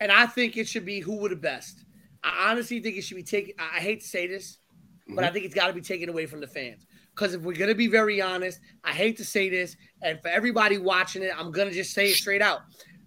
And 0.00 0.10
I 0.10 0.26
think 0.26 0.56
it 0.56 0.66
should 0.66 0.86
be 0.86 1.00
who 1.00 1.18
were 1.18 1.28
the 1.28 1.36
best. 1.36 1.84
I 2.22 2.50
honestly 2.50 2.80
think 2.80 2.96
it 2.96 3.02
should 3.02 3.16
be 3.16 3.22
taken. 3.22 3.54
I 3.58 3.80
hate 3.80 4.00
to 4.00 4.06
say 4.06 4.26
this, 4.26 4.58
mm-hmm. 5.06 5.14
but 5.14 5.24
I 5.24 5.26
mm-hmm. 5.26 5.34
think 5.34 5.46
it's 5.46 5.54
got 5.54 5.66
to 5.66 5.72
be 5.72 5.80
taken 5.80 6.08
away 6.08 6.26
from 6.26 6.40
the 6.40 6.46
fans. 6.46 6.86
Because 7.14 7.34
if 7.34 7.42
we're 7.42 7.56
going 7.56 7.68
to 7.68 7.74
be 7.74 7.88
very 7.88 8.22
honest, 8.22 8.60
I 8.84 8.92
hate 8.92 9.16
to 9.18 9.24
say 9.24 9.48
this, 9.48 9.76
and 10.02 10.20
for 10.22 10.28
everybody 10.28 10.78
watching 10.78 11.22
it, 11.22 11.32
I'm 11.36 11.50
going 11.50 11.68
to 11.68 11.74
just 11.74 11.92
say 11.92 12.10
it 12.10 12.14
straight 12.14 12.42
out. 12.42 12.60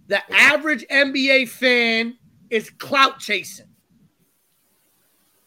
The 0.07 0.21
average 0.33 0.85
NBA 0.91 1.47
fan 1.47 2.17
is 2.49 2.69
clout 2.69 3.19
chasing. 3.19 3.67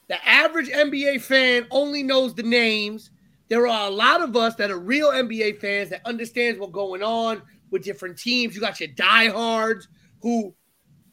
The 0.08 0.28
average 0.28 0.68
NBA 0.68 1.22
fan 1.22 1.66
only 1.70 2.02
knows 2.02 2.34
the 2.34 2.42
names 2.42 3.10
there 3.48 3.66
are 3.66 3.88
a 3.88 3.94
lot 3.94 4.22
of 4.22 4.36
us 4.36 4.54
that 4.56 4.70
are 4.70 4.78
real 4.78 5.10
NBA 5.10 5.60
fans 5.60 5.90
that 5.90 6.06
understands 6.06 6.58
what's 6.58 6.72
going 6.72 7.02
on 7.02 7.42
with 7.70 7.84
different 7.84 8.18
teams. 8.18 8.54
You 8.54 8.60
got 8.60 8.80
your 8.80 8.88
diehards 8.88 9.88
who 10.22 10.54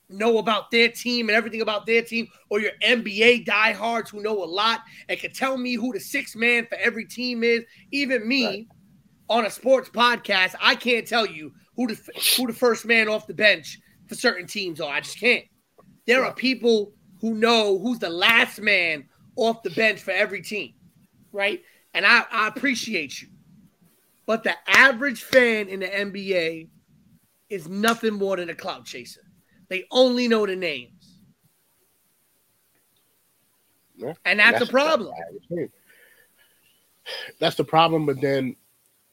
know 0.09 0.37
about 0.37 0.71
their 0.71 0.89
team 0.89 1.29
and 1.29 1.35
everything 1.35 1.61
about 1.61 1.85
their 1.85 2.01
team, 2.01 2.27
or 2.49 2.59
your 2.59 2.71
NBA 2.83 3.45
diehards 3.45 4.09
who 4.09 4.21
know 4.21 4.43
a 4.43 4.45
lot 4.45 4.81
and 5.09 5.19
can 5.19 5.31
tell 5.33 5.57
me 5.57 5.73
who 5.73 5.91
the 5.93 5.99
sixth 5.99 6.35
man 6.35 6.65
for 6.67 6.77
every 6.77 7.05
team 7.05 7.43
is. 7.43 7.63
Even 7.91 8.27
me 8.27 8.45
right. 8.45 8.67
on 9.29 9.45
a 9.45 9.49
sports 9.49 9.89
podcast, 9.89 10.55
I 10.61 10.75
can't 10.75 11.07
tell 11.07 11.25
you 11.25 11.53
who 11.75 11.87
the 11.87 11.99
who 12.37 12.47
the 12.47 12.53
first 12.53 12.85
man 12.85 13.09
off 13.09 13.27
the 13.27 13.33
bench 13.33 13.79
for 14.07 14.15
certain 14.15 14.47
teams 14.47 14.79
are. 14.79 14.91
I 14.91 15.01
just 15.01 15.19
can't. 15.19 15.45
There 16.07 16.25
are 16.25 16.33
people 16.33 16.93
who 17.21 17.35
know 17.35 17.79
who's 17.79 17.99
the 17.99 18.09
last 18.09 18.59
man 18.59 19.05
off 19.35 19.63
the 19.63 19.69
bench 19.69 20.01
for 20.01 20.11
every 20.11 20.41
team, 20.41 20.73
right? 21.31 21.63
and 21.93 22.05
I, 22.05 22.23
I 22.31 22.47
appreciate 22.47 23.21
you. 23.21 23.27
But 24.25 24.43
the 24.43 24.53
average 24.67 25.23
fan 25.23 25.67
in 25.67 25.81
the 25.81 25.87
NBA 25.87 26.69
is 27.49 27.67
nothing 27.67 28.13
more 28.13 28.37
than 28.37 28.49
a 28.49 28.55
clout 28.55 28.85
chaser. 28.85 29.21
They 29.67 29.85
only 29.91 30.27
know 30.27 30.45
the 30.45 30.55
names. 30.55 31.19
Yeah, 33.95 34.13
and 34.25 34.39
that's, 34.39 34.59
that's 34.59 34.69
a 34.69 34.71
problem. 34.71 35.13
That's 37.39 37.55
the 37.55 37.63
problem. 37.63 38.05
But 38.05 38.21
then, 38.21 38.55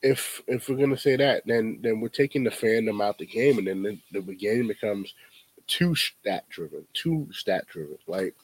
if 0.03 0.41
if 0.47 0.69
we're 0.69 0.77
gonna 0.77 0.97
say 0.97 1.17
that, 1.17 1.43
then 1.47 1.81
then 1.83 2.01
we're 2.01 2.09
taking 2.09 2.45
the 2.45 2.51
fandom 2.51 3.03
out 3.03 3.19
the 3.19 3.27
game, 3.27 3.59
and 3.59 3.67
then 3.67 4.01
the, 4.13 4.21
the 4.21 4.35
game 4.35 4.69
becomes 4.69 5.13
too 5.69 5.95
stat 5.95 6.49
driven, 6.49 6.85
too 6.95 7.29
stat 7.33 7.67
driven. 7.69 7.99
Like 8.07 8.35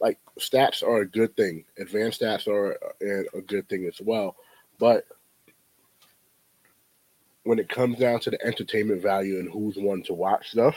like 0.00 0.18
stats 0.38 0.82
are 0.82 1.02
a 1.02 1.06
good 1.06 1.36
thing. 1.36 1.64
Advanced 1.78 2.20
stats 2.20 2.48
are 2.48 2.78
a, 3.02 3.38
a 3.38 3.40
good 3.42 3.68
thing 3.68 3.86
as 3.86 4.00
well. 4.00 4.36
But 4.78 5.06
when 7.44 7.58
it 7.58 7.68
comes 7.68 7.98
down 7.98 8.20
to 8.20 8.30
the 8.30 8.44
entertainment 8.44 9.02
value 9.02 9.38
and 9.38 9.50
who's 9.50 9.76
one 9.76 10.02
to 10.04 10.14
watch 10.14 10.50
stuff, 10.50 10.76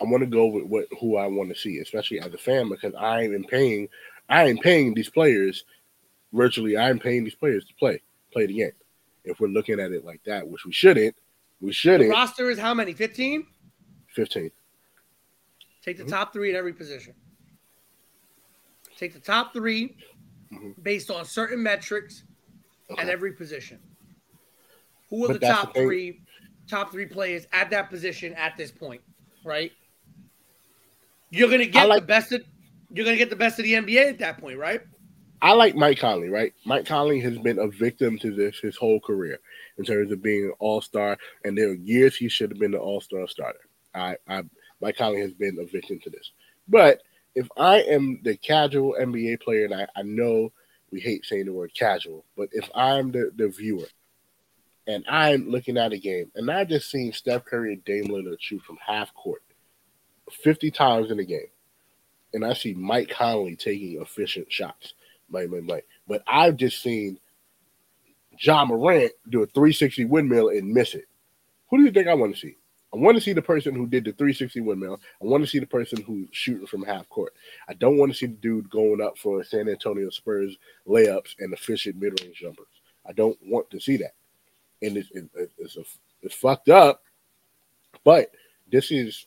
I 0.00 0.04
want 0.04 0.22
to 0.22 0.26
go 0.26 0.46
with 0.46 0.64
what 0.64 0.86
who 1.00 1.16
I 1.16 1.26
want 1.26 1.50
to 1.50 1.60
see, 1.60 1.78
especially 1.78 2.20
as 2.20 2.34
a 2.34 2.38
fan, 2.38 2.68
because 2.68 2.94
I 2.94 3.22
am 3.22 3.44
paying, 3.44 3.88
I 4.28 4.48
am 4.48 4.58
paying 4.58 4.92
these 4.92 5.08
players 5.08 5.64
virtually. 6.32 6.76
I'm 6.76 6.98
paying 6.98 7.24
these 7.24 7.36
players 7.36 7.64
to 7.66 7.74
play, 7.74 8.02
play 8.32 8.46
the 8.46 8.58
game. 8.58 8.72
If 9.24 9.40
we're 9.40 9.48
looking 9.48 9.78
at 9.78 9.92
it 9.92 10.04
like 10.04 10.22
that, 10.24 10.46
which 10.46 10.66
we 10.66 10.72
shouldn't, 10.72 11.14
we 11.64 11.72
shouldn't. 11.72 12.04
The 12.04 12.10
roster 12.10 12.50
is 12.50 12.58
how 12.58 12.74
many? 12.74 12.92
Fifteen. 12.92 13.46
Fifteen. 14.08 14.50
Take 15.82 15.98
the 15.98 16.04
mm-hmm. 16.04 16.12
top 16.12 16.32
three 16.32 16.50
at 16.50 16.56
every 16.56 16.72
position. 16.72 17.14
Take 18.96 19.12
the 19.12 19.20
top 19.20 19.52
3 19.52 19.96
mm-hmm. 20.52 20.70
based 20.82 21.10
on 21.10 21.24
certain 21.24 21.62
metrics 21.62 22.24
okay. 22.90 23.02
at 23.02 23.08
every 23.08 23.32
position. 23.32 23.78
Who 25.10 25.24
are 25.24 25.28
but 25.28 25.40
the 25.40 25.46
top 25.46 25.74
the 25.74 25.82
three 25.82 26.20
top 26.68 26.90
three 26.90 27.06
players 27.06 27.46
at 27.52 27.70
that 27.70 27.90
position 27.90 28.32
at 28.34 28.56
this 28.56 28.70
point? 28.70 29.02
Right? 29.44 29.72
You're 31.30 31.50
gonna 31.50 31.66
get 31.66 31.88
like, 31.88 32.02
the 32.02 32.06
best 32.06 32.32
of 32.32 32.42
you're 32.90 33.04
gonna 33.04 33.16
get 33.16 33.30
the 33.30 33.36
best 33.36 33.58
of 33.58 33.64
the 33.64 33.74
NBA 33.74 34.08
at 34.08 34.18
that 34.20 34.40
point, 34.40 34.58
right? 34.58 34.80
I 35.42 35.52
like 35.52 35.74
Mike 35.74 35.98
Conley, 35.98 36.30
right? 36.30 36.54
Mike 36.64 36.86
Conley 36.86 37.20
has 37.20 37.36
been 37.38 37.58
a 37.58 37.68
victim 37.68 38.18
to 38.20 38.34
this 38.34 38.58
his 38.58 38.76
whole 38.76 39.00
career 39.00 39.38
in 39.78 39.84
terms 39.84 40.12
of 40.12 40.22
being 40.22 40.46
an 40.46 40.52
all 40.58 40.80
star, 40.80 41.18
and 41.44 41.56
there 41.56 41.70
are 41.70 41.74
years 41.74 42.16
he 42.16 42.28
should 42.28 42.50
have 42.50 42.58
been 42.58 42.74
an 42.74 42.80
all 42.80 43.00
star 43.00 43.26
starter. 43.26 43.60
I, 43.94 44.16
I 44.28 44.42
Mike 44.80 44.96
Conley 44.96 45.20
has 45.20 45.32
been 45.32 45.58
a 45.60 45.66
victim 45.66 45.98
to 46.00 46.10
this. 46.10 46.30
But 46.68 47.02
if 47.34 47.48
I 47.56 47.80
am 47.82 48.20
the 48.22 48.36
casual 48.36 48.96
NBA 49.00 49.40
player, 49.40 49.64
and 49.64 49.74
I, 49.74 49.86
I 49.96 50.02
know 50.02 50.52
we 50.90 51.00
hate 51.00 51.24
saying 51.24 51.46
the 51.46 51.52
word 51.52 51.72
casual, 51.74 52.24
but 52.36 52.48
if 52.52 52.68
I'm 52.74 53.10
the, 53.12 53.30
the 53.34 53.48
viewer 53.48 53.86
and 54.86 55.04
I'm 55.08 55.48
looking 55.48 55.76
at 55.76 55.92
a 55.92 55.98
game 55.98 56.30
and 56.34 56.50
I 56.50 56.64
just 56.64 56.90
seen 56.90 57.12
Steph 57.12 57.44
Curry 57.44 57.72
and 57.74 57.84
Dame 57.84 58.06
Lillard 58.06 58.36
shoot 58.40 58.62
from 58.62 58.78
half 58.84 59.12
court 59.14 59.42
50 60.30 60.70
times 60.70 61.10
in 61.10 61.18
a 61.18 61.24
game, 61.24 61.48
and 62.32 62.44
I 62.44 62.54
see 62.54 62.74
Mike 62.74 63.10
Conley 63.10 63.56
taking 63.56 64.00
efficient 64.00 64.50
shots, 64.50 64.94
Mike, 65.28 65.50
Mike, 65.50 65.64
Mike. 65.64 65.86
but 66.06 66.22
I've 66.26 66.56
just 66.56 66.82
seen 66.82 67.18
Ja 68.40 68.64
Morant 68.64 69.12
do 69.28 69.42
a 69.42 69.46
360 69.46 70.04
windmill 70.06 70.48
and 70.48 70.68
miss 70.72 70.94
it. 70.94 71.06
Who 71.70 71.78
do 71.78 71.84
you 71.84 71.90
think 71.90 72.08
I 72.08 72.14
want 72.14 72.34
to 72.34 72.40
see? 72.40 72.56
I 72.92 72.96
want 72.96 73.16
to 73.16 73.20
see 73.20 73.32
the 73.32 73.42
person 73.42 73.74
who 73.74 73.88
did 73.88 74.04
the 74.04 74.12
360 74.12 74.60
windmill. 74.60 75.00
I 75.20 75.24
want 75.24 75.42
to 75.42 75.50
see 75.50 75.58
the 75.58 75.66
person 75.66 76.00
who's 76.02 76.28
shooting 76.30 76.66
from 76.66 76.84
half 76.84 77.08
court. 77.08 77.34
I 77.68 77.74
don't 77.74 77.98
want 77.98 78.12
to 78.12 78.16
see 78.16 78.26
the 78.26 78.34
dude 78.34 78.70
going 78.70 79.00
up 79.00 79.18
for 79.18 79.42
San 79.42 79.68
Antonio 79.68 80.10
Spurs 80.10 80.56
layups 80.86 81.34
and 81.40 81.52
efficient 81.52 81.96
mid 81.96 82.20
range 82.22 82.38
jumpers. 82.38 82.66
I 83.06 83.12
don't 83.12 83.38
want 83.42 83.68
to 83.70 83.80
see 83.80 83.96
that. 83.96 84.14
And 84.80 84.96
it's, 84.96 85.10
it's, 85.58 85.76
a, 85.76 85.84
it's 86.22 86.34
fucked 86.34 86.68
up, 86.68 87.02
but 88.04 88.30
this 88.70 88.90
is 88.90 89.26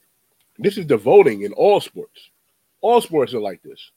this 0.60 0.78
is 0.78 0.88
the 0.88 0.98
voting 0.98 1.42
in 1.42 1.54
all 1.54 1.80
sports. 1.80 2.30
All 2.82 3.02
sports 3.02 3.34
are 3.34 3.40
like 3.40 3.62
this. 3.64 3.92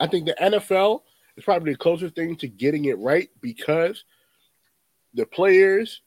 I 0.00 0.06
think 0.06 0.26
the 0.26 0.36
NFL 0.40 1.02
is 1.38 1.44
probably 1.44 1.72
the 1.72 1.78
closest 1.78 2.16
thing 2.16 2.36
to 2.36 2.48
getting 2.48 2.86
it 2.86 2.98
right 2.98 3.30
because 3.40 4.04
the 5.14 5.24
players 5.24 6.02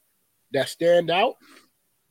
that 0.52 0.68
stand 0.68 1.10
out, 1.10 1.36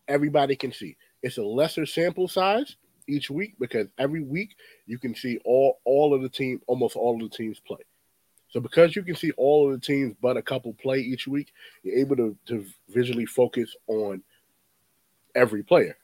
everybody 0.07 0.55
can 0.55 0.73
see. 0.73 0.97
It's 1.21 1.37
a 1.37 1.43
lesser 1.43 1.85
sample 1.85 2.27
size 2.27 2.75
each 3.07 3.29
week 3.29 3.53
because 3.59 3.87
every 3.99 4.23
week 4.23 4.55
you 4.87 4.97
can 4.97 5.13
see 5.13 5.39
all 5.45 5.79
all 5.85 6.15
of 6.15 6.23
the 6.23 6.29
team, 6.29 6.61
almost 6.65 6.95
all 6.95 7.23
of 7.23 7.29
the 7.29 7.37
teams 7.37 7.59
play. 7.59 7.81
So 8.49 8.59
because 8.59 8.95
you 8.95 9.03
can 9.03 9.15
see 9.15 9.31
all 9.37 9.71
of 9.71 9.79
the 9.79 9.85
teams 9.85 10.15
but 10.19 10.35
a 10.35 10.41
couple 10.41 10.73
play 10.73 10.99
each 10.99 11.27
week, 11.27 11.53
you're 11.83 11.99
able 11.99 12.15
to, 12.17 12.35
to 12.47 12.65
visually 12.89 13.25
focus 13.25 13.75
on 13.87 14.23
every 15.35 15.63
player. 15.63 15.95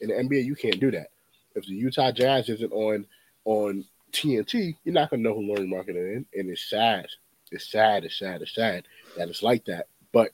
In 0.00 0.10
the 0.10 0.14
NBA, 0.14 0.44
you 0.44 0.54
can't 0.54 0.78
do 0.78 0.90
that. 0.90 1.08
If 1.54 1.66
the 1.66 1.74
Utah 1.74 2.12
Jazz 2.12 2.50
isn't 2.50 2.72
on 2.72 3.06
on 3.46 3.86
TNT, 4.12 4.76
you're 4.84 4.94
not 4.94 5.10
gonna 5.10 5.22
know 5.22 5.34
who 5.34 5.42
Lauri 5.42 5.66
Markkanen 5.66 6.18
is, 6.20 6.24
and 6.34 6.50
it's 6.50 6.68
sad. 6.68 7.06
It's 7.50 7.70
sad. 7.70 8.04
It's 8.04 8.18
sad. 8.18 8.42
It's 8.42 8.54
sad 8.54 8.84
that 9.16 9.28
it's 9.28 9.42
like 9.42 9.64
that. 9.66 9.86
But 10.12 10.32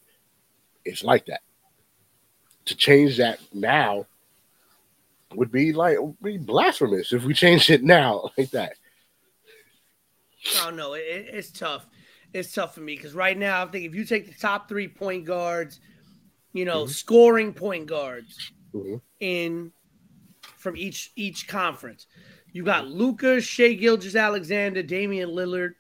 it's 0.85 1.03
like 1.05 1.27
that. 1.27 1.41
To 2.67 2.77
change 2.77 3.17
that 3.19 3.41
now 3.53 4.07
would 5.35 5.51
be 5.51 5.73
like 5.73 5.99
would 6.01 6.21
be 6.23 6.39
blasphemous 6.39 7.13
if 7.13 7.25
we 7.25 7.35
changed 7.35 7.71
it 7.71 7.83
now 7.83 8.31
like 8.39 8.51
that. 8.51 8.75
I 10.61 10.65
don't 10.65 10.77
know. 10.77 10.95
It, 10.95 11.03
it's 11.33 11.51
tough. 11.51 11.87
It's 12.33 12.53
tough 12.53 12.75
for 12.75 12.81
me 12.81 12.97
because 12.97 13.15
right 13.15 13.37
now 13.37 13.63
I 13.65 13.67
think 13.71 13.85
if 13.85 13.95
you 13.95 14.05
take 14.05 14.27
the 14.27 14.35
top 14.39 14.69
three 14.69 14.89
point 14.89 15.25
guards, 15.25 15.81
you 16.53 16.65
know, 16.65 16.85
Mhm. 16.85 16.89
scoring 16.91 17.53
point 17.53 17.87
guards 17.87 18.53
Mhm. 18.75 19.01
in 19.21 19.73
from 20.57 20.77
each 20.77 21.13
each 21.17 21.47
conference, 21.49 22.07
you 22.53 22.63
got 22.65 22.89
Luka, 22.89 23.41
Shai 23.41 23.75
Gilgeous, 23.75 24.15
Alexander, 24.15 24.83
Damian 24.83 25.31
Lillard 25.31 25.75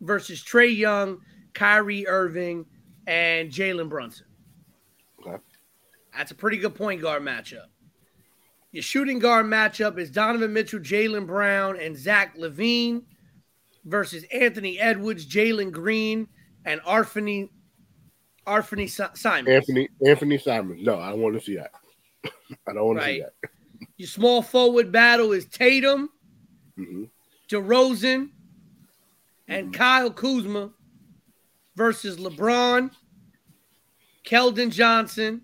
versus 0.00 0.42
Trae 0.42 0.76
Young, 0.76 1.18
Kyrie 1.54 2.06
Irving, 2.06 2.66
and 3.06 3.50
Jalen 3.50 3.88
Brunson. 3.88 4.26
Okay. 5.20 5.36
That's 6.16 6.32
a 6.32 6.34
pretty 6.34 6.56
good 6.56 6.74
point 6.74 7.00
guard 7.00 7.22
matchup. 7.22 7.66
Your 8.72 8.82
shooting 8.82 9.18
guard 9.18 9.46
matchup 9.46 9.98
is 9.98 10.10
Donovan 10.10 10.52
Mitchell, 10.52 10.80
Jaylen 10.80 11.26
Brown, 11.26 11.78
and 11.80 11.96
Zach 11.96 12.36
LaVine 12.36 13.02
versus 13.84 14.24
Anthony 14.32 14.78
Edwards, 14.78 15.26
Jalen 15.26 15.70
Green, 15.70 16.28
and 16.64 16.80
Anfernee 16.82 17.48
Anfernee 18.46 18.90
Si- 18.90 19.04
Simon. 19.14 19.52
Anthony 19.52 19.88
Anthony 20.06 20.38
Simon. 20.38 20.82
No, 20.82 20.98
I 20.98 21.10
don't 21.10 21.20
want 21.20 21.38
to 21.38 21.40
see 21.40 21.56
that. 21.56 21.70
I 22.68 22.72
don't 22.72 22.84
want 22.84 22.98
to 23.00 23.04
see 23.04 23.20
that. 23.20 23.32
Your 23.96 24.08
small 24.08 24.42
forward 24.42 24.92
battle 24.92 25.32
is 25.32 25.46
Tatum, 25.46 26.10
hmm 26.76 27.04
DeRozan, 27.48 28.30
and 29.46 29.72
Kyle 29.72 30.10
Kuzma 30.10 30.72
versus 31.76 32.16
LeBron, 32.16 32.90
Keldon 34.26 34.70
Johnson, 34.72 35.42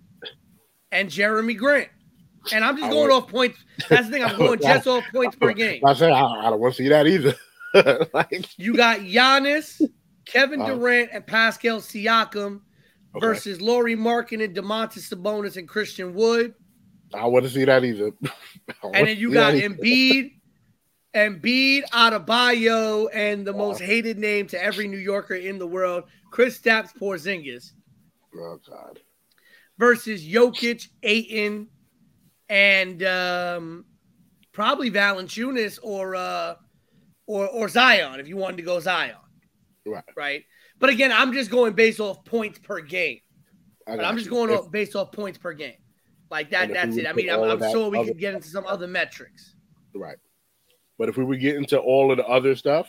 and 0.90 1.08
Jerami 1.08 1.56
Grant. 1.56 1.88
And 2.52 2.64
I'm 2.64 2.76
just 2.76 2.88
I 2.88 2.90
going 2.90 3.12
off 3.12 3.28
points. 3.28 3.56
That's 3.88 4.06
the 4.06 4.12
thing. 4.14 4.24
I'm 4.24 4.36
going 4.36 4.60
just 4.60 4.88
off 4.88 5.04
points 5.12 5.36
per 5.36 5.52
game. 5.52 5.80
I 5.84 5.94
say 5.94 6.10
I, 6.10 6.24
I 6.24 6.50
don't 6.50 6.58
want 6.58 6.74
to 6.74 6.82
see 6.82 6.88
that 6.88 7.06
either. 7.06 7.34
like, 8.12 8.48
You 8.58 8.74
got 8.76 8.98
Giannis, 8.98 9.80
Kevin 10.24 10.60
Uh, 10.60 10.74
Durant, 10.74 11.10
and 11.12 11.24
Pascal 11.24 11.78
Siakam 11.78 12.62
okay. 13.14 13.24
versus 13.26 13.60
Lauri 13.60 13.96
Markkanen 13.96 14.46
and 14.46 14.56
Domantas 14.56 15.08
Sabonis 15.08 15.56
and 15.56 15.68
Christian 15.68 16.14
Wood. 16.14 16.54
I 17.14 17.26
want 17.26 17.44
to 17.44 17.50
see 17.50 17.64
that 17.64 17.84
either. 17.84 18.10
And 18.82 19.06
then 19.06 19.16
you 19.16 19.32
got. 19.32 19.54
Embiid, 19.54 20.32
Embiid, 21.14 21.82
Adebayo, 21.90 23.08
and 23.12 23.46
the 23.46 23.52
most 23.52 23.80
hated 23.80 24.18
name 24.18 24.46
to 24.48 24.62
every 24.62 24.88
New 24.88 24.98
Yorker 24.98 25.34
in 25.34 25.58
the 25.58 25.66
world, 25.66 26.04
Kristaps 26.32 26.96
Porzingis 26.98 27.72
Oh 28.34 28.58
God. 28.68 28.98
versus 29.78 30.24
Jokic, 30.26 30.88
Ayton, 31.02 31.68
and 32.48 33.02
um, 33.02 33.84
probably 34.52 34.90
Valanciunas 34.90 35.78
or 35.82 36.14
uh, 36.16 36.54
or 37.26 37.46
or 37.48 37.68
Zion 37.68 38.18
if 38.20 38.26
you 38.28 38.36
wanted 38.38 38.56
to 38.56 38.62
go 38.62 38.80
Zion, 38.80 39.16
Right. 39.84 40.04
right? 40.16 40.44
But 40.78 40.88
again, 40.90 41.12
I'm 41.12 41.32
just 41.34 41.50
going 41.50 41.74
based 41.74 42.00
off 42.00 42.24
points 42.24 42.58
per 42.58 42.80
game. 42.80 43.18
I 43.86 43.92
But 43.96 44.02
got 44.02 44.04
I'm 44.06 44.16
just 44.16 44.30
going 44.30 44.50
If- 44.50 44.60
off 44.60 44.70
based 44.70 44.96
off 44.96 45.12
points 45.12 45.38
per 45.38 45.52
game. 45.52 45.76
Like 46.30 46.50
that. 46.50 46.70
And 46.70 46.70
if 46.70 46.76
we 46.76 46.86
That's 46.86 46.96
it. 46.96 47.06
I 47.06 47.12
mean, 47.12 47.28
I'm, 47.30 47.42
I'm 47.62 47.70
sure 47.72 47.90
we 47.90 48.02
could 48.06 48.18
get 48.18 48.32
into 48.32 48.48
some 48.48 48.64
other 48.66 48.86
metrics. 48.86 49.54
Right. 49.94 50.16
But 50.98 51.08
if 51.08 51.16
we 51.16 51.24
would 51.24 51.40
get 51.40 51.56
into 51.56 51.78
all 51.78 52.10
of 52.10 52.18
the 52.18 52.26
other 52.26 52.54
stuff, 52.56 52.88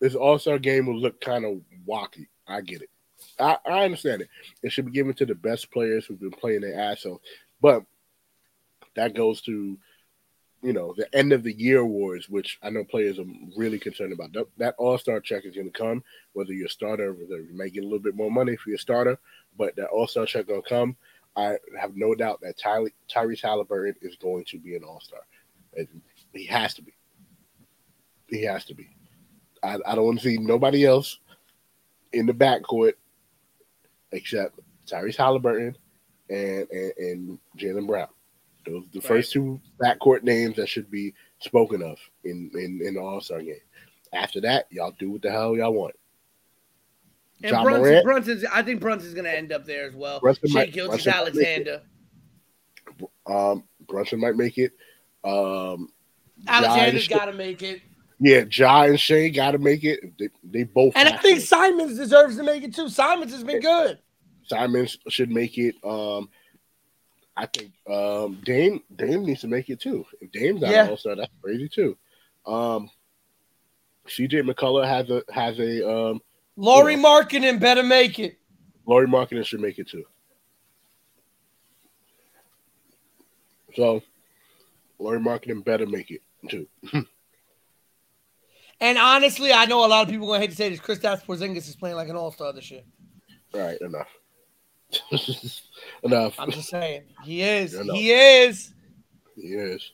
this 0.00 0.14
All 0.14 0.38
Star 0.38 0.58
game 0.58 0.86
would 0.86 0.96
look 0.96 1.20
kind 1.20 1.44
of 1.44 1.60
wacky. 1.86 2.26
I 2.46 2.60
get 2.60 2.82
it. 2.82 2.90
I, 3.38 3.58
I 3.66 3.84
understand 3.84 4.22
it. 4.22 4.28
It 4.62 4.72
should 4.72 4.86
be 4.86 4.92
given 4.92 5.14
to 5.14 5.26
the 5.26 5.34
best 5.34 5.70
players 5.70 6.06
who've 6.06 6.20
been 6.20 6.30
playing 6.30 6.60
their 6.62 6.78
ass 6.78 7.04
off. 7.04 7.20
But 7.60 7.84
that 8.94 9.14
goes 9.14 9.40
to, 9.42 9.78
you 10.62 10.72
know, 10.72 10.94
the 10.96 11.12
end 11.14 11.32
of 11.32 11.42
the 11.42 11.52
year 11.52 11.80
awards, 11.80 12.28
which 12.28 12.58
I 12.62 12.70
know 12.70 12.84
players 12.84 13.18
are 13.18 13.24
really 13.56 13.78
concerned 13.78 14.12
about. 14.12 14.32
That, 14.32 14.46
that 14.58 14.74
All 14.78 14.98
Star 14.98 15.20
check 15.20 15.44
is 15.44 15.54
going 15.54 15.70
to 15.70 15.78
come, 15.78 16.02
whether 16.32 16.52
you're 16.52 16.66
a 16.66 16.70
starter, 16.70 17.12
whether 17.12 17.42
you 17.42 17.56
may 17.56 17.70
get 17.70 17.82
a 17.82 17.86
little 17.86 17.98
bit 17.98 18.16
more 18.16 18.30
money 18.30 18.56
for 18.56 18.70
your 18.70 18.78
starter, 18.78 19.18
but 19.56 19.76
that 19.76 19.88
All 19.88 20.06
Star 20.06 20.26
check 20.26 20.46
going 20.46 20.62
to 20.62 20.68
come. 20.68 20.96
I 21.36 21.56
have 21.78 21.94
no 21.94 22.14
doubt 22.14 22.40
that 22.42 22.58
Ty- 22.58 22.92
Tyrese 23.12 23.42
Halliburton 23.42 23.94
is 24.02 24.16
going 24.16 24.44
to 24.46 24.58
be 24.58 24.74
an 24.74 24.82
All 24.84 25.00
Star. 25.00 25.20
He 26.32 26.46
has 26.46 26.74
to 26.74 26.82
be. 26.82 26.92
He 28.28 28.42
has 28.44 28.64
to 28.66 28.74
be. 28.74 28.88
I, 29.62 29.78
I 29.86 29.94
don't 29.94 30.04
want 30.04 30.20
to 30.20 30.24
see 30.24 30.38
nobody 30.38 30.84
else 30.86 31.18
in 32.12 32.26
the 32.26 32.32
backcourt 32.32 32.94
except 34.12 34.58
Tyrese 34.86 35.16
Halliburton 35.16 35.76
and 36.30 36.68
and, 36.70 36.92
and 36.98 37.38
Jaylen 37.56 37.86
Brown. 37.86 38.08
Those 38.66 38.84
the 38.92 39.00
first 39.00 39.32
two 39.32 39.60
backcourt 39.82 40.22
names 40.22 40.56
that 40.56 40.68
should 40.68 40.90
be 40.90 41.14
spoken 41.40 41.82
of 41.82 41.98
in 42.24 42.50
in, 42.54 42.80
in 42.84 42.94
the 42.94 43.00
All 43.00 43.20
Star 43.20 43.40
game. 43.42 43.54
After 44.12 44.40
that, 44.42 44.66
y'all 44.70 44.94
do 44.98 45.10
what 45.10 45.22
the 45.22 45.30
hell 45.30 45.56
y'all 45.56 45.72
want. 45.72 45.94
And 47.42 47.52
Ja 47.52 47.62
Brunson, 47.62 47.82
Morant? 47.82 48.04
Brunson's, 48.04 48.44
I 48.52 48.62
think 48.62 48.80
Brunson's 48.80 49.14
going 49.14 49.24
to 49.26 49.36
end 49.36 49.52
up 49.52 49.64
there 49.64 49.86
as 49.86 49.94
well. 49.94 50.18
Brunson 50.18 50.48
Shai 50.48 50.58
might- 50.60 50.72
Gilgeous 50.72 51.04
Brunson 51.04 51.24
might 51.24 51.34
make 51.34 51.44
it. 51.58 51.68
Alexander. 51.68 51.82
Um, 53.26 53.64
Brunson 53.86 54.20
might 54.20 54.36
make 54.36 54.58
it. 54.58 54.72
Um, 55.22 55.88
Ja 56.46 56.56
and 56.56 56.66
Alexander's 56.66 57.02
Shai- 57.04 57.14
got 57.16 57.24
to 57.26 57.32
make 57.34 57.62
it. 57.62 57.82
Yeah, 58.20 58.44
Ja 58.50 58.82
and 58.82 58.98
Shai 58.98 59.28
got 59.28 59.52
to 59.52 59.58
make 59.58 59.84
it. 59.84 60.00
They, 60.18 60.28
they 60.42 60.64
both. 60.64 60.94
And 60.96 61.08
I 61.08 61.16
think 61.18 61.38
to. 61.40 61.46
Simons 61.46 61.96
deserves 61.96 62.36
to 62.36 62.42
make 62.42 62.62
it 62.64 62.74
too. 62.74 62.88
Simons 62.88 63.32
has 63.32 63.44
been 63.44 63.60
good. 63.60 63.98
Simons 64.46 64.98
should 65.08 65.30
make 65.30 65.56
it. 65.58 65.76
Um, 65.84 66.28
I 67.36 67.46
think 67.46 67.72
um, 67.88 68.40
Dame 68.44 68.82
Dame 68.96 69.24
needs 69.24 69.42
to 69.42 69.46
make 69.48 69.68
it 69.70 69.80
too. 69.80 70.04
If 70.20 70.32
Dame's 70.32 70.60
not 70.62 70.70
Yeah. 70.72 70.84
an 70.84 70.90
All 70.90 70.96
Star, 70.96 71.14
that's 71.14 71.30
crazy 71.40 71.68
too. 71.68 71.96
Um, 72.44 72.90
CJ 74.08 74.50
McCullough 74.50 74.86
has 74.86 75.08
a 75.10 75.22
has 75.32 75.58
a 75.60 75.88
um, 75.88 76.20
Lauri 76.56 76.94
Yeah. 76.94 77.02
Markkanen 77.02 77.60
better 77.60 77.84
make 77.84 78.18
it. 78.18 78.38
Lauri 78.86 79.06
Markkanen 79.06 79.44
should 79.44 79.60
make 79.60 79.78
it 79.78 79.86
too. 79.88 80.04
So, 83.76 84.02
Lauri 84.98 85.20
Markkanen 85.20 85.64
better 85.64 85.86
make 85.86 86.10
it 86.10 86.22
too. 86.48 86.66
And 88.80 88.96
honestly, 88.96 89.52
I 89.52 89.66
know 89.66 89.84
a 89.84 89.88
lot 89.88 90.02
of 90.02 90.08
people 90.10 90.26
going 90.26 90.40
to 90.40 90.46
hate 90.46 90.50
to 90.50 90.56
say 90.56 90.70
this. 90.70 90.80
Kristaps 90.80 91.24
Porzingis 91.24 91.68
is 91.68 91.76
playing 91.76 91.96
like 91.96 92.08
an 92.08 92.16
all 92.16 92.30
star 92.30 92.52
this 92.52 92.70
year. 92.70 92.82
Right, 93.52 93.78
enough. 93.80 94.08
enough. 96.02 96.34
I'm 96.38 96.50
just 96.50 96.68
saying. 96.68 97.02
He 97.24 97.42
is. 97.42 97.78
He 97.78 98.12
is. 98.12 98.72
He 99.34 99.48
is. 99.48 99.92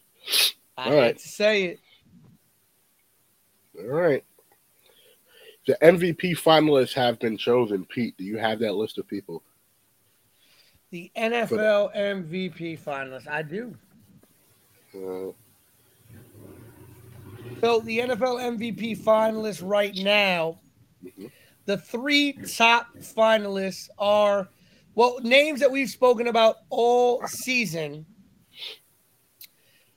I 0.76 0.84
All 0.84 0.90
hate 0.90 1.00
right. 1.00 1.18
to 1.18 1.28
say 1.28 1.64
it. 1.64 1.80
All 3.78 3.86
right. 3.86 4.24
The 5.66 5.78
MVP 5.80 6.38
finalists 6.38 6.92
have 6.94 7.18
been 7.18 7.36
chosen. 7.36 7.86
Pete, 7.86 8.16
do 8.18 8.24
you 8.24 8.36
have 8.36 8.58
that 8.60 8.74
list 8.74 8.98
of 8.98 9.08
people? 9.08 9.42
The 10.90 11.10
NFL 11.16 11.96
MVP 11.96 12.78
finalists. 12.78 13.28
I 13.28 13.42
do. 13.42 13.74
Uh, 14.94 15.32
So 17.60 17.80
the 17.80 17.98
NFL 18.00 18.58
MVP 18.58 19.02
finalists 19.02 19.62
right 19.64 19.94
now, 19.96 20.60
the 21.64 21.78
three 21.78 22.32
top 22.32 22.88
finalists 22.98 23.88
are 23.98 24.48
well 24.94 25.18
names 25.22 25.60
that 25.60 25.70
we've 25.70 25.88
spoken 25.88 26.26
about 26.28 26.56
all 26.68 27.26
season, 27.26 28.06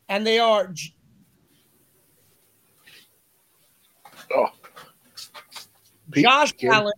and 0.08 0.26
they 0.26 0.40
are 0.40 0.74
oh. 4.34 4.48
Pete, 6.12 6.24
Josh 6.24 6.54
Kim? 6.54 6.72
Allen. 6.72 6.94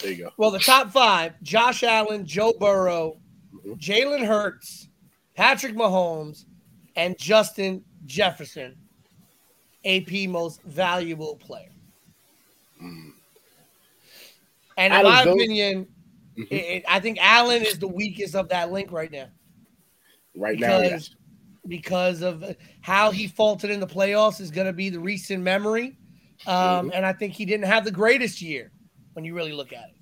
There 0.00 0.10
you 0.10 0.24
go. 0.24 0.30
Well, 0.36 0.50
the 0.50 0.58
top 0.58 0.90
five: 0.90 1.34
Josh 1.42 1.82
Allen, 1.84 2.26
Joe 2.26 2.52
Burrow, 2.58 3.18
Mhm. 3.54 3.78
Jalen 3.78 4.26
Hurts, 4.26 4.88
Patrick 5.34 5.74
Mahomes, 5.74 6.46
and 6.96 7.16
Justin 7.18 7.84
Jefferson, 8.06 8.76
AP 9.84 10.28
most 10.28 10.62
valuable 10.62 11.36
player. 11.36 11.70
Mm. 12.82 13.12
And 14.76 14.94
in 14.94 15.02
my 15.02 15.24
those- 15.24 15.34
opinion, 15.34 15.86
Mhm. 16.36 16.52
it, 16.52 16.84
I 16.88 17.00
think 17.00 17.18
Allen 17.20 17.62
is 17.62 17.78
the 17.78 17.88
weakest 17.88 18.34
of 18.34 18.48
that 18.50 18.70
link 18.72 18.92
right 18.92 19.10
now 19.10 19.28
right 20.36 20.58
now, 20.58 20.80
because 20.80 21.08
yes. 21.08 21.16
because 21.66 22.22
of 22.22 22.56
how 22.80 23.10
he 23.10 23.26
faltered 23.26 23.70
in 23.70 23.80
the 23.80 23.86
playoffs 23.86 24.40
is 24.40 24.50
going 24.50 24.66
to 24.66 24.72
be 24.72 24.88
the 24.88 25.00
recent 25.00 25.42
memory. 25.42 25.96
Um, 26.46 26.88
Mhm. 26.88 26.94
And 26.94 27.04
I 27.04 27.12
think 27.12 27.34
he 27.34 27.44
didn't 27.44 27.66
have 27.66 27.84
the 27.84 27.90
greatest 27.90 28.40
year 28.40 28.72
when 29.12 29.24
you 29.24 29.34
really 29.34 29.52
look 29.52 29.72
at 29.72 29.90
it. 29.90 29.96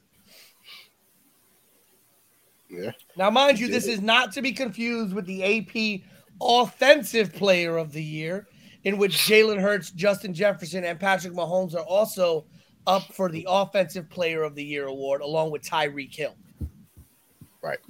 Yeah. 2.71 2.93
Now, 3.17 3.31
mind 3.31 3.59
you, 3.59 3.67
this 3.69 3.87
is 3.87 4.01
not 4.01 4.33
to 4.33 4.43
be 4.43 4.53
confused 4.53 5.15
with 5.15 5.27
the 5.27 5.43
AP 5.43 6.05
Offensive 6.41 7.33
Player 7.33 7.79
of 7.79 7.93
the 7.93 8.03
Year, 8.05 8.47
in 8.89 8.97
which 8.97 9.19
Jalen 9.19 9.61
Hurts, 9.61 9.91
Justin 9.91 10.33
Jefferson, 10.33 10.83
and 10.83 10.99
Patrick 10.99 11.35
Mahomes 11.35 11.75
are 11.75 11.85
also 11.85 12.47
up 12.87 13.03
for 13.13 13.29
the 13.31 13.45
Offensive 13.47 14.09
Player 14.09 14.43
of 14.43 14.55
the 14.55 14.65
Year 14.65 14.87
award, 14.87 15.21
along 15.21 15.51
with 15.51 15.61
Tyreek 15.61 16.15
Hill. 16.15 16.35
Right. 17.61 17.81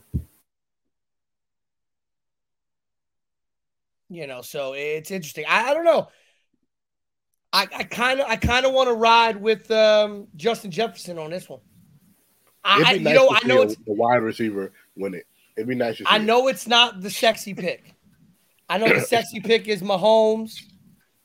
You 4.11 4.27
know, 4.27 4.43
so 4.43 4.73
it's 4.73 5.13
interesting. 5.13 5.45
I, 5.49 5.71
I 5.71 5.75
don't 5.75 5.85
know. 5.85 6.09
I 7.53 7.67
kind 7.67 8.19
of, 8.19 8.27
I 8.27 8.35
kind 8.35 8.67
of 8.67 8.73
want 8.73 8.89
to 8.89 8.95
ride 8.95 9.41
with 9.41 9.71
um, 9.71 10.27
Justin 10.35 10.73
Jefferson 10.73 11.17
on 11.17 11.31
this 11.31 11.49
one. 11.49 11.61
I, 12.65 12.95
be 12.95 13.05
you 13.05 13.15
know, 13.15 13.31
I 13.31 13.47
know 13.47 13.63
it's 13.63 13.75
a 13.75 13.93
wide 13.93 14.17
receiver 14.17 14.73
win 14.97 15.15
it. 15.15 15.29
It'd 15.57 15.69
be 15.69 15.77
nice 15.77 15.99
to 15.99 16.03
see. 16.03 16.07
I 16.09 16.17
it. 16.17 16.23
know 16.23 16.49
it's 16.49 16.67
not 16.67 17.01
the 17.03 17.11
sexy 17.11 17.55
pick. 17.55 17.95
I 18.69 18.79
know 18.79 18.93
the 18.93 19.01
sexy 19.01 19.39
pick 19.39 19.69
is 19.69 19.81
Mahomes. 19.81 20.61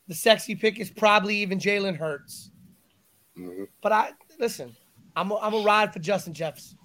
The 0.08 0.14
sexy 0.14 0.54
pick 0.54 0.78
is 0.78 0.90
probably 0.90 1.36
even 1.36 1.58
Jalen 1.58 1.96
Hurts. 1.96 2.50
Mhm. 3.36 3.68
But 3.80 3.92
I 3.92 4.12
listen. 4.38 4.74
I'm 5.16 5.30
a, 5.30 5.36
I'm 5.36 5.54
a 5.54 5.62
ride 5.62 5.92
for 5.92 6.00
Justin 6.00 6.34
Jefferson. 6.34 6.76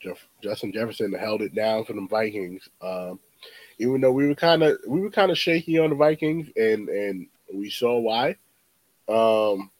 Jeff, 0.00 0.26
Justin 0.42 0.72
Jefferson 0.72 1.12
held 1.12 1.42
it 1.42 1.54
down 1.54 1.84
for 1.84 1.92
the 1.92 2.06
Vikings. 2.10 2.68
Um, 2.80 3.20
even 3.78 4.00
though 4.00 4.12
we 4.12 4.26
were 4.26 4.34
kind 4.34 4.62
of 4.62 4.78
we 4.86 5.00
were 5.00 5.10
kind 5.10 5.30
of 5.30 5.38
shaky 5.38 5.78
on 5.78 5.90
the 5.90 5.96
Vikings, 5.96 6.48
and 6.56 6.88
and 6.88 7.26
we 7.54 7.70
saw 7.70 7.98
why. 7.98 8.36
Um, 9.08 9.70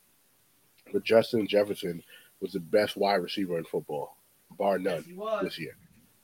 but 0.92 1.04
Justin 1.04 1.46
Jefferson 1.46 2.02
was 2.40 2.52
the 2.52 2.60
best 2.60 2.96
wide 2.96 3.16
receiver 3.16 3.58
in 3.58 3.64
football, 3.64 4.16
bar 4.58 4.78
none, 4.78 5.02
he 5.04 5.14
was. 5.14 5.44
this 5.44 5.58
year. 5.58 5.76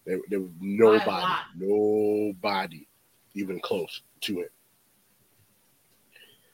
There, 0.05 0.19
there 0.29 0.41
was 0.41 0.51
nobody, 0.61 1.27
nobody 1.57 2.87
even 3.35 3.61
close 3.61 4.03
to 4.23 4.41
it. 4.41 4.53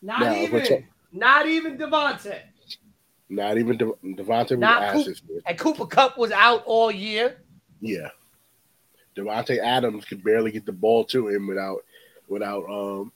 Not 0.04 0.20
Now, 0.20 0.34
even, 0.34 0.64
ta- 0.66 0.86
not 1.12 1.46
even 1.48 1.78
Davante. 1.78 2.38
Not 3.30 3.56
even 3.56 3.78
De- 3.78 3.86
Davante 4.22 4.50
was 4.50 4.58
Not 4.58 4.82
ass 4.82 4.92
Coop- 4.92 5.06
this. 5.06 5.22
And 5.46 5.58
Cooper 5.58 5.86
Kupp 5.86 6.18
was 6.18 6.30
out 6.30 6.62
all 6.66 6.90
year. 6.92 7.40
Yeah. 7.80 8.10
Davante 9.16 9.58
Adams 9.58 10.04
could 10.04 10.22
barely 10.22 10.50
get 10.52 10.66
the 10.66 10.72
ball 10.72 11.04
to 11.06 11.28
him 11.28 11.46
without 11.46 11.78
without 12.28 12.64
um 12.68 13.12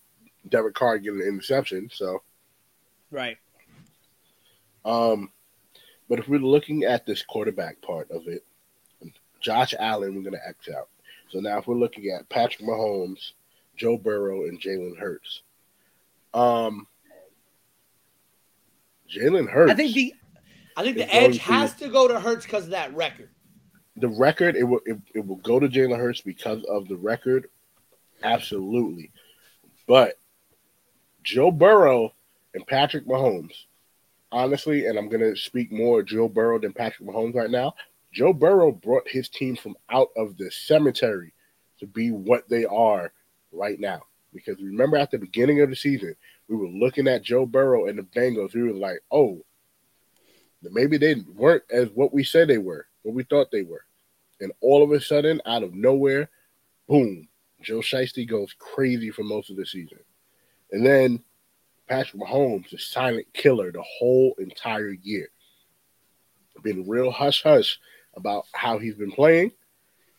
Derek 0.48 0.74
Carr 0.74 0.98
getting 0.98 1.20
an 1.20 1.28
interception. 1.28 1.90
So 1.92 2.22
Right. 3.10 3.36
um 4.86 5.30
but 6.08 6.18
if 6.18 6.26
we're 6.28 6.38
looking 6.38 6.84
at 6.84 7.04
this 7.04 7.22
quarterback 7.22 7.82
part 7.82 8.10
of 8.10 8.28
it, 8.28 8.44
Josh 9.40 9.74
Allen 9.78 10.14
we're 10.14 10.22
gonna 10.22 10.42
X 10.46 10.70
out. 10.70 10.88
So 11.28 11.40
now 11.40 11.58
if 11.58 11.66
we're 11.66 11.74
looking 11.74 12.10
at 12.18 12.28
Patrick 12.30 12.66
Mahomes, 12.66 13.32
Joe 13.76 13.98
Burrow, 13.98 14.44
and 14.44 14.58
Jalen 14.58 14.96
Hurts. 14.98 15.42
Um 16.34 16.86
Jalen 19.14 19.48
Hurts 19.48 19.72
I 19.72 19.74
think 19.74 19.94
the 19.94 20.14
I 20.76 20.82
think 20.82 20.96
the 20.96 21.12
edge 21.14 21.34
to- 21.36 21.40
has 21.42 21.74
to 21.76 21.88
go 21.88 22.08
to 22.08 22.20
Hurts 22.20 22.44
because 22.44 22.64
of 22.64 22.70
that 22.70 22.94
record. 22.94 23.30
the 23.96 24.08
record 24.08 24.54
it 24.56 24.64
will 24.64 24.80
it, 24.86 24.98
it 25.14 25.26
will 25.26 25.36
go 25.36 25.58
to 25.58 25.68
Jalen 25.68 25.98
Hurts 25.98 26.20
because 26.20 26.62
of 26.64 26.86
the 26.88 26.96
record, 26.96 27.48
absolutely. 28.22 29.10
But 29.86 30.18
Joe 31.24 31.50
Burrow 31.50 32.12
and 32.54 32.66
Patrick 32.66 33.06
Mahomes, 33.06 33.54
honestly, 34.30 34.86
and 34.86 34.98
I'm 34.98 35.08
gonna 35.08 35.34
speak 35.36 35.72
more 35.72 36.02
Joe 36.02 36.28
Burrow 36.28 36.58
than 36.58 36.72
Patrick 36.72 37.08
Mahomes 37.08 37.34
right 37.34 37.50
now. 37.50 37.74
Joe 38.12 38.32
Burrow 38.32 38.72
brought 38.72 39.08
his 39.08 39.28
team 39.28 39.56
from 39.56 39.76
out 39.90 40.08
of 40.16 40.36
the 40.36 40.50
cemetery 40.50 41.32
to 41.80 41.86
be 41.86 42.10
what 42.10 42.48
they 42.48 42.64
are 42.64 43.12
right 43.52 43.78
now. 43.80 44.02
Because 44.32 44.60
remember 44.60 44.96
at 44.96 45.10
the 45.10 45.18
beginning 45.18 45.60
of 45.62 45.70
the 45.70 45.76
season, 45.76 46.14
we 46.48 46.56
were 46.56 46.68
looking 46.68 47.08
at 47.08 47.22
Joe 47.22 47.46
Burrow 47.46 47.86
and 47.86 47.98
the 47.98 48.02
Bengals. 48.02 48.54
We 48.54 48.62
were 48.62 48.72
like, 48.72 49.00
oh, 49.10 49.44
maybe 50.62 50.98
they 50.98 51.16
weren't 51.34 51.62
as 51.70 51.88
what 51.94 52.12
we 52.12 52.24
said 52.24 52.48
they 52.48 52.58
were, 52.58 52.86
what 53.02 53.14
we 53.14 53.22
thought 53.24 53.50
they 53.50 53.62
were. 53.62 53.84
And 54.40 54.52
all 54.60 54.82
of 54.82 54.92
a 54.92 55.00
sudden, 55.00 55.40
out 55.46 55.62
of 55.62 55.74
nowhere, 55.74 56.30
boom, 56.88 57.28
Joe 57.60 57.80
Shiesty 57.80 58.28
goes 58.28 58.54
crazy 58.58 59.10
for 59.10 59.24
most 59.24 59.50
of 59.50 59.56
the 59.56 59.66
season. 59.66 59.98
And 60.70 60.84
then 60.84 61.22
Patrick 61.88 62.22
Mahomes, 62.22 62.70
the 62.70 62.78
silent 62.78 63.26
killer 63.32 63.72
the 63.72 63.82
whole 63.82 64.34
entire 64.38 64.90
year. 64.90 65.28
Been 66.62 66.88
real 66.88 67.12
hush 67.12 67.42
hush 67.44 67.78
about 68.16 68.44
how 68.52 68.78
he's 68.78 68.96
been 68.96 69.12
playing. 69.12 69.52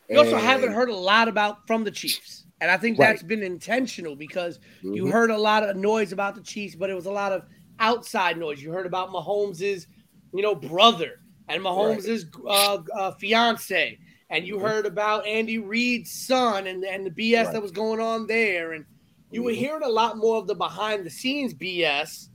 You 0.09 0.19
also 0.19 0.37
haven't 0.37 0.71
heard 0.71 0.89
a 0.89 0.95
lot 0.95 1.27
about 1.27 1.67
from 1.67 1.83
the 1.83 1.91
Chiefs. 1.91 2.45
And 2.61 2.69
I 2.69 2.77
think 2.77 2.97
Right. 2.97 3.07
that's 3.07 3.23
been 3.23 3.43
intentional 3.43 4.15
because 4.15 4.59
you 4.83 5.05
Mhm. 5.05 5.11
heard 5.11 5.31
a 5.31 5.37
lot 5.37 5.63
of 5.63 5.75
noise 5.77 6.11
about 6.11 6.35
the 6.35 6.41
Chiefs, 6.41 6.75
but 6.75 6.89
it 6.89 6.95
was 6.95 7.05
a 7.05 7.11
lot 7.11 7.31
of 7.31 7.45
outside 7.79 8.37
noise. 8.37 8.61
You 8.61 8.71
heard 8.71 8.85
about 8.85 9.11
Mahomes's, 9.11 9.87
you 10.33 10.41
know, 10.41 10.55
brother 10.55 11.21
and 11.47 11.63
Mahomes's 11.63 12.25
uh, 12.45 12.79
uh, 12.95 13.11
fiance, 13.13 13.97
and 14.29 14.45
you 14.45 14.57
Mhm. 14.57 14.61
heard 14.61 14.85
about 14.85 15.25
Andy 15.25 15.57
Reid's 15.57 16.11
son 16.11 16.67
and 16.67 16.83
and 16.83 17.05
the 17.05 17.11
BS 17.11 17.45
Right. 17.45 17.53
that 17.53 17.61
was 17.61 17.71
going 17.71 18.01
on 18.01 18.27
there, 18.27 18.73
and 18.73 18.85
you 19.31 19.43
were 19.43 19.51
Mhm. 19.51 19.55
hearing 19.55 19.83
a 19.83 19.89
lot 19.89 20.17
more 20.17 20.37
of 20.37 20.47
the 20.47 20.55
behind 20.55 21.05
the 21.05 21.09
scenes 21.09 21.53
BS. 21.53 22.29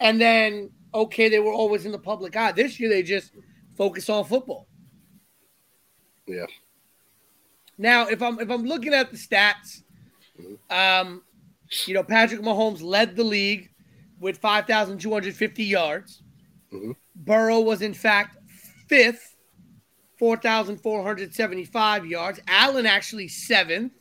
And 0.00 0.20
then, 0.20 0.72
okay, 0.94 1.28
they 1.28 1.38
were 1.38 1.52
always 1.52 1.86
in 1.86 1.92
the 1.92 1.98
public 1.98 2.34
eye. 2.34 2.52
This 2.52 2.80
year, 2.80 2.88
they 2.88 3.02
just 3.02 3.32
focus 3.76 4.08
on 4.08 4.24
football. 4.24 4.66
Yeah. 6.26 6.46
Now, 7.78 8.06
if 8.06 8.22
I'm 8.22 8.38
if 8.38 8.50
I'm 8.50 8.64
looking 8.64 8.94
at 8.94 9.10
the 9.10 9.16
stats, 9.16 9.82
um, 10.70 11.22
you 11.86 11.94
know, 11.94 12.02
Patrick 12.02 12.40
Mahomes 12.40 12.82
led 12.82 13.16
the 13.16 13.24
league 13.24 13.70
with 14.20 14.38
5,250 14.38 15.64
yards. 15.64 16.22
Mhm. 16.72 16.94
Burrow 17.16 17.60
was 17.60 17.82
in 17.82 17.94
fact 17.94 18.36
fifth, 18.88 19.36
4,475 20.18 22.06
yards. 22.06 22.40
Allen 22.46 22.86
actually 22.86 23.28
seventh 23.28 23.92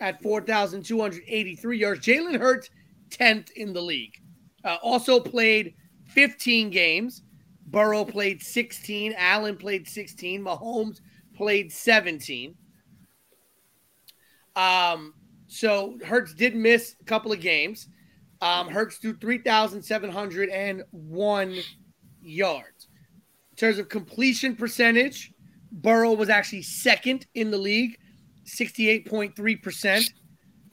at 0.00 0.22
4,283 0.22 1.78
yards. 1.78 2.04
Jalen 2.04 2.38
Hurts 2.38 2.70
10th 3.10 3.50
in 3.52 3.72
the 3.72 3.82
league. 3.82 4.18
Uh, 4.64 4.76
also 4.82 5.20
played 5.20 5.74
15 6.06 6.70
games. 6.70 7.22
Burrow 7.66 8.04
played 8.04 8.42
16. 8.42 9.14
Allen 9.16 9.56
played 9.56 9.86
16. 9.88 10.42
Mahomes 10.42 11.00
played 11.34 11.72
17. 11.72 12.54
Um, 14.56 15.14
so 15.46 15.98
Hurts 16.04 16.34
did 16.34 16.56
miss 16.56 16.96
a 17.00 17.04
couple 17.04 17.32
of 17.32 17.40
games. 17.40 17.88
Um, 18.40 18.68
Hurts 18.68 18.96
threw 18.96 19.16
3,701 19.18 21.58
yards. 22.20 22.88
In 23.50 23.56
terms 23.56 23.78
of 23.78 23.88
completion 23.88 24.56
percentage, 24.56 25.32
Burrow 25.70 26.12
was 26.12 26.28
actually 26.28 26.62
second 26.62 27.26
in 27.34 27.50
the 27.50 27.58
league, 27.58 27.96
68.3%. 28.44 30.12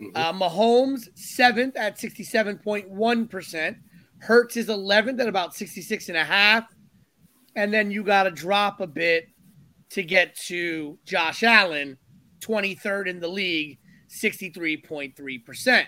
Mhm. 0.01 0.11
Uh, 0.15 0.33
Mahomes, 0.33 1.09
seventh 1.15 1.75
at 1.75 1.99
67.1%. 1.99 3.77
Hurts 4.19 4.57
is 4.57 4.69
11th 4.69 5.19
at 5.19 5.27
about 5.27 5.53
66.5. 5.53 6.65
And 7.55 7.73
then 7.73 7.91
you 7.91 8.03
got 8.03 8.23
to 8.23 8.31
drop 8.31 8.79
a 8.79 8.87
bit 8.87 9.27
to 9.91 10.03
get 10.03 10.35
to 10.47 10.97
Josh 11.03 11.43
Allen, 11.43 11.97
23rd 12.39 13.07
in 13.07 13.19
the 13.19 13.27
league, 13.27 13.79
63.3%. 14.07 15.87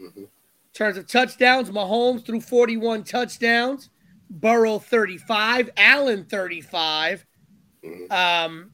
Mhm. 0.00 0.16
In 0.16 0.28
terms 0.72 0.96
of 0.96 1.06
touchdowns, 1.06 1.70
Mahomes 1.70 2.24
threw 2.24 2.40
41 2.40 3.04
touchdowns, 3.04 3.90
Burrow 4.30 4.78
35, 4.78 5.70
Allen 5.76 6.24
35. 6.24 7.26
Mhm. 7.82 8.10
Um, 8.12 8.72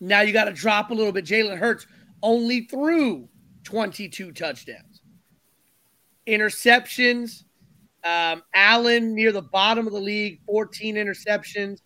now 0.00 0.22
you 0.22 0.32
got 0.32 0.44
to 0.44 0.52
drop 0.52 0.90
a 0.90 0.94
little 0.94 1.12
bit. 1.12 1.24
Jalen 1.24 1.58
Hurts 1.58 1.86
only 2.22 2.62
threw 2.62 3.28
22 3.64 4.32
touchdowns. 4.32 5.02
Interceptions, 6.26 7.44
um, 8.04 8.42
Allen 8.54 9.14
near 9.14 9.32
the 9.32 9.42
bottom 9.42 9.86
of 9.86 9.92
the 9.92 10.00
league, 10.00 10.40
14 10.46 10.94
interceptions. 10.96 11.80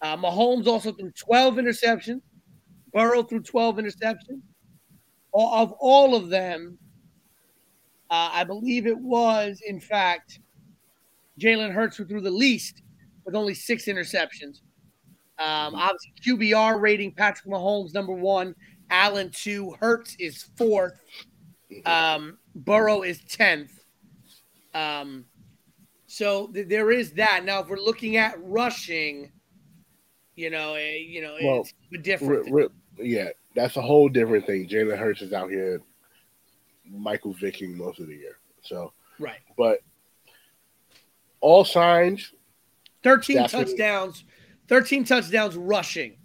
Uh, 0.00 0.16
Mahomes 0.16 0.66
also 0.66 0.92
threw 0.92 1.10
12 1.12 1.54
interceptions. 1.56 2.20
Burrow 2.96 3.22
threw 3.22 3.40
12 3.40 3.76
interceptions. 3.76 4.40
of 5.34 5.72
all 5.80 6.14
of 6.14 6.30
them, 6.30 6.78
uh, 8.08 8.30
I 8.32 8.42
believe 8.42 8.86
it 8.86 8.98
was, 8.98 9.60
in 9.66 9.78
fact, 9.78 10.40
Jalen 11.38 11.74
Hurts 11.74 11.98
who 11.98 12.06
threw 12.06 12.22
the 12.22 12.30
least 12.30 12.82
with 13.26 13.34
only 13.34 13.52
six 13.52 13.84
interceptions. 13.84 14.62
Um, 15.38 15.74
obviously, 15.74 16.14
QBR 16.24 16.80
rating 16.80 17.12
Patrick 17.12 17.52
Mahomes 17.52 17.92
number 17.92 18.14
one, 18.14 18.54
Allen 18.88 19.30
two, 19.30 19.76
Hurts 19.78 20.16
is 20.18 20.48
fourth, 20.56 20.98
um, 21.84 22.38
Burrow 22.54 23.02
is 23.02 23.22
tenth. 23.24 23.78
Um, 24.72 25.26
so 26.06 26.46
th- 26.46 26.68
there 26.68 26.90
is 26.90 27.12
that. 27.12 27.44
Now, 27.44 27.60
if 27.60 27.68
we're 27.68 27.76
looking 27.76 28.16
at 28.16 28.42
rushing, 28.42 29.32
you 30.34 30.48
know, 30.48 30.74
eh, 30.74 30.96
you 30.96 31.20
know, 31.20 31.36
Well, 31.42 31.60
it's 31.90 32.02
different. 32.02 32.46
Re- 32.50 32.62
re- 32.62 32.68
yeah, 32.98 33.28
that's 33.54 33.76
a 33.76 33.82
whole 33.82 34.08
different 34.08 34.46
thing. 34.46 34.68
Jalen 34.68 34.98
Hurts 34.98 35.22
is 35.22 35.32
out 35.32 35.50
here, 35.50 35.80
Michael 36.88 37.34
Vicking 37.34 37.74
most 37.74 38.00
of 38.00 38.08
the 38.08 38.14
year. 38.14 38.38
So, 38.62 38.92
right. 39.18 39.38
but 39.56 39.80
all 41.40 41.64
signs 41.64 42.32
13 43.02 43.36
Definitely. 43.36 43.72
touchdowns, 43.72 44.24
13 44.68 45.04
touchdowns 45.04 45.56
rushing 45.56 46.16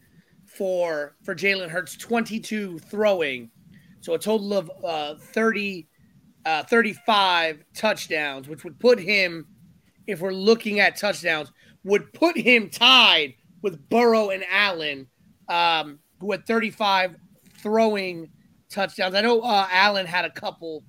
for 0.46 1.16
for 1.24 1.36
Jalen 1.36 1.70
Hurts, 1.70 1.96
22 1.98 2.80
throwing. 2.80 3.52
So 4.02 4.14
a 4.16 4.20
total 4.20 4.54
of 4.54 4.72
uh, 4.84 5.16
30 5.16 5.88
uh, 6.46 6.64
35 6.64 7.64
touchdowns, 7.76 8.48
which 8.48 8.64
would 8.64 8.80
put 8.80 9.00
him 9.00 9.46
if 10.08 10.22
we're 10.22 10.34
looking 10.34 10.80
at 10.80 10.98
touchdowns, 10.98 11.52
would 11.84 12.12
put 12.14 12.36
him 12.36 12.70
tied 12.70 13.36
with 13.62 13.88
Burrow 13.90 14.30
and 14.30 14.44
Allen, 14.50 15.08
um, 15.50 16.00
who 16.22 16.32
had 16.32 16.46
35 16.46 17.16
throwing 17.58 18.30
touchdowns. 18.70 19.16
I 19.16 19.22
know 19.22 19.42
uh, 19.42 19.68
Allen 19.70 20.06
had 20.06 20.24
a 20.24 20.30
couple 20.30 20.84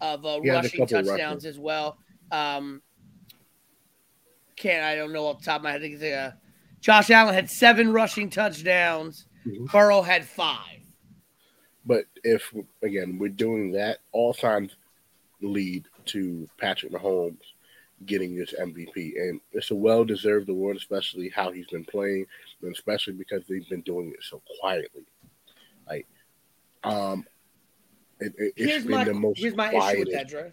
of 0.00 0.26
uh, 0.26 0.40
He 0.42 0.48
had 0.48 0.56
a 0.56 0.58
rushing 0.62 0.80
couple 0.80 1.02
touchdowns 1.02 1.46
as 1.46 1.58
well. 1.58 1.96
Um, 2.30 2.82
can't 4.56 4.84
I 4.84 4.94
don't 4.94 5.12
know 5.12 5.26
off 5.26 5.38
the 5.38 5.46
top 5.46 5.60
of 5.60 5.62
my 5.62 5.72
head. 5.72 5.82
I 5.82 5.88
think 5.96 6.02
uh, 6.02 6.32
Josh 6.80 7.10
Allen 7.10 7.34
had 7.34 7.48
seven 7.48 7.92
rushing 7.92 8.28
touchdowns. 8.28 9.26
Mhm. 9.46 9.70
Burrow 9.70 10.02
had 10.02 10.24
five. 10.24 10.80
But 11.86 12.04
if 12.22 12.52
again 12.82 13.18
we're 13.18 13.28
doing 13.28 13.72
that, 13.72 13.98
all 14.12 14.34
signs 14.34 14.76
lead 15.40 15.86
to 16.06 16.48
Patrick 16.58 16.92
Mahomes 16.92 17.38
getting 18.06 18.36
this 18.36 18.54
MVP, 18.58 19.12
and 19.16 19.40
it's 19.52 19.70
a 19.70 19.74
well-deserved 19.74 20.48
award, 20.48 20.76
especially 20.76 21.28
how 21.28 21.50
he's 21.50 21.66
been 21.66 21.84
playing, 21.84 22.26
and 22.62 22.72
especially 22.74 23.14
because 23.14 23.42
they've 23.48 23.68
been 23.68 23.82
doing 23.82 24.10
it 24.10 24.22
so 24.22 24.42
quietly. 24.60 25.04
Like, 25.88 26.06
um, 26.84 27.26
it, 28.20 28.32
it, 28.38 28.52
Here's 28.56 28.82
been 28.84 28.92
my 28.92 29.04
the 29.04 29.14
most 29.14 29.38
here's 29.38 29.56
my 29.56 29.68
issue 29.72 30.00
with 30.00 30.12
that, 30.12 30.28
Dre. 30.28 30.52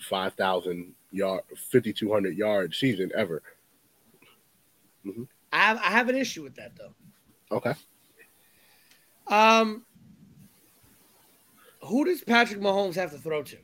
five 0.00 0.34
thousand 0.34 0.92
yard, 1.10 1.42
fifty 1.70 1.92
two 1.92 2.12
hundred 2.12 2.36
yard 2.36 2.74
season 2.74 3.10
ever. 3.14 3.42
I 5.52 5.58
have 5.58 5.78
I 5.78 5.90
have 5.90 6.08
an 6.08 6.16
issue 6.16 6.42
with 6.42 6.56
that 6.56 6.72
though. 6.76 6.94
Okay, 7.56 7.74
Um, 9.28 9.84
who 11.80 12.04
does 12.04 12.22
Patrick 12.22 12.60
Mahomes 12.60 12.96
have 12.96 13.12
to 13.12 13.18
throw 13.18 13.42
to? 13.44 13.56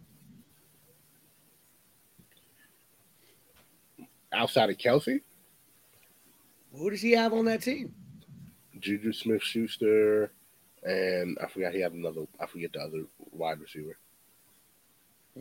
Outside 4.33 4.71
of 4.71 4.77
Kelce, 4.79 5.21
Who 6.75 6.91
does 6.91 7.03
he 7.03 7.13
have 7.13 7.33
on 7.33 7.45
that 7.47 7.63
team? 7.63 7.95
Juju 8.79 9.13
Smith 9.13 9.43
Schuster, 9.43 10.33
and 10.83 11.37
I 11.43 11.47
forgot 11.49 11.75
he 11.75 11.81
had 11.81 11.93
another. 11.93 12.23
I 12.41 12.47
forget 12.47 12.73
the 12.73 12.81
other 12.81 13.05
wide 13.31 13.61
receiver. 13.61 13.97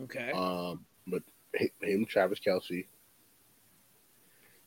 Okay, 0.04 0.30
Um, 0.32 0.84
but 1.06 1.22
him, 1.82 2.06
Travis 2.06 2.38
Kelce, 2.40 2.86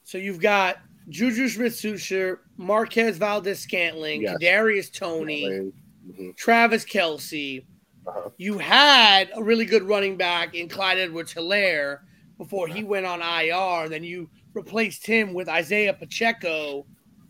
so 0.03 0.17
you've 0.19 0.39
got 0.39 0.77
Juju 1.09 1.49
Smith-Schuster, 1.49 2.41
Marquez 2.57 3.17
Valdes-Scantling, 3.17 4.21
Yes. 4.21 4.37
Kadarius 4.39 4.91
Toney, 4.93 5.71
hmm 6.15 6.29
Travis 6.35 6.85
Kelce. 6.85 7.65
Uh-huh. 8.07 8.29
You 8.37 8.59
had 8.59 9.31
a 9.35 9.41
really 9.43 9.65
good 9.65 9.81
running 9.83 10.15
back 10.15 10.53
in 10.53 10.69
Clyde 10.69 10.99
Edwards-Hilaire 10.99 12.03
before 12.37 12.67
he 12.67 12.83
went 12.83 13.05
on 13.05 13.21
IR. 13.21 13.89
Then 13.89 14.03
you 14.03 14.29
replaced 14.53 15.05
him 15.05 15.33
with 15.33 15.49
Isaiah 15.49 15.93
Pacheco, 15.93 16.85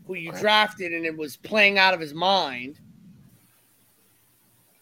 who 0.06 0.14
you 0.14 0.32
drafted 0.32 0.92
and 0.92 1.04
it 1.04 1.16
was 1.16 1.36
playing 1.36 1.78
out 1.78 1.94
of 1.94 2.00
his 2.00 2.14
mind. 2.14 2.80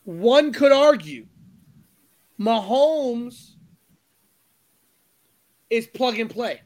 One 0.05 0.53
could 0.53 0.73
argue 0.73 1.27
Mahomes 2.39 3.53
is 5.71 5.87
plug 5.87 6.19
and 6.19 6.31
play 6.31 6.61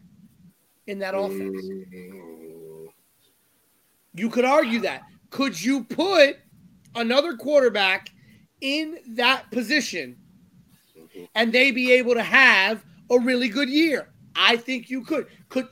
in 0.86 0.98
that 0.98 1.14
offense. 1.14 1.64
You 4.14 4.28
could 4.30 4.44
argue 4.44 4.80
that. 4.80 5.02
Could 5.30 5.62
you 5.62 5.84
put 5.84 6.38
another 6.94 7.36
quarterback 7.36 8.10
in 8.60 8.98
that 9.10 9.50
position 9.52 10.16
mm-hmm. 10.98 11.24
and 11.34 11.52
they 11.52 11.70
be 11.70 11.92
able 11.92 12.14
to 12.14 12.22
have 12.22 12.84
a 13.10 13.18
really 13.18 13.48
good 13.48 13.68
year? 13.68 14.10
I 14.34 14.56
think 14.56 14.88
you 14.90 15.02
could. 15.02 15.26
Could 15.48 15.68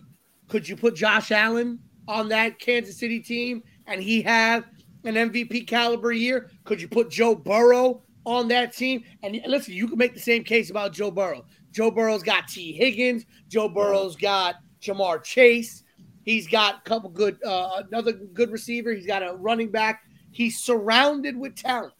could 0.48 0.68
you 0.68 0.76
put 0.76 0.94
Josh 0.94 1.32
Allen 1.32 1.78
on 2.08 2.28
that 2.28 2.58
Kansas 2.58 2.98
City 2.98 3.20
team 3.20 3.62
and 3.86 4.02
he 4.02 4.22
have 4.22 4.64
an 5.04 5.14
MVP 5.14 5.66
caliber 5.66 6.12
year? 6.12 6.50
Could 6.64 6.80
you 6.80 6.88
put 6.88 7.10
Joe 7.10 7.34
Burrow 7.34 8.02
on 8.24 8.48
that 8.48 8.74
team? 8.76 9.02
And 9.22 9.40
listen, 9.46 9.74
you 9.74 9.88
can 9.88 9.98
make 9.98 10.14
the 10.14 10.20
same 10.20 10.44
case 10.44 10.70
about 10.70 10.92
Joe 10.92 11.10
Burrow. 11.10 11.44
Joe 11.72 11.90
Burrow's 11.90 12.22
got 12.22 12.48
Tee 12.48 12.72
Higgins. 12.72 13.26
Joe 13.48 13.68
Burrow's 13.68 14.16
got 14.16 14.56
Ja'Marr 14.80 15.22
Chase. 15.22 15.82
He's 16.22 16.48
got 16.48 16.78
a 16.78 16.88
couple 16.88 17.10
good, 17.10 17.42
uh, 17.44 17.82
another 17.86 18.12
good 18.12 18.50
receiver. 18.50 18.92
He's 18.92 19.06
got 19.06 19.22
a 19.22 19.34
running 19.34 19.70
back. 19.70 20.02
He's 20.30 20.58
surrounded 20.58 21.36
with 21.36 21.54
talent 21.54 21.92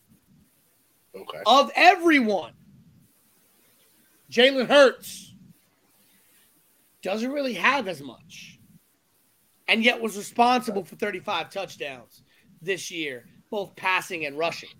okay. 1.14 1.38
of 1.46 1.70
everyone. 1.76 2.52
Jalen 4.30 4.66
Hurts 4.66 5.25
doesn't 7.06 7.30
really 7.30 7.54
have 7.54 7.86
as 7.86 8.02
much, 8.02 8.58
and 9.68 9.84
yet 9.84 10.00
was 10.00 10.16
responsible 10.16 10.82
for 10.82 10.96
35 10.96 11.50
touchdowns 11.50 12.22
this 12.60 12.90
year, 12.90 13.26
both 13.48 13.76
passing 13.76 14.26
and 14.26 14.36
rushing. 14.36 14.70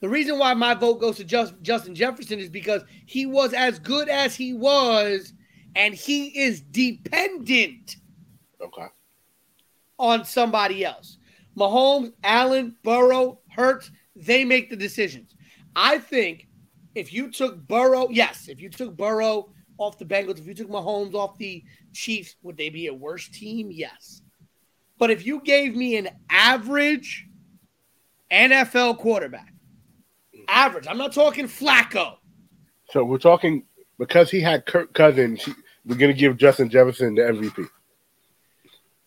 The 0.00 0.10
reason 0.10 0.38
why 0.38 0.52
my 0.52 0.74
vote 0.74 1.00
goes 1.00 1.16
to 1.16 1.24
just, 1.24 1.54
Justin 1.62 1.94
Jefferson 1.94 2.38
is 2.38 2.50
because 2.50 2.82
he 3.06 3.24
was 3.24 3.54
as 3.54 3.78
good 3.78 4.10
as 4.10 4.36
he 4.36 4.52
was, 4.52 5.32
and 5.74 5.94
he 5.94 6.38
is 6.38 6.60
dependent 6.60 7.96
Okay. 8.60 8.88
on 9.98 10.26
somebody 10.26 10.84
else. 10.84 11.16
Mahomes, 11.56 12.12
Allen, 12.24 12.76
Burrow, 12.84 13.40
Hurts, 13.48 13.90
they 14.14 14.44
make 14.44 14.68
the 14.68 14.76
decisions. 14.76 15.34
I 15.74 15.96
think 15.96 16.46
if 16.94 17.10
you 17.10 17.30
took 17.30 17.56
Burrow, 17.66 18.08
yes, 18.10 18.48
if 18.48 18.60
you 18.60 18.68
took 18.68 18.94
Burrow 18.98 19.48
off 19.78 19.98
the 19.98 20.04
Bengals, 20.04 20.38
if 20.38 20.46
you 20.46 20.54
took 20.54 20.68
Mahomes 20.68 21.14
off 21.14 21.38
the 21.38 21.64
Chiefs, 21.92 22.36
would 22.42 22.56
they 22.56 22.68
be 22.68 22.88
a 22.88 22.94
worse 22.94 23.28
team? 23.28 23.70
Yes. 23.70 24.22
But 24.98 25.10
if 25.10 25.24
you 25.24 25.40
gave 25.40 25.76
me 25.76 25.96
an 25.96 26.08
average 26.28 27.26
NFL 28.30 28.98
quarterback, 28.98 29.54
average, 30.48 30.86
I'm 30.88 30.98
not 30.98 31.12
talking 31.12 31.46
Flacco. 31.46 32.16
So 32.90 33.04
we're 33.04 33.18
talking 33.18 33.64
because 33.98 34.30
he 34.30 34.40
had 34.40 34.66
Kirk 34.66 34.92
Cousins. 34.92 35.48
We're 35.84 35.96
gonna 35.96 36.12
give 36.12 36.36
Justin 36.36 36.68
Jefferson 36.68 37.14
the 37.14 37.22
MVP. 37.22 37.66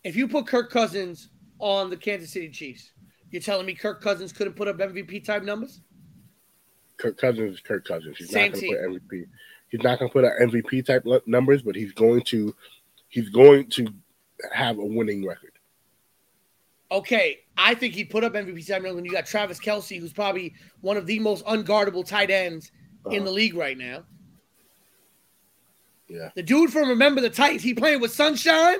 If 0.03 0.15
you 0.15 0.27
put 0.27 0.47
Kirk 0.47 0.71
Cousins 0.71 1.29
on 1.59 1.89
the 1.89 1.97
Kansas 1.97 2.31
City 2.31 2.49
Chiefs, 2.49 2.91
you're 3.29 3.41
telling 3.41 3.65
me 3.65 3.75
Kirk 3.75 4.01
Cousins 4.01 4.31
couldn't 4.31 4.53
put 4.53 4.67
up 4.67 4.77
MVP 4.77 5.23
type 5.23 5.43
numbers? 5.43 5.81
Kirk 6.97 7.17
Cousins 7.17 7.55
is 7.55 7.59
Kirk 7.59 7.85
Cousins. 7.85 8.17
He's 8.17 8.29
Same 8.29 8.51
not 8.51 8.61
gonna 8.61 8.73
put 8.73 9.01
MVP. 9.11 9.25
He's 9.71 9.81
not 9.81 9.97
gonna 9.99 10.11
put 10.11 10.23
out 10.25 10.33
MVP 10.39 10.85
type 10.85 11.05
numbers, 11.25 11.61
but 11.63 11.75
he's 11.75 11.91
going 11.93 12.21
to. 12.25 12.53
He's 13.09 13.29
going 13.29 13.69
to 13.71 13.87
have 14.53 14.77
a 14.77 14.85
winning 14.85 15.25
record. 15.25 15.51
Okay, 16.91 17.39
I 17.57 17.73
think 17.73 17.93
he 17.93 18.03
put 18.05 18.23
up 18.23 18.33
MVP 18.33 18.65
type 18.67 18.81
numbers 18.81 18.95
when 18.95 19.05
you 19.05 19.11
got 19.11 19.25
Travis 19.25 19.59
Kelce, 19.59 19.99
who's 19.99 20.13
probably 20.13 20.53
one 20.81 20.95
of 20.97 21.05
the 21.07 21.19
most 21.19 21.45
unguardable 21.45 22.05
tight 22.05 22.29
ends 22.29 22.71
in 23.07 23.15
Uh-huh. 23.17 23.25
the 23.25 23.31
league 23.31 23.55
right 23.55 23.77
now. 23.77 24.03
Yeah. 26.07 26.29
The 26.35 26.43
dude 26.43 26.71
from 26.71 26.89
Remember 26.89 27.21
the 27.21 27.29
Titans, 27.29 27.63
he 27.63 27.73
playing 27.73 28.01
with 28.01 28.11
Sunshine. 28.11 28.79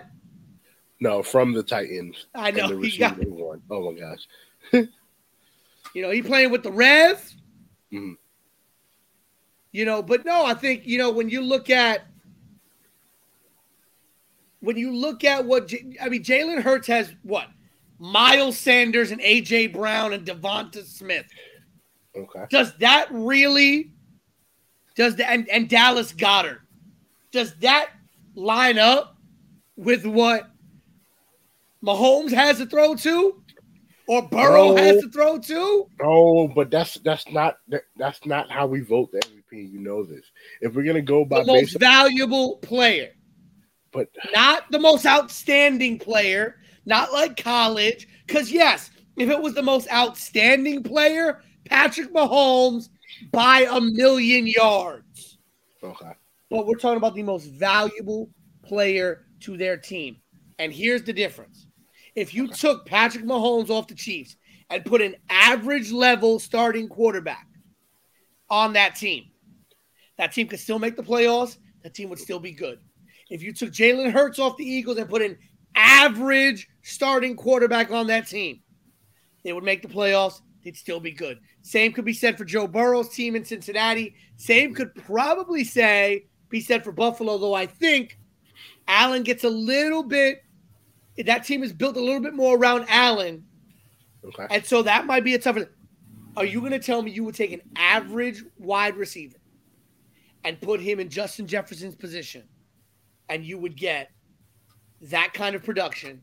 No, 1.00 1.24
from 1.24 1.54
the 1.54 1.64
Titans. 1.64 2.26
I 2.36 2.52
know 2.52 2.78
he 2.80 2.98
got, 2.98 3.18
one. 3.28 3.62
Oh 3.70 3.92
my 3.92 4.00
gosh. 4.00 4.28
you 5.94 6.02
know, 6.02 6.12
he 6.12 6.22
playing 6.22 6.52
with 6.52 6.64
the 6.64 6.72
Rev. 6.72 7.34
Mhm. 7.92 8.18
You 9.72 9.86
know, 9.86 10.02
but 10.02 10.26
no, 10.26 10.46
I 10.46 10.54
think 10.54 10.86
you 10.86 10.98
know 10.98 11.12
when 11.12 11.30
you 11.30 11.42
look 11.42 11.70
at 11.70 12.06
when 14.60 14.78
you 14.78 14.92
look 14.94 15.24
at 15.24 15.46
what 15.46 15.68
J- 15.68 15.98
I 16.02 16.10
mean, 16.10 16.24
Jalen 16.24 16.62
Hurts 16.62 16.88
has 16.88 17.14
what 17.24 17.48
Miles 18.00 18.58
Sanders 18.58 19.12
and 19.12 19.22
AJ 19.22 19.74
Brown 19.74 20.14
and 20.14 20.26
DeVonta 20.26 20.84
Smith. 20.84 21.26
Okay. 22.16 22.46
Does 22.50 22.76
that 22.78 23.08
really? 23.12 23.94
Does 24.96 25.16
the 25.16 25.30
and, 25.30 25.48
and 25.50 25.70
Dallas 25.70 26.12
Goedert? 26.12 26.60
Does 27.32 27.56
that 27.58 27.92
line 28.36 28.78
up 28.78 29.16
with 29.78 30.06
what 30.06 30.50
Mahomes 31.84 32.34
has 32.34 32.58
to 32.58 32.66
throw 32.66 32.94
to, 32.96 33.42
or 34.08 34.22
Burrow 34.28 34.74
No. 34.74 34.76
has 34.76 35.02
to 35.02 35.10
throw 35.10 35.40
to? 35.40 35.88
No, 36.02 36.50
but 36.54 36.70
that's 36.70 36.96
that's 36.96 37.30
not 37.30 37.58
that, 37.70 37.84
that's 37.96 38.26
not 38.26 38.52
how 38.52 38.68
we 38.68 38.82
vote. 38.82 39.14
You 39.52 39.80
know 39.80 40.04
this. 40.04 40.32
If 40.62 40.74
we're 40.74 40.84
gonna 40.84 41.02
go 41.02 41.26
by 41.26 41.42
The 41.42 41.48
most 41.48 41.80
valuable 41.80 42.58
player, 42.58 43.10
but 43.92 44.08
not 44.34 44.72
the 44.72 44.80
most 44.80 45.06
outstanding 45.06 46.00
player, 46.00 46.58
not 46.86 47.12
like 47.12 47.42
college. 47.42 48.08
Because 48.26 48.52
yes, 48.52 48.92
if 49.18 49.30
it 49.30 49.42
was 49.42 49.54
the 49.54 49.62
most 49.62 49.92
outstanding 49.92 50.84
player, 50.84 51.42
Patrick 51.66 52.14
Mahomes 52.14 52.90
by 53.32 53.68
a 53.70 53.82
million 53.82 54.48
yards. 54.48 55.38
okay, 55.84 56.14
but 56.50 56.66
we're 56.66 56.76
talking 56.76 56.98
about 56.98 57.16
the 57.16 57.24
most 57.24 57.48
valuable 57.48 58.30
player 58.64 59.26
to 59.42 59.58
their 59.58 59.78
team. 59.78 60.18
And 60.60 60.72
here's 60.72 61.04
the 61.04 61.14
difference. 61.14 61.68
If 62.16 62.34
you 62.34 62.48
took 62.48 62.86
Patrick 62.86 63.26
Mahomes 63.26 63.70
off 63.70 63.88
the 63.88 63.96
Chiefs 63.96 64.36
and 64.70 64.86
put 64.86 65.02
an 65.02 65.16
average 65.30 65.92
level 65.92 66.40
starting 66.40 66.88
quarterback 66.88 67.48
on 68.50 68.74
that 68.74 68.96
team, 68.96 69.31
that 70.22 70.34
team 70.34 70.48
could 70.48 70.60
still 70.60 70.78
make 70.78 70.96
the 70.96 71.02
playoffs. 71.02 71.58
That 71.82 71.96
team 71.96 72.08
would 72.10 72.20
still 72.20 72.40
be 72.40 72.52
good. 72.52 72.78
If 73.32 73.42
you 73.42 73.52
took 73.52 73.72
Jalen 73.72 74.12
Hurts 74.12 74.38
off 74.38 74.56
the 74.56 74.64
Eagles 74.64 75.00
and 75.00 75.10
put 75.10 75.24
an 75.24 75.36
average 75.74 76.70
starting 76.84 77.36
quarterback 77.36 77.90
on 77.90 78.06
that 78.06 78.28
team, 78.28 78.62
they 79.44 79.52
would 79.52 79.64
make 79.64 79.82
the 79.82 79.88
playoffs. 79.88 80.42
They'd 80.64 80.78
still 80.78 81.00
be 81.00 81.10
good. 81.10 81.40
Same 81.64 81.92
could 81.92 82.06
be 82.06 82.14
said 82.14 82.38
for 82.38 82.46
Joe 82.46 82.68
Burrow's 82.68 83.10
team 83.10 83.36
in 83.36 83.44
Cincinnati. 83.44 84.14
Same 84.38 84.76
could 84.76 84.94
probably 84.94 85.64
say 85.64 86.28
be 86.50 86.62
said 86.62 86.84
for 86.84 86.92
Buffalo, 86.92 87.40
though 87.40 87.56
I 87.56 87.66
think 87.66 88.20
Allen 88.88 89.24
gets 89.24 89.44
a 89.44 89.50
little 89.50 90.04
bit. 90.04 90.44
That 91.18 91.46
team 91.46 91.64
is 91.64 91.74
built 91.74 91.98
a 91.98 92.00
little 92.00 92.22
bit 92.22 92.36
more 92.36 92.58
around 92.58 92.86
Allen, 92.90 93.44
okay. 94.24 94.46
and 94.52 94.64
so 94.64 94.84
that 94.84 95.08
might 95.08 95.24
be 95.24 95.34
a 95.34 95.40
tougher. 95.40 95.72
Are 96.38 96.46
you 96.46 96.60
going 96.60 96.74
to 96.74 96.80
tell 96.80 97.02
me 97.02 97.10
you 97.10 97.24
would 97.24 97.36
take 97.36 97.54
an 97.54 97.62
average 97.76 98.44
wide 98.60 98.96
receiver 98.96 99.41
and 100.44 100.60
put 100.62 100.80
him 100.80 101.00
in 101.00 101.10
Justin 101.10 101.48
Jefferson's 101.48 101.96
position, 101.96 102.44
and 103.30 103.46
you 103.46 103.58
would 103.58 103.78
get 103.78 104.10
that 105.02 105.34
kind 105.34 105.56
of 105.56 105.64
production, 105.64 106.22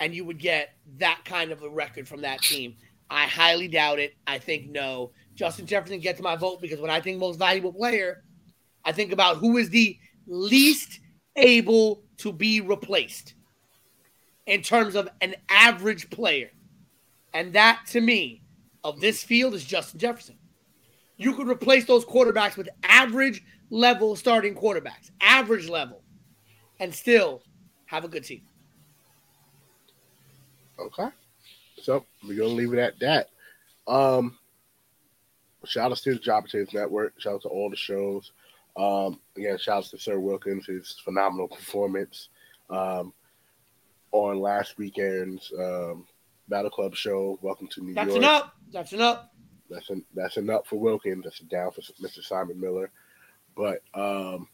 and 0.00 0.14
you 0.14 0.24
would 0.24 0.38
get 0.38 0.70
that 0.98 1.20
kind 1.24 1.52
of 1.52 1.62
a 1.62 1.68
record 1.68 2.08
from 2.08 2.22
that 2.22 2.40
team? 2.42 2.74
I 3.10 3.26
highly 3.26 3.68
doubt 3.68 3.98
it. 3.98 4.14
I 4.26 4.38
think 4.38 4.70
no. 4.70 5.12
Justin 5.34 5.66
Jefferson 5.66 6.00
gets 6.00 6.20
my 6.20 6.34
vote 6.34 6.60
because 6.60 6.80
when 6.80 6.90
I 6.90 7.00
think 7.00 7.18
most 7.18 7.38
valuable 7.38 7.72
player, 7.72 8.22
I 8.84 8.92
think 8.92 9.12
about 9.12 9.36
who 9.36 9.58
is 9.58 9.70
the 9.70 9.98
least 10.26 11.00
able 11.36 12.02
to 12.18 12.32
be 12.32 12.60
replaced 12.60 13.34
in 14.46 14.62
terms 14.62 14.94
of 14.94 15.08
an 15.20 15.34
average 15.48 16.10
player. 16.10 16.50
And 17.34 17.52
that 17.52 17.82
to 17.88 18.00
me 18.00 18.42
of 18.84 19.00
this 19.00 19.22
field 19.22 19.54
is 19.54 19.64
Justin 19.64 20.00
Jefferson. 20.00 20.36
You 21.16 21.34
could 21.34 21.48
replace 21.48 21.84
those 21.84 22.04
quarterbacks 22.04 22.56
with 22.56 22.68
average 22.82 23.42
level 23.70 24.16
starting 24.16 24.54
quarterbacks, 24.54 25.10
average 25.20 25.68
level, 25.68 26.02
and 26.80 26.94
still 26.94 27.42
have 27.86 28.04
a 28.04 28.08
good 28.08 28.24
team. 28.24 28.42
Okay. 30.78 31.08
So 31.80 32.04
we're 32.26 32.36
gonna 32.36 32.48
leave 32.48 32.72
it 32.72 32.78
at 32.78 32.98
that. 33.00 33.28
Um 33.86 34.38
shout 35.64 35.92
out 35.92 35.98
to 35.98 36.14
the 36.14 36.18
Job 36.18 36.38
Opportunities 36.44 36.74
Network. 36.74 37.20
Shout 37.20 37.34
out 37.34 37.42
to 37.42 37.48
all 37.48 37.70
the 37.70 37.76
shows. 37.76 38.32
Um 38.76 39.20
again, 39.36 39.58
shout 39.58 39.78
out 39.78 39.90
to 39.90 39.98
Sir 39.98 40.18
Wilkins, 40.18 40.66
his 40.66 40.96
phenomenal 41.04 41.48
performance 41.48 42.28
um 42.70 43.12
on 44.12 44.40
last 44.40 44.78
weekend's 44.78 45.52
um 45.58 46.06
Battle 46.48 46.70
Club 46.70 46.94
show. 46.94 47.38
Welcome 47.42 47.68
to 47.68 47.84
New 47.84 47.94
That's 47.94 48.08
York. 48.08 48.18
enough. 48.18 48.52
That's 48.72 48.92
enough. 48.92 49.28
That's 49.72 49.90
an, 49.90 50.04
that's 50.14 50.36
enough 50.36 50.66
for 50.66 50.78
Wilkins. 50.78 51.24
That's 51.24 51.40
a 51.40 51.44
down 51.44 51.72
for 51.72 51.80
Mr. 51.80 52.22
Simon 52.22 52.60
Miller. 52.60 52.90
But 53.56 53.82
um 53.94 54.48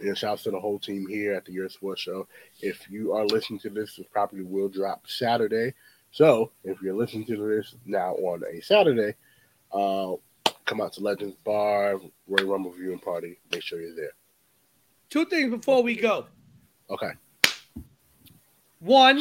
and 0.00 0.16
shouts 0.16 0.44
to 0.44 0.50
the 0.50 0.60
whole 0.60 0.78
team 0.78 1.06
here 1.08 1.34
at 1.34 1.44
the 1.44 1.52
Year 1.52 1.68
Sports 1.68 2.02
Show. 2.02 2.28
If 2.60 2.88
you 2.88 3.14
are 3.14 3.26
listening 3.26 3.58
to 3.60 3.70
this, 3.70 3.96
this 3.96 4.06
property 4.06 4.42
will 4.42 4.68
drop 4.68 5.08
Saturday. 5.08 5.74
So 6.10 6.52
if 6.64 6.80
you're 6.80 6.94
listening 6.94 7.26
to 7.26 7.36
this 7.36 7.74
now 7.84 8.14
on 8.14 8.42
a 8.50 8.60
Saturday, 8.60 9.14
uh, 9.72 10.14
come 10.64 10.80
out 10.80 10.92
to 10.94 11.00
Legends 11.00 11.36
Bar, 11.44 12.00
Royal 12.26 12.46
Rumble 12.46 12.72
Viewing 12.72 12.98
Party. 12.98 13.38
Make 13.50 13.62
sure 13.62 13.80
you're 13.80 13.96
there. 13.96 14.12
Two 15.10 15.24
things 15.24 15.50
before 15.50 15.82
we 15.82 15.96
go. 15.96 16.26
Okay. 16.90 17.10
One, 18.80 19.20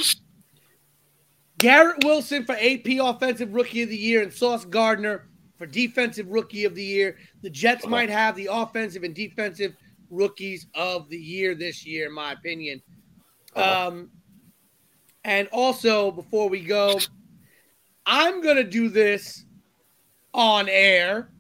Garrett 1.60 2.04
Wilson 2.04 2.46
for 2.46 2.54
AP 2.54 2.86
Offensive 3.02 3.54
Rookie 3.54 3.84
of 3.84 3.90
the 3.90 3.98
Year 3.98 4.22
and 4.22 4.32
Sauce 4.32 4.66
Gardner 4.66 5.28
for 5.58 5.66
Defensive 5.66 6.28
Rookie 6.30 6.66
of 6.66 6.76
the 6.76 6.84
Year. 6.84 7.18
The 7.42 7.50
Jets 7.50 7.84
Uh-huh. 7.84 7.92
might 7.92 8.10
have 8.10 8.36
the 8.36 8.48
offensive 8.52 9.04
and 9.04 9.16
defensive 9.16 9.76
rookies 10.10 10.68
of 10.76 11.10
the 11.10 11.18
year 11.18 11.56
this 11.56 11.86
year, 11.86 12.08
in 12.08 12.14
my 12.14 12.32
opinion. 12.34 12.82
Uh-huh. 13.56 13.88
Um, 13.88 14.12
and 15.24 15.48
also, 15.52 16.12
before 16.12 16.48
we 16.48 16.62
go, 16.62 17.00
I'm 18.06 18.42
going 18.42 18.56
to 18.56 18.64
do 18.64 18.88
this 18.88 19.44
on 20.34 20.70
air. 20.70 21.32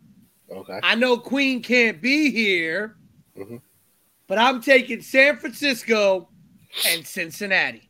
Okay. 0.51 0.79
I 0.83 0.95
know 0.95 1.17
Queen 1.17 1.61
can't 1.61 2.01
be 2.01 2.31
here, 2.31 2.97
Mhm. 3.37 3.61
but 4.27 4.37
I'm 4.37 4.61
taking 4.61 5.01
San 5.01 5.37
Francisco 5.37 6.29
and 6.87 7.05
Cincinnati. 7.05 7.86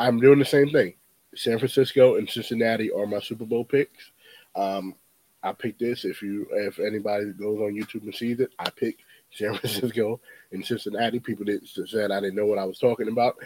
I'm 0.00 0.18
doing 0.18 0.38
the 0.38 0.44
same 0.44 0.70
thing. 0.70 0.94
San 1.34 1.58
Francisco 1.58 2.16
and 2.16 2.28
Cincinnati 2.28 2.90
are 2.90 3.06
my 3.06 3.20
Super 3.20 3.44
Bowl 3.44 3.64
picks. 3.64 4.10
Um, 4.56 4.94
I 5.42 5.52
picked 5.52 5.80
this. 5.80 6.04
If 6.04 6.22
you, 6.22 6.46
if 6.50 6.78
anybody 6.78 7.26
goes 7.32 7.60
on 7.60 7.74
YouTube 7.74 8.02
and 8.02 8.14
sees 8.14 8.40
it, 8.40 8.50
I 8.58 8.70
picked 8.70 9.02
San 9.32 9.54
Francisco 9.54 10.20
and 10.52 10.64
Cincinnati. 10.64 11.20
People 11.20 11.44
that 11.46 11.60
said 11.86 12.10
I 12.10 12.20
didn't 12.20 12.36
know 12.36 12.46
what 12.46 12.58
I 12.58 12.64
was 12.64 12.78
talking 12.78 13.08
about. 13.08 13.36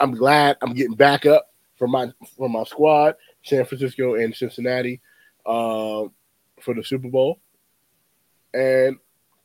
I'm 0.00 0.12
glad 0.12 0.56
I'm 0.62 0.72
getting 0.74 0.96
back 0.96 1.26
up 1.26 1.52
for 1.76 1.88
my 1.88 2.10
for 2.36 2.48
my 2.48 2.64
squad, 2.64 3.16
San 3.42 3.64
Francisco 3.66 4.14
and 4.14 4.34
Cincinnati, 4.34 5.00
um, 5.46 6.12
for 6.60 6.74
the 6.74 6.82
Super 6.82 7.08
Bowl, 7.08 7.38
and 8.54 8.96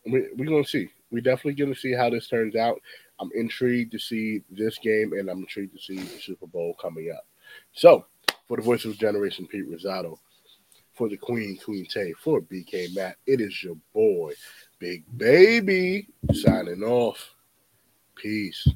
we, 0.05 0.27
we're 0.35 0.49
gonna 0.49 0.65
see. 0.65 0.89
We're 1.11 1.21
definitely 1.21 1.53
gonna 1.53 1.75
see 1.75 1.93
how 1.93 2.09
this 2.09 2.27
turns 2.27 2.55
out. 2.55 2.81
I'm 3.19 3.29
intrigued 3.35 3.91
to 3.93 3.99
see 3.99 4.41
this 4.49 4.77
game, 4.79 5.13
and 5.13 5.29
I'm 5.29 5.39
intrigued 5.39 5.73
to 5.75 5.81
see 5.81 5.97
the 5.97 6.19
Super 6.19 6.47
Bowl 6.47 6.75
coming 6.81 7.11
up. 7.15 7.25
So, 7.73 8.05
for 8.47 8.57
the 8.57 8.63
voice 8.63 8.85
of 8.85 8.97
Generation 8.97 9.47
Pete 9.47 9.69
Rosado, 9.69 10.17
for 10.93 11.09
the 11.09 11.17
Queen, 11.17 11.57
Queen 11.63 11.85
Tay, 11.85 12.13
for 12.13 12.41
BK 12.41 12.95
Matt, 12.95 13.17
it 13.25 13.41
is 13.41 13.63
your 13.63 13.77
boy, 13.93 14.33
Big 14.79 15.03
Baby, 15.17 16.07
signing 16.33 16.83
off. 16.83 17.33
Peace. 18.15 18.67